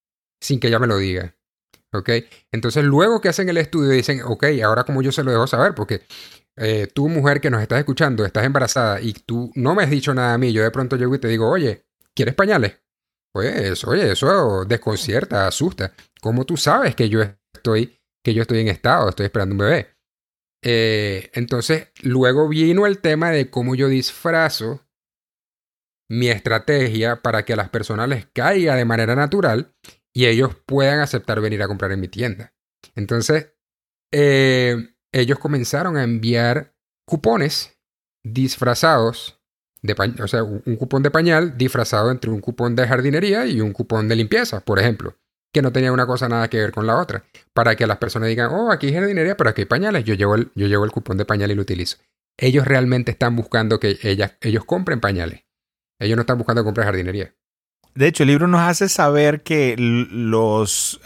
Sin 0.41 0.61
que 0.61 0.69
ella 0.69 0.79
me 0.79 0.87
lo 0.87 0.99
diga. 0.99 1.35
¿Ok? 1.95 2.11
Entonces 2.53 2.85
luego 2.85 3.21
que 3.21 3.29
hacen 3.29 3.49
el 3.49 3.57
estudio 3.57 3.91
dicen, 3.91 4.23
ok, 4.23 4.45
ahora 4.63 4.85
como 4.85 5.03
yo 5.03 5.13
se 5.13 5.25
lo 5.25 5.31
dejo 5.31 5.47
saber, 5.47 5.75
porque 5.75 6.03
eh, 6.57 6.89
tú 6.93 7.09
mujer 7.09 7.41
que 7.41 7.51
nos 7.51 7.63
estás 7.63 7.79
escuchando, 7.79 8.25
estás 8.25 8.45
embarazada 8.45 9.01
y 9.01 9.15
tú 9.15 9.51
no 9.55 9.75
me 9.75 9.85
has 9.85 9.91
dicho 9.91 10.13
nada 10.15 10.35
a 10.35 10.39
mí, 10.39 10.53
yo 10.53 10.63
de 10.63 10.71
pronto 10.71 10.97
llego 10.97 11.15
y 11.15 11.19
te 11.19 11.29
digo, 11.29 11.49
oye, 11.49 11.87
¿quieres 12.15 12.35
pañales? 12.35 12.79
Pues, 13.33 13.85
oye, 13.85 14.13
eso 14.13 14.65
desconcierta, 14.67 15.47
asusta. 15.47 15.95
¿Cómo 16.21 16.45
tú 16.45 16.57
sabes 16.57 16.95
que 16.95 17.09
yo 17.09 17.23
estoy, 17.55 17.99
que 18.23 18.35
yo 18.35 18.43
estoy 18.43 18.61
en 18.61 18.69
estado, 18.69 19.09
estoy 19.09 19.27
esperando 19.27 19.55
un 19.55 19.59
bebé? 19.59 19.89
Eh, 20.65 21.31
entonces, 21.35 21.89
luego 22.03 22.49
vino 22.49 22.87
el 22.87 22.99
tema 23.01 23.31
de 23.31 23.51
cómo 23.51 23.75
yo 23.75 23.89
disfrazo 23.89 24.87
mi 26.11 26.29
estrategia 26.29 27.23
para 27.23 27.45
que 27.45 27.55
a 27.55 27.57
las 27.57 27.71
personas 27.71 28.09
les 28.09 28.27
caiga 28.27 28.77
de 28.77 28.85
manera 28.85 29.17
natural 29.17 29.75
y 30.15 30.27
ellos 30.27 30.55
puedan 30.67 31.01
aceptar 31.01 31.41
venir 31.41 31.63
a 31.63 31.69
comprar 31.69 31.91
en 31.93 32.01
mi 32.01 32.09
tienda. 32.09 32.55
Entonces, 32.95 33.55
eh, 34.13 34.95
ellos 35.11 35.39
comenzaron 35.39 35.97
a 35.97 36.05
enviar 36.05 36.75
cupones 37.09 37.81
disfrazados 38.23 39.42
de 39.83 39.95
o 40.23 40.29
sea, 40.29 40.45
un 40.45 40.77
cupón 40.77 41.03
de 41.03 41.11
pañal 41.11 41.59
disfrazado 41.59 42.11
entre 42.11 42.31
un 42.31 42.41
cupón 42.41 42.77
de 42.77 42.87
jardinería 42.87 43.47
y 43.47 43.61
un 43.61 43.73
cupón 43.73 44.09
de 44.09 44.17
limpieza, 44.17 44.61
por 44.61 44.79
ejemplo, 44.79 45.17
que 45.53 45.61
no 45.61 45.73
tenía 45.73 45.93
una 45.93 46.07
cosa 46.07 46.29
nada 46.29 46.49
que 46.49 46.59
ver 46.59 46.73
con 46.73 46.87
la 46.87 46.99
otra, 46.99 47.25
para 47.53 47.77
que 47.77 47.87
las 47.87 47.99
personas 47.99 48.29
digan, 48.29 48.51
oh, 48.53 48.71
aquí 48.71 48.87
hay 48.87 48.95
jardinería, 48.95 49.37
pero 49.37 49.51
aquí 49.51 49.63
hay 49.63 49.67
pañales, 49.67 50.05
yo 50.05 50.15
llevo 50.15 50.37
el, 50.37 50.51
yo 50.55 50.69
llevo 50.69 50.85
el 50.85 50.93
cupón 50.93 51.19
de 51.19 51.25
pañal 51.25 51.51
y 51.51 51.55
lo 51.55 51.63
utilizo. 51.63 51.99
Ellos 52.39 52.67
realmente 52.67 53.11
están 53.11 53.37
buscando 53.37 53.79
que 53.79 53.99
ellas, 54.03 54.37
ellos 54.41 54.65
compren 54.65 55.01
pañales. 55.01 55.45
Ellos 55.99 56.17
no 56.17 56.23
están 56.23 56.39
buscando 56.39 56.65
comprar 56.65 56.87
jardinería. 56.87 57.35
De 57.95 58.07
hecho, 58.07 58.23
el 58.23 58.29
libro 58.29 58.49
nos 58.49 58.63
hace 58.63 58.89
saber 58.89 59.43
que 59.43 59.77
los 59.79 61.01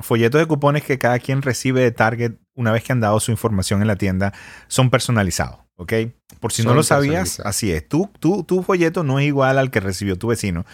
folletos 0.00 0.40
de 0.40 0.46
cupones 0.46 0.84
que 0.84 0.98
cada 0.98 1.18
quien 1.18 1.42
recibe 1.42 1.80
de 1.80 1.90
Target 1.90 2.34
una 2.54 2.70
vez 2.70 2.84
que 2.84 2.92
han 2.92 3.00
dado 3.00 3.18
su 3.18 3.32
información 3.32 3.80
en 3.80 3.88
la 3.88 3.96
tienda 3.96 4.32
son 4.68 4.90
personalizados. 4.90 5.58
¿Ok? 5.76 5.92
Por 6.40 6.52
si 6.52 6.62
no 6.62 6.74
lo 6.74 6.82
sabías, 6.82 7.40
así 7.40 7.72
es. 7.72 7.88
Tu, 7.88 8.10
tu 8.18 8.62
folleto 8.62 9.04
no 9.04 9.18
es 9.18 9.26
igual 9.26 9.58
al 9.58 9.70
que 9.70 9.80
recibió 9.80 10.16
tu 10.16 10.28
vecino. 10.28 10.64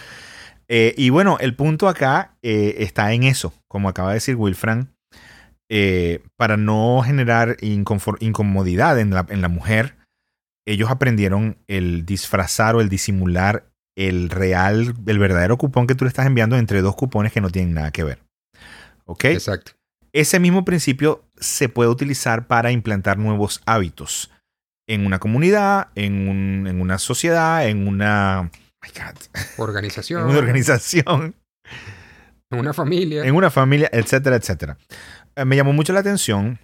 Eh, 0.68 0.94
y 0.98 1.10
bueno, 1.10 1.38
el 1.40 1.54
punto 1.56 1.88
acá 1.88 2.36
eh, 2.42 2.76
está 2.78 3.12
en 3.12 3.22
eso, 3.22 3.54
como 3.68 3.88
acaba 3.88 4.10
de 4.10 4.14
decir 4.14 4.36
Wilfran, 4.36 4.94
eh, 5.70 6.22
para 6.36 6.56
no 6.56 7.02
generar 7.04 7.56
incomodidad 7.60 8.98
en 8.98 9.10
la, 9.10 9.26
en 9.30 9.40
la 9.40 9.48
mujer, 9.48 9.96
ellos 10.66 10.90
aprendieron 10.90 11.56
el 11.66 12.04
disfrazar 12.04 12.76
o 12.76 12.80
el 12.82 12.90
disimular 12.90 13.70
el 13.96 14.30
real, 14.30 14.94
el 15.06 15.18
verdadero 15.18 15.56
cupón 15.56 15.86
que 15.86 15.94
tú 15.94 16.04
le 16.04 16.08
estás 16.08 16.26
enviando 16.26 16.56
entre 16.56 16.82
dos 16.82 16.94
cupones 16.94 17.32
que 17.32 17.40
no 17.40 17.50
tienen 17.50 17.74
nada 17.74 17.90
que 17.90 18.04
ver. 18.04 18.18
¿Ok? 19.06 19.24
Exacto. 19.24 19.72
Ese 20.12 20.38
mismo 20.38 20.64
principio 20.64 21.24
se 21.36 21.68
puede 21.68 21.90
utilizar 21.90 22.46
para 22.46 22.70
implantar 22.70 23.18
nuevos 23.18 23.60
hábitos 23.66 24.30
en 24.88 25.06
una 25.06 25.20
comunidad, 25.20 25.88
en, 25.94 26.66
en 26.66 26.80
una 26.80 26.98
sociedad, 26.98 27.68
en 27.68 27.86
una 27.86 28.50
Organización. 29.58 30.22
en 30.22 30.28
una 30.28 30.38
organización. 30.38 31.34
En 32.50 32.58
una 32.58 32.72
familia. 32.72 33.24
En 33.24 33.34
una 33.34 33.50
familia, 33.50 33.88
etcétera, 33.92 34.36
etcétera. 34.36 34.78
Eh, 35.36 35.44
me 35.44 35.56
llamó 35.56 35.72
mucho 35.72 35.92
la 35.92 36.00
atención 36.00 36.58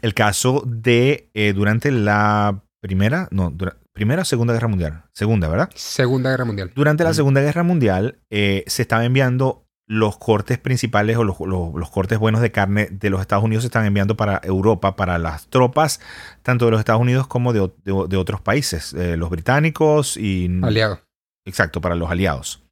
el 0.00 0.14
caso 0.14 0.62
de 0.66 1.30
eh, 1.34 1.52
durante 1.52 1.90
la 1.92 2.64
primera, 2.80 3.28
no, 3.30 3.56
primera 3.92 4.22
o 4.22 4.24
segunda 4.24 4.52
guerra 4.52 4.68
mundial. 4.68 5.04
Segunda, 5.12 5.48
¿verdad? 5.48 5.70
Segunda 5.74 6.30
guerra 6.30 6.44
mundial. 6.44 6.72
Durante 6.74 7.04
la 7.04 7.14
segunda 7.14 7.40
guerra 7.40 7.62
mundial 7.62 8.18
eh, 8.30 8.64
se 8.66 8.82
estaban 8.82 9.04
enviando 9.04 9.68
los 9.86 10.16
cortes 10.16 10.58
principales 10.58 11.16
o 11.16 11.24
los, 11.24 11.90
cortes 11.90 12.18
buenos 12.18 12.40
de 12.40 12.52
carne 12.52 12.88
de 12.90 13.10
los 13.10 13.20
Estados 13.20 13.44
Unidos 13.44 13.62
se 13.62 13.66
están 13.66 13.84
enviando 13.84 14.16
para 14.16 14.40
Europa, 14.44 14.96
para 14.96 15.18
las 15.18 15.48
tropas, 15.48 16.00
tanto 16.42 16.64
de 16.64 16.70
los 16.70 16.80
Estados 16.80 17.02
Unidos 17.02 17.26
como 17.26 17.52
de, 17.52 17.60
otros 18.16 18.40
países, 18.40 18.92
los 18.92 19.28
británicos 19.28 20.16
y... 20.16 20.48
Aliados. 20.62 21.00
Exacto, 21.44 21.80
para 21.80 21.94
los 21.94 22.10
aliados. 22.10 22.62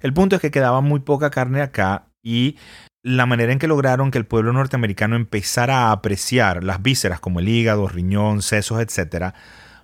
El 0.00 0.12
punto 0.12 0.36
es 0.36 0.42
que 0.42 0.50
quedaba 0.50 0.80
muy 0.80 1.00
poca 1.00 1.30
carne 1.30 1.60
acá 1.60 2.06
y 2.22 2.56
la 3.02 3.26
manera 3.26 3.52
en 3.52 3.58
que 3.58 3.68
lograron 3.68 4.10
que 4.10 4.18
el 4.18 4.26
pueblo 4.26 4.52
norteamericano 4.52 5.14
empezara 5.14 5.86
a 5.86 5.92
apreciar 5.92 6.64
las 6.64 6.82
vísceras 6.82 7.20
como 7.20 7.40
el 7.40 7.48
hígado, 7.48 7.88
riñón, 7.88 8.42
sesos, 8.42 8.80
etc., 8.80 9.32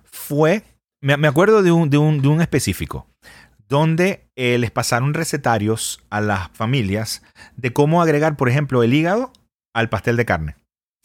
fue, 0.03 0.63
me, 1.01 1.27
acuerdo 1.27 1.63
de 1.63 1.71
un, 1.71 1.89
de, 1.89 1.97
un, 1.97 2.21
de 2.21 2.27
un, 2.27 2.41
específico, 2.41 3.07
donde 3.73 4.29
eh, 4.35 4.59
les 4.59 4.69
pasaron 4.69 5.15
recetarios 5.15 5.99
a 6.11 6.21
las 6.21 6.51
familias 6.51 7.23
de 7.55 7.73
cómo 7.73 8.03
agregar, 8.03 8.37
por 8.37 8.47
ejemplo, 8.47 8.83
el 8.83 8.93
hígado 8.93 9.33
al 9.73 9.89
pastel 9.89 10.15
de 10.15 10.25
carne. 10.25 10.57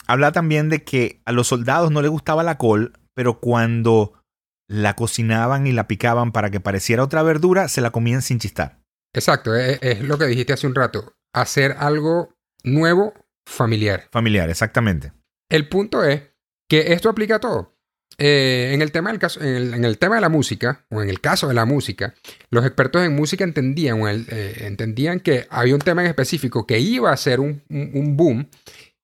Habla 0.07 0.33
también 0.33 0.69
de 0.69 0.85
que 0.85 1.23
a 1.25 1.33
los 1.33 1.49
soldados 1.49 1.91
no 1.91 2.03
les 2.03 2.11
gustaba 2.11 2.43
la 2.43 2.59
col, 2.59 2.93
pero 3.15 3.41
cuando 3.41 4.21
la 4.69 4.97
cocinaban 4.97 5.67
y 5.67 5.73
la 5.73 5.89
picaban 5.89 6.31
para 6.31 6.51
que 6.51 6.61
pareciera 6.61 7.03
otra 7.03 7.23
verdura, 7.23 7.69
se 7.69 7.81
la 7.81 7.91
comían 7.91 8.21
sin 8.21 8.39
chistar. 8.39 8.81
Exacto, 9.15 9.57
es, 9.57 10.03
lo 10.03 10.19
que 10.19 10.27
dijiste 10.27 10.53
hace 10.53 10.67
un 10.67 10.75
rato. 10.75 11.15
Hacer 11.35 11.75
algo 11.79 12.35
nuevo, 12.65 13.15
familiar. 13.49 14.09
Familiar, 14.13 14.51
exactamente. 14.51 15.15
El 15.49 15.71
punto 15.71 16.05
es 16.05 16.35
que 16.69 16.93
esto 16.93 17.09
aplica 17.09 17.37
a 17.37 17.41
todo. 17.41 17.78
Eh, 18.21 18.73
en, 18.75 18.83
el 18.83 18.91
tema 18.91 19.11
del 19.11 19.21
caso, 19.21 19.41
en, 19.41 19.85
el, 19.85 19.99
tema 19.99 20.17
de 20.17 20.21
la 20.21 20.29
música, 20.29 20.85
o 20.91 21.01
en 21.01 21.09
el 21.09 21.21
caso 21.21 21.47
de 21.47 21.55
la 21.55 21.65
música, 21.65 22.15
los 22.51 22.67
expertos 22.67 23.03
en 23.03 23.15
música 23.15 23.45
entendían, 23.45 24.03
eh, 24.07 24.57
entendían 24.67 25.21
que 25.21 25.47
había 25.51 25.75
un 25.75 25.81
tema 25.81 26.03
en 26.03 26.09
específico 26.09 26.67
que 26.67 26.81
iba 26.81 27.13
a 27.13 27.17
ser 27.17 27.39
un, 27.39 27.63
un 27.69 28.17
boom 28.17 28.51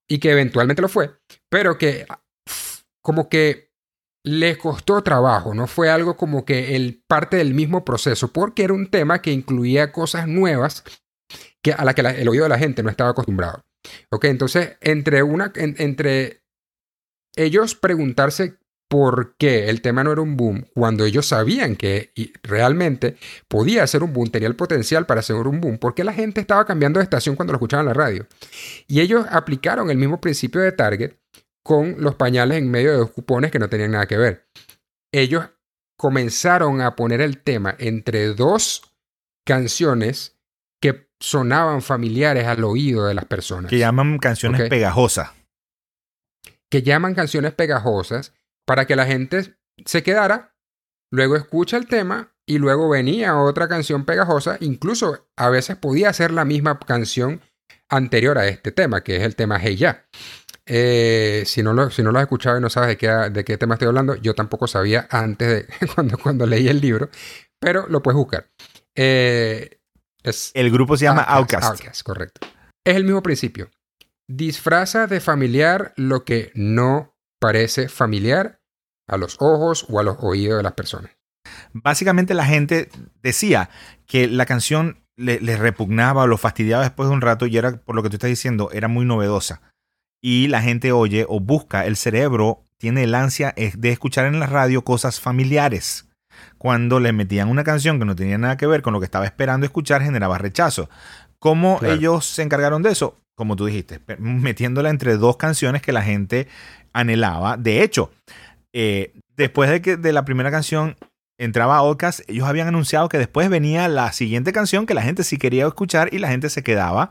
y 0.08 0.18
que 0.18 0.32
eventualmente 0.32 0.82
lo 0.82 0.88
fue, 0.88 1.12
pero 1.48 1.78
que 1.78 2.06
como 3.02 3.28
que 3.28 3.70
le 4.24 4.56
costó 4.56 5.02
trabajo, 5.02 5.54
no 5.54 5.66
fue 5.66 5.90
algo 5.90 6.16
como 6.16 6.44
que 6.44 6.74
el 6.74 7.04
parte 7.06 7.36
del 7.36 7.54
mismo 7.54 7.84
proceso, 7.84 8.32
porque 8.32 8.64
era 8.64 8.72
un 8.72 8.90
tema 8.90 9.22
que 9.22 9.30
incluía 9.30 9.92
cosas 9.92 10.26
nuevas 10.26 10.82
que, 11.62 11.72
a 11.72 11.84
las 11.84 11.94
que 11.94 12.00
el 12.00 12.28
oído 12.28 12.44
de 12.44 12.48
la 12.48 12.58
gente 12.58 12.82
no 12.82 12.90
estaba 12.90 13.10
acostumbrado. 13.10 13.62
Ok, 14.10 14.24
entonces, 14.24 14.76
entre, 14.80 15.22
una, 15.22 15.52
entre 15.54 16.42
ellos 17.36 17.74
preguntarse 17.74 18.56
por 18.94 19.34
qué 19.38 19.70
el 19.70 19.80
tema 19.80 20.04
no 20.04 20.12
era 20.12 20.20
un 20.20 20.36
boom, 20.36 20.66
cuando 20.72 21.04
ellos 21.04 21.26
sabían 21.26 21.74
que 21.74 22.12
realmente 22.44 23.16
podía 23.48 23.84
ser 23.88 24.04
un 24.04 24.12
boom, 24.12 24.30
tenía 24.30 24.46
el 24.46 24.54
potencial 24.54 25.04
para 25.04 25.20
ser 25.20 25.34
un 25.34 25.60
boom, 25.60 25.78
porque 25.78 26.04
la 26.04 26.12
gente 26.12 26.40
estaba 26.40 26.64
cambiando 26.64 27.00
de 27.00 27.02
estación 27.02 27.34
cuando 27.34 27.50
lo 27.50 27.56
escuchaban 27.56 27.86
en 27.86 27.88
la 27.88 27.94
radio. 27.94 28.28
Y 28.86 29.00
ellos 29.00 29.26
aplicaron 29.28 29.90
el 29.90 29.96
mismo 29.96 30.20
principio 30.20 30.60
de 30.60 30.70
Target 30.70 31.14
con 31.64 31.96
los 31.98 32.14
pañales 32.14 32.58
en 32.58 32.70
medio 32.70 32.92
de 32.92 32.98
dos 32.98 33.10
cupones 33.10 33.50
que 33.50 33.58
no 33.58 33.68
tenían 33.68 33.90
nada 33.90 34.06
que 34.06 34.16
ver. 34.16 34.46
Ellos 35.10 35.44
comenzaron 35.98 36.80
a 36.80 36.94
poner 36.94 37.20
el 37.20 37.42
tema 37.42 37.74
entre 37.80 38.28
dos 38.28 38.94
canciones 39.44 40.36
que 40.80 41.08
sonaban 41.18 41.82
familiares 41.82 42.46
al 42.46 42.62
oído 42.62 43.06
de 43.06 43.14
las 43.14 43.24
personas. 43.24 43.70
Que 43.70 43.78
llaman 43.78 44.18
canciones 44.18 44.68
pegajosas. 44.68 45.32
Que 46.70 46.82
llaman 46.82 47.16
canciones 47.16 47.54
pegajosas 47.54 48.32
para 48.66 48.86
que 48.86 48.96
la 48.96 49.06
gente 49.06 49.56
se 49.84 50.02
quedara, 50.02 50.54
luego 51.10 51.36
escucha 51.36 51.76
el 51.76 51.86
tema 51.86 52.34
y 52.46 52.58
luego 52.58 52.88
venía 52.88 53.38
otra 53.38 53.68
canción 53.68 54.04
pegajosa. 54.04 54.56
Incluso 54.60 55.28
a 55.36 55.48
veces 55.48 55.76
podía 55.76 56.12
ser 56.12 56.30
la 56.30 56.44
misma 56.44 56.78
canción 56.78 57.40
anterior 57.88 58.38
a 58.38 58.46
este 58.48 58.72
tema, 58.72 59.02
que 59.02 59.16
es 59.16 59.22
el 59.22 59.36
tema 59.36 59.58
Hey 59.60 59.76
Ya. 59.76 60.06
Eh, 60.66 61.42
si, 61.46 61.62
no 61.62 61.74
lo, 61.74 61.90
si 61.90 62.02
no 62.02 62.10
lo 62.10 62.18
has 62.18 62.22
escuchado 62.22 62.56
y 62.56 62.60
no 62.60 62.70
sabes 62.70 62.88
de 62.88 62.96
qué, 62.96 63.08
de 63.08 63.44
qué 63.44 63.58
tema 63.58 63.74
estoy 63.74 63.88
hablando, 63.88 64.14
yo 64.16 64.34
tampoco 64.34 64.66
sabía 64.66 65.06
antes 65.10 65.48
de 65.48 65.86
cuando, 65.94 66.16
cuando 66.16 66.46
leí 66.46 66.68
el 66.68 66.80
libro, 66.80 67.10
pero 67.60 67.86
lo 67.88 68.02
puedes 68.02 68.16
buscar. 68.16 68.48
Eh, 68.94 69.80
es 70.22 70.52
el 70.54 70.70
grupo 70.70 70.96
se 70.96 71.04
llama 71.04 71.22
Outcast. 71.22 71.64
Outcast. 71.64 72.02
correcto. 72.02 72.46
Es 72.84 72.96
el 72.96 73.04
mismo 73.04 73.22
principio. 73.22 73.70
Disfraza 74.26 75.06
de 75.06 75.20
familiar 75.20 75.92
lo 75.96 76.24
que 76.24 76.50
no 76.54 77.13
parece 77.44 77.90
familiar 77.90 78.58
a 79.06 79.18
los 79.18 79.36
ojos 79.38 79.84
o 79.90 80.00
a 80.00 80.02
los 80.02 80.16
oídos 80.20 80.56
de 80.56 80.62
las 80.62 80.72
personas. 80.72 81.10
Básicamente 81.74 82.32
la 82.32 82.46
gente 82.46 82.88
decía 83.22 83.68
que 84.06 84.28
la 84.28 84.46
canción 84.46 85.04
les 85.16 85.42
le 85.42 85.58
repugnaba 85.58 86.22
o 86.22 86.26
lo 86.26 86.38
fastidiaba 86.38 86.84
después 86.84 87.10
de 87.10 87.14
un 87.14 87.20
rato 87.20 87.44
y 87.44 87.58
era, 87.58 87.76
por 87.76 87.96
lo 87.96 88.02
que 88.02 88.08
tú 88.08 88.16
estás 88.16 88.30
diciendo, 88.30 88.70
era 88.72 88.88
muy 88.88 89.04
novedosa 89.04 89.60
y 90.22 90.48
la 90.48 90.62
gente 90.62 90.90
oye 90.90 91.26
o 91.28 91.38
busca, 91.38 91.84
el 91.84 91.96
cerebro 91.96 92.62
tiene 92.78 93.04
el 93.04 93.14
ansia 93.14 93.52
de 93.76 93.90
escuchar 93.90 94.24
en 94.24 94.40
la 94.40 94.46
radio 94.46 94.82
cosas 94.82 95.20
familiares. 95.20 96.08
Cuando 96.56 96.98
le 96.98 97.12
metían 97.12 97.50
una 97.50 97.62
canción 97.62 97.98
que 97.98 98.06
no 98.06 98.16
tenía 98.16 98.38
nada 98.38 98.56
que 98.56 98.66
ver 98.66 98.80
con 98.80 98.94
lo 98.94 99.00
que 99.00 99.04
estaba 99.04 99.26
esperando 99.26 99.66
escuchar, 99.66 100.00
generaba 100.00 100.38
rechazo. 100.38 100.88
¿Cómo 101.38 101.78
ellos 101.82 102.24
se 102.24 102.40
encargaron 102.40 102.80
de 102.80 102.92
eso? 102.92 103.18
Como 103.34 103.54
tú 103.54 103.66
dijiste, 103.66 104.00
metiéndola 104.18 104.88
entre 104.88 105.18
dos 105.18 105.36
canciones 105.36 105.82
que 105.82 105.92
la 105.92 106.00
gente 106.00 106.48
anhelaba. 106.94 107.58
De 107.58 107.82
hecho, 107.82 108.10
eh, 108.72 109.12
después 109.36 109.68
de 109.68 109.82
que 109.82 109.96
de 109.98 110.12
la 110.12 110.24
primera 110.24 110.50
canción 110.50 110.96
entraba 111.38 111.76
Outcast, 111.78 112.20
ellos 112.28 112.48
habían 112.48 112.68
anunciado 112.68 113.08
que 113.08 113.18
después 113.18 113.50
venía 113.50 113.88
la 113.88 114.12
siguiente 114.12 114.52
canción 114.52 114.86
que 114.86 114.94
la 114.94 115.02
gente 115.02 115.24
sí 115.24 115.36
quería 115.36 115.66
escuchar 115.66 116.08
y 116.12 116.18
la 116.18 116.28
gente 116.28 116.48
se 116.48 116.62
quedaba 116.62 117.10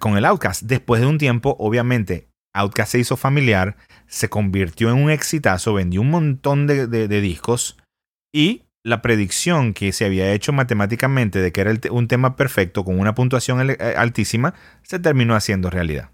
con 0.00 0.18
el 0.18 0.24
Outcast. 0.26 0.62
Después 0.62 1.00
de 1.00 1.06
un 1.06 1.18
tiempo, 1.18 1.56
obviamente, 1.58 2.28
Outcast 2.54 2.92
se 2.92 2.98
hizo 2.98 3.16
familiar, 3.16 3.76
se 4.06 4.28
convirtió 4.28 4.90
en 4.90 5.02
un 5.02 5.10
exitazo, 5.10 5.74
vendió 5.74 6.02
un 6.02 6.10
montón 6.10 6.66
de, 6.66 7.08
discos 7.20 7.78
y 8.34 8.64
la 8.84 9.02
predicción 9.02 9.74
que 9.74 9.92
se 9.92 10.04
había 10.04 10.32
hecho 10.32 10.52
matemáticamente 10.52 11.40
de 11.40 11.52
que 11.52 11.60
era 11.60 11.72
un 11.90 12.06
tema 12.06 12.36
perfecto 12.36 12.84
con 12.84 13.00
una 13.00 13.14
puntuación 13.14 13.70
eh, 13.70 13.94
altísima 13.96 14.54
se 14.82 14.98
terminó 14.98 15.34
haciendo 15.34 15.70
realidad. 15.70 16.10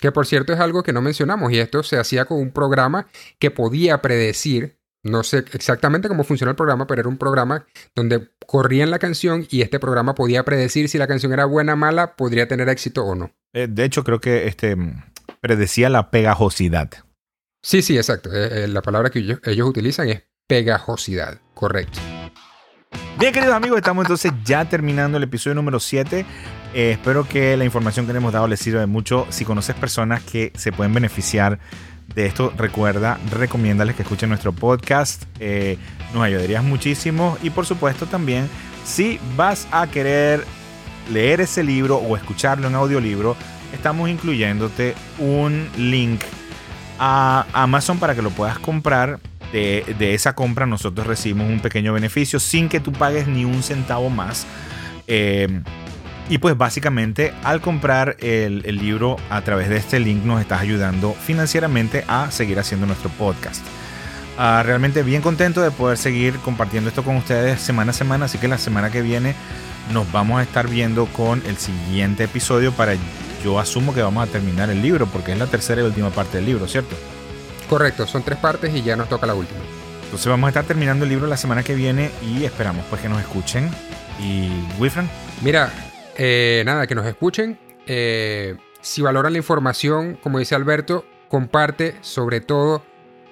Que 0.00 0.12
por 0.12 0.26
cierto 0.26 0.52
es 0.52 0.60
algo 0.60 0.82
que 0.82 0.92
no 0.92 1.02
mencionamos 1.02 1.52
y 1.52 1.58
esto 1.58 1.82
se 1.82 1.98
hacía 1.98 2.24
con 2.24 2.38
un 2.38 2.50
programa 2.50 3.06
que 3.38 3.50
podía 3.50 4.00
predecir 4.02 4.78
No 5.02 5.22
sé 5.22 5.44
exactamente 5.52 6.08
cómo 6.08 6.24
funciona 6.24 6.50
el 6.50 6.56
programa, 6.56 6.86
pero 6.86 7.00
era 7.00 7.08
un 7.08 7.16
programa 7.16 7.66
donde 7.94 8.30
corrían 8.46 8.90
la 8.90 8.98
canción 8.98 9.46
y 9.50 9.62
este 9.62 9.78
programa 9.78 10.14
podía 10.14 10.44
predecir 10.44 10.88
si 10.88 10.98
la 10.98 11.06
canción 11.06 11.32
era 11.32 11.46
buena, 11.46 11.74
mala, 11.76 12.16
podría 12.16 12.48
tener 12.48 12.68
éxito 12.68 13.04
o 13.04 13.14
no. 13.14 13.30
Eh, 13.52 13.66
de 13.68 13.84
hecho, 13.84 14.04
creo 14.04 14.20
que 14.20 14.46
este 14.46 14.76
predecía 15.40 15.88
la 15.88 16.10
pegajosidad. 16.10 16.90
Sí, 17.62 17.82
sí, 17.82 17.96
exacto. 17.96 18.30
Eh, 18.32 18.64
eh, 18.64 18.68
la 18.68 18.82
palabra 18.82 19.10
que 19.10 19.18
ellos, 19.18 19.68
utilizan 19.68 20.08
es 20.08 20.22
pegajosidad, 20.46 21.38
correcto. 21.54 21.98
Bien, 23.18 23.32
queridos 23.32 23.54
amigos, 23.54 23.78
estamos 23.78 24.04
entonces 24.04 24.32
ya 24.44 24.64
terminando 24.68 25.18
el 25.18 25.24
episodio 25.24 25.54
número 25.54 25.78
7. 25.78 26.24
Espero 26.74 27.24
que 27.24 27.56
la 27.56 27.64
información 27.64 28.06
que 28.06 28.12
le 28.12 28.18
hemos 28.18 28.32
dado 28.32 28.46
les 28.46 28.60
sirva 28.60 28.80
de 28.80 28.86
mucho. 28.86 29.26
Si 29.30 29.44
conoces 29.44 29.74
personas 29.76 30.22
que 30.22 30.52
se 30.54 30.72
pueden 30.72 30.94
beneficiar 30.94 31.58
de 32.14 32.26
esto, 32.26 32.52
recuerda, 32.56 33.18
recomiéndales 33.30 33.96
que 33.96 34.02
escuchen 34.02 34.28
nuestro 34.28 34.52
podcast. 34.52 35.24
Eh, 35.38 35.78
nos 36.12 36.22
ayudarías 36.22 36.64
muchísimo. 36.64 37.36
Y 37.42 37.50
por 37.50 37.66
supuesto 37.66 38.06
también, 38.06 38.48
si 38.84 39.18
vas 39.36 39.68
a 39.70 39.86
querer 39.86 40.44
leer 41.12 41.40
ese 41.40 41.62
libro 41.62 41.96
o 41.96 42.16
escucharlo 42.16 42.68
en 42.68 42.74
audiolibro, 42.74 43.36
estamos 43.72 44.08
incluyéndote 44.08 44.94
un 45.18 45.68
link 45.76 46.22
a 46.98 47.46
Amazon 47.52 47.98
para 47.98 48.14
que 48.14 48.22
lo 48.22 48.30
puedas 48.30 48.58
comprar. 48.58 49.20
De, 49.52 50.14
esa 50.14 50.36
compra 50.36 50.64
nosotros 50.64 51.08
recibimos 51.08 51.48
un 51.48 51.58
pequeño 51.58 51.92
beneficio 51.92 52.38
sin 52.38 52.68
que 52.68 52.78
tú 52.78 52.92
pagues 52.92 53.26
ni 53.26 53.44
un 53.44 53.64
centavo 53.64 54.08
más. 54.08 54.46
Eh, 55.08 55.62
y 56.30 56.38
pues 56.38 56.56
básicamente 56.56 57.34
al 57.42 57.60
comprar 57.60 58.16
el, 58.20 58.62
libro 58.62 59.16
a 59.30 59.42
través 59.42 59.68
de 59.68 59.76
este 59.76 59.98
link 59.98 60.24
nos 60.24 60.40
estás 60.40 60.60
ayudando 60.60 61.12
financieramente 61.12 62.04
a 62.06 62.30
seguir 62.30 62.60
haciendo 62.60 62.86
nuestro 62.86 63.10
podcast. 63.10 63.60
Ah, 64.38 64.62
realmente 64.64 65.02
bien 65.02 65.22
contento 65.22 65.60
de 65.60 65.72
poder 65.72 65.98
seguir 65.98 66.36
compartiendo 66.36 66.88
esto 66.88 67.02
con 67.02 67.16
ustedes 67.16 67.60
semana 67.60 67.90
a 67.90 67.94
semana, 67.94 68.26
así 68.26 68.38
que 68.38 68.46
la 68.46 68.58
semana 68.58 68.90
que 68.90 69.02
viene 69.02 69.34
nos 69.92 70.10
vamos 70.12 70.38
a 70.38 70.44
estar 70.44 70.68
viendo 70.68 71.06
con 71.06 71.42
el 71.46 71.56
siguiente 71.56 72.24
episodio 72.24 72.70
para 72.72 72.94
yo 73.42 73.58
asumo 73.58 73.92
que 73.92 74.00
vamos 74.00 74.26
a 74.26 74.30
terminar 74.30 74.70
el 74.70 74.80
libro 74.80 75.06
porque 75.06 75.32
es 75.32 75.38
la 75.38 75.48
tercera 75.48 75.82
y 75.82 75.84
última 75.84 76.10
parte 76.10 76.36
del 76.36 76.46
libro, 76.46 76.68
¿cierto? 76.68 76.94
Correcto, 77.68 78.06
son 78.06 78.22
tres 78.22 78.38
partes 78.38 78.72
y 78.72 78.82
ya 78.82 78.94
nos 78.94 79.08
toca 79.08 79.26
la 79.26 79.34
última. 79.34 79.60
Entonces 80.04 80.28
vamos 80.28 80.46
a 80.46 80.50
estar 80.50 80.64
terminando 80.64 81.04
el 81.04 81.10
libro 81.10 81.26
la 81.26 81.36
semana 81.36 81.64
que 81.64 81.74
viene 81.74 82.12
y 82.22 82.44
esperamos 82.44 82.84
pues 82.88 83.02
que 83.02 83.08
nos 83.08 83.20
escuchen. 83.20 83.68
Y 84.20 84.50
Wilfran. 84.78 85.08
Mira, 85.40 85.72
eh, 86.22 86.62
nada, 86.66 86.86
que 86.86 86.94
nos 86.94 87.06
escuchen. 87.06 87.58
Eh, 87.86 88.54
si 88.82 89.00
valoran 89.00 89.32
la 89.32 89.38
información, 89.38 90.18
como 90.22 90.38
dice 90.38 90.54
Alberto, 90.54 91.06
comparte, 91.30 91.94
sobre 92.02 92.42
todo, 92.42 92.82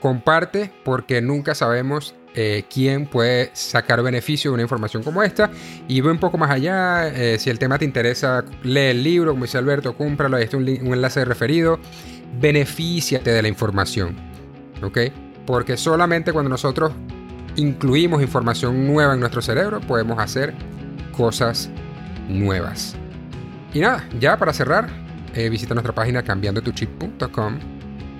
comparte, 0.00 0.72
porque 0.86 1.20
nunca 1.20 1.54
sabemos 1.54 2.14
eh, 2.34 2.64
quién 2.72 3.04
puede 3.04 3.50
sacar 3.52 4.02
beneficio 4.02 4.50
de 4.50 4.54
una 4.54 4.62
información 4.62 5.02
como 5.02 5.22
esta. 5.22 5.50
Y 5.86 6.00
ve 6.00 6.10
un 6.10 6.18
poco 6.18 6.38
más 6.38 6.50
allá, 6.50 7.12
si 7.38 7.50
el 7.50 7.58
tema 7.58 7.78
te 7.78 7.84
interesa, 7.84 8.42
lee 8.62 8.90
el 8.90 9.04
libro, 9.04 9.32
como 9.32 9.44
dice 9.44 9.58
Alberto, 9.58 9.94
cómpralo, 9.94 10.38
ahí 10.38 10.44
está 10.44 10.56
un, 10.56 10.62
un 10.62 10.94
enlace 10.94 11.20
de 11.20 11.26
referido. 11.26 11.78
Benefíciate 12.40 13.30
de 13.30 13.42
la 13.42 13.48
información, 13.48 14.16
¿ok? 14.82 14.98
Porque 15.44 15.76
solamente 15.76 16.32
cuando 16.32 16.48
nosotros 16.48 16.92
incluimos 17.56 18.22
información 18.22 18.86
nueva 18.86 19.12
en 19.12 19.20
nuestro 19.20 19.42
cerebro, 19.42 19.80
podemos 19.82 20.18
hacer 20.18 20.54
cosas 21.12 21.70
nuevas. 22.28 22.94
Y 23.72 23.80
nada, 23.80 24.04
ya 24.18 24.36
para 24.36 24.52
cerrar, 24.52 24.88
eh, 25.34 25.48
visita 25.48 25.74
nuestra 25.74 25.94
página 25.94 26.22
cambiandotuchip.com. 26.22 27.58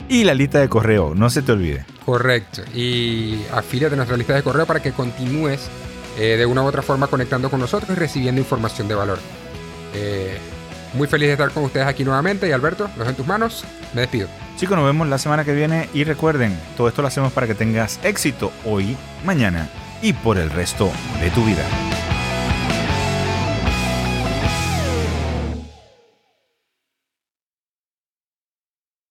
Y 0.09 0.25
la 0.25 0.35
lista 0.35 0.61
de 0.61 0.69
correo, 0.69 1.15
no 1.15 1.29
se 1.31 1.43
te 1.43 1.53
olvide. 1.53 1.85
Correcto. 2.05 2.63
Y 2.75 3.43
afíliate 3.53 3.95
a 3.95 3.97
nuestra 3.97 4.17
lista 4.17 4.35
de 4.35 4.43
correo 4.43 4.67
para 4.67 4.81
que 4.81 4.93
continúes 4.93 5.69
eh, 6.19 6.37
de 6.37 6.47
una 6.47 6.63
u 6.63 6.67
otra 6.67 6.83
forma 6.83 7.07
conectando 7.07 7.51
con 7.51 7.61
nosotros 7.61 7.91
y 7.91 7.95
recibiendo 7.95 8.41
información 8.41 8.89
de 8.89 8.95
valor. 8.95 9.19
Eh, 9.95 10.39
muy 10.95 11.07
feliz 11.07 11.29
de 11.29 11.33
estar 11.33 11.51
con 11.51 11.65
ustedes 11.65 11.87
aquí 11.87 12.05
nuevamente 12.05 12.49
y 12.49 12.53
Alberto, 12.53 12.89
los 12.97 13.07
en 13.07 13.15
tus 13.15 13.27
manos. 13.27 13.65
Me 13.95 14.01
despido. 14.03 14.29
Chicos, 14.57 14.77
nos 14.77 14.87
vemos 14.87 15.07
la 15.09 15.19
semana 15.19 15.45
que 15.45 15.55
viene 15.55 15.89
y 15.95 16.05
recuerden, 16.05 16.59
todo 16.77 16.89
esto 16.89 17.03
lo 17.03 17.09
hacemos 17.09 17.33
para 17.33 17.47
que 17.47 17.55
tengas 17.55 18.01
éxito 18.03 18.51
hoy, 18.65 18.97
mañana 19.25 19.69
y 20.03 20.13
por 20.13 20.39
el 20.39 20.51
resto 20.51 20.91
de 21.21 21.31
tu 21.31 21.45
vida. 21.45 21.65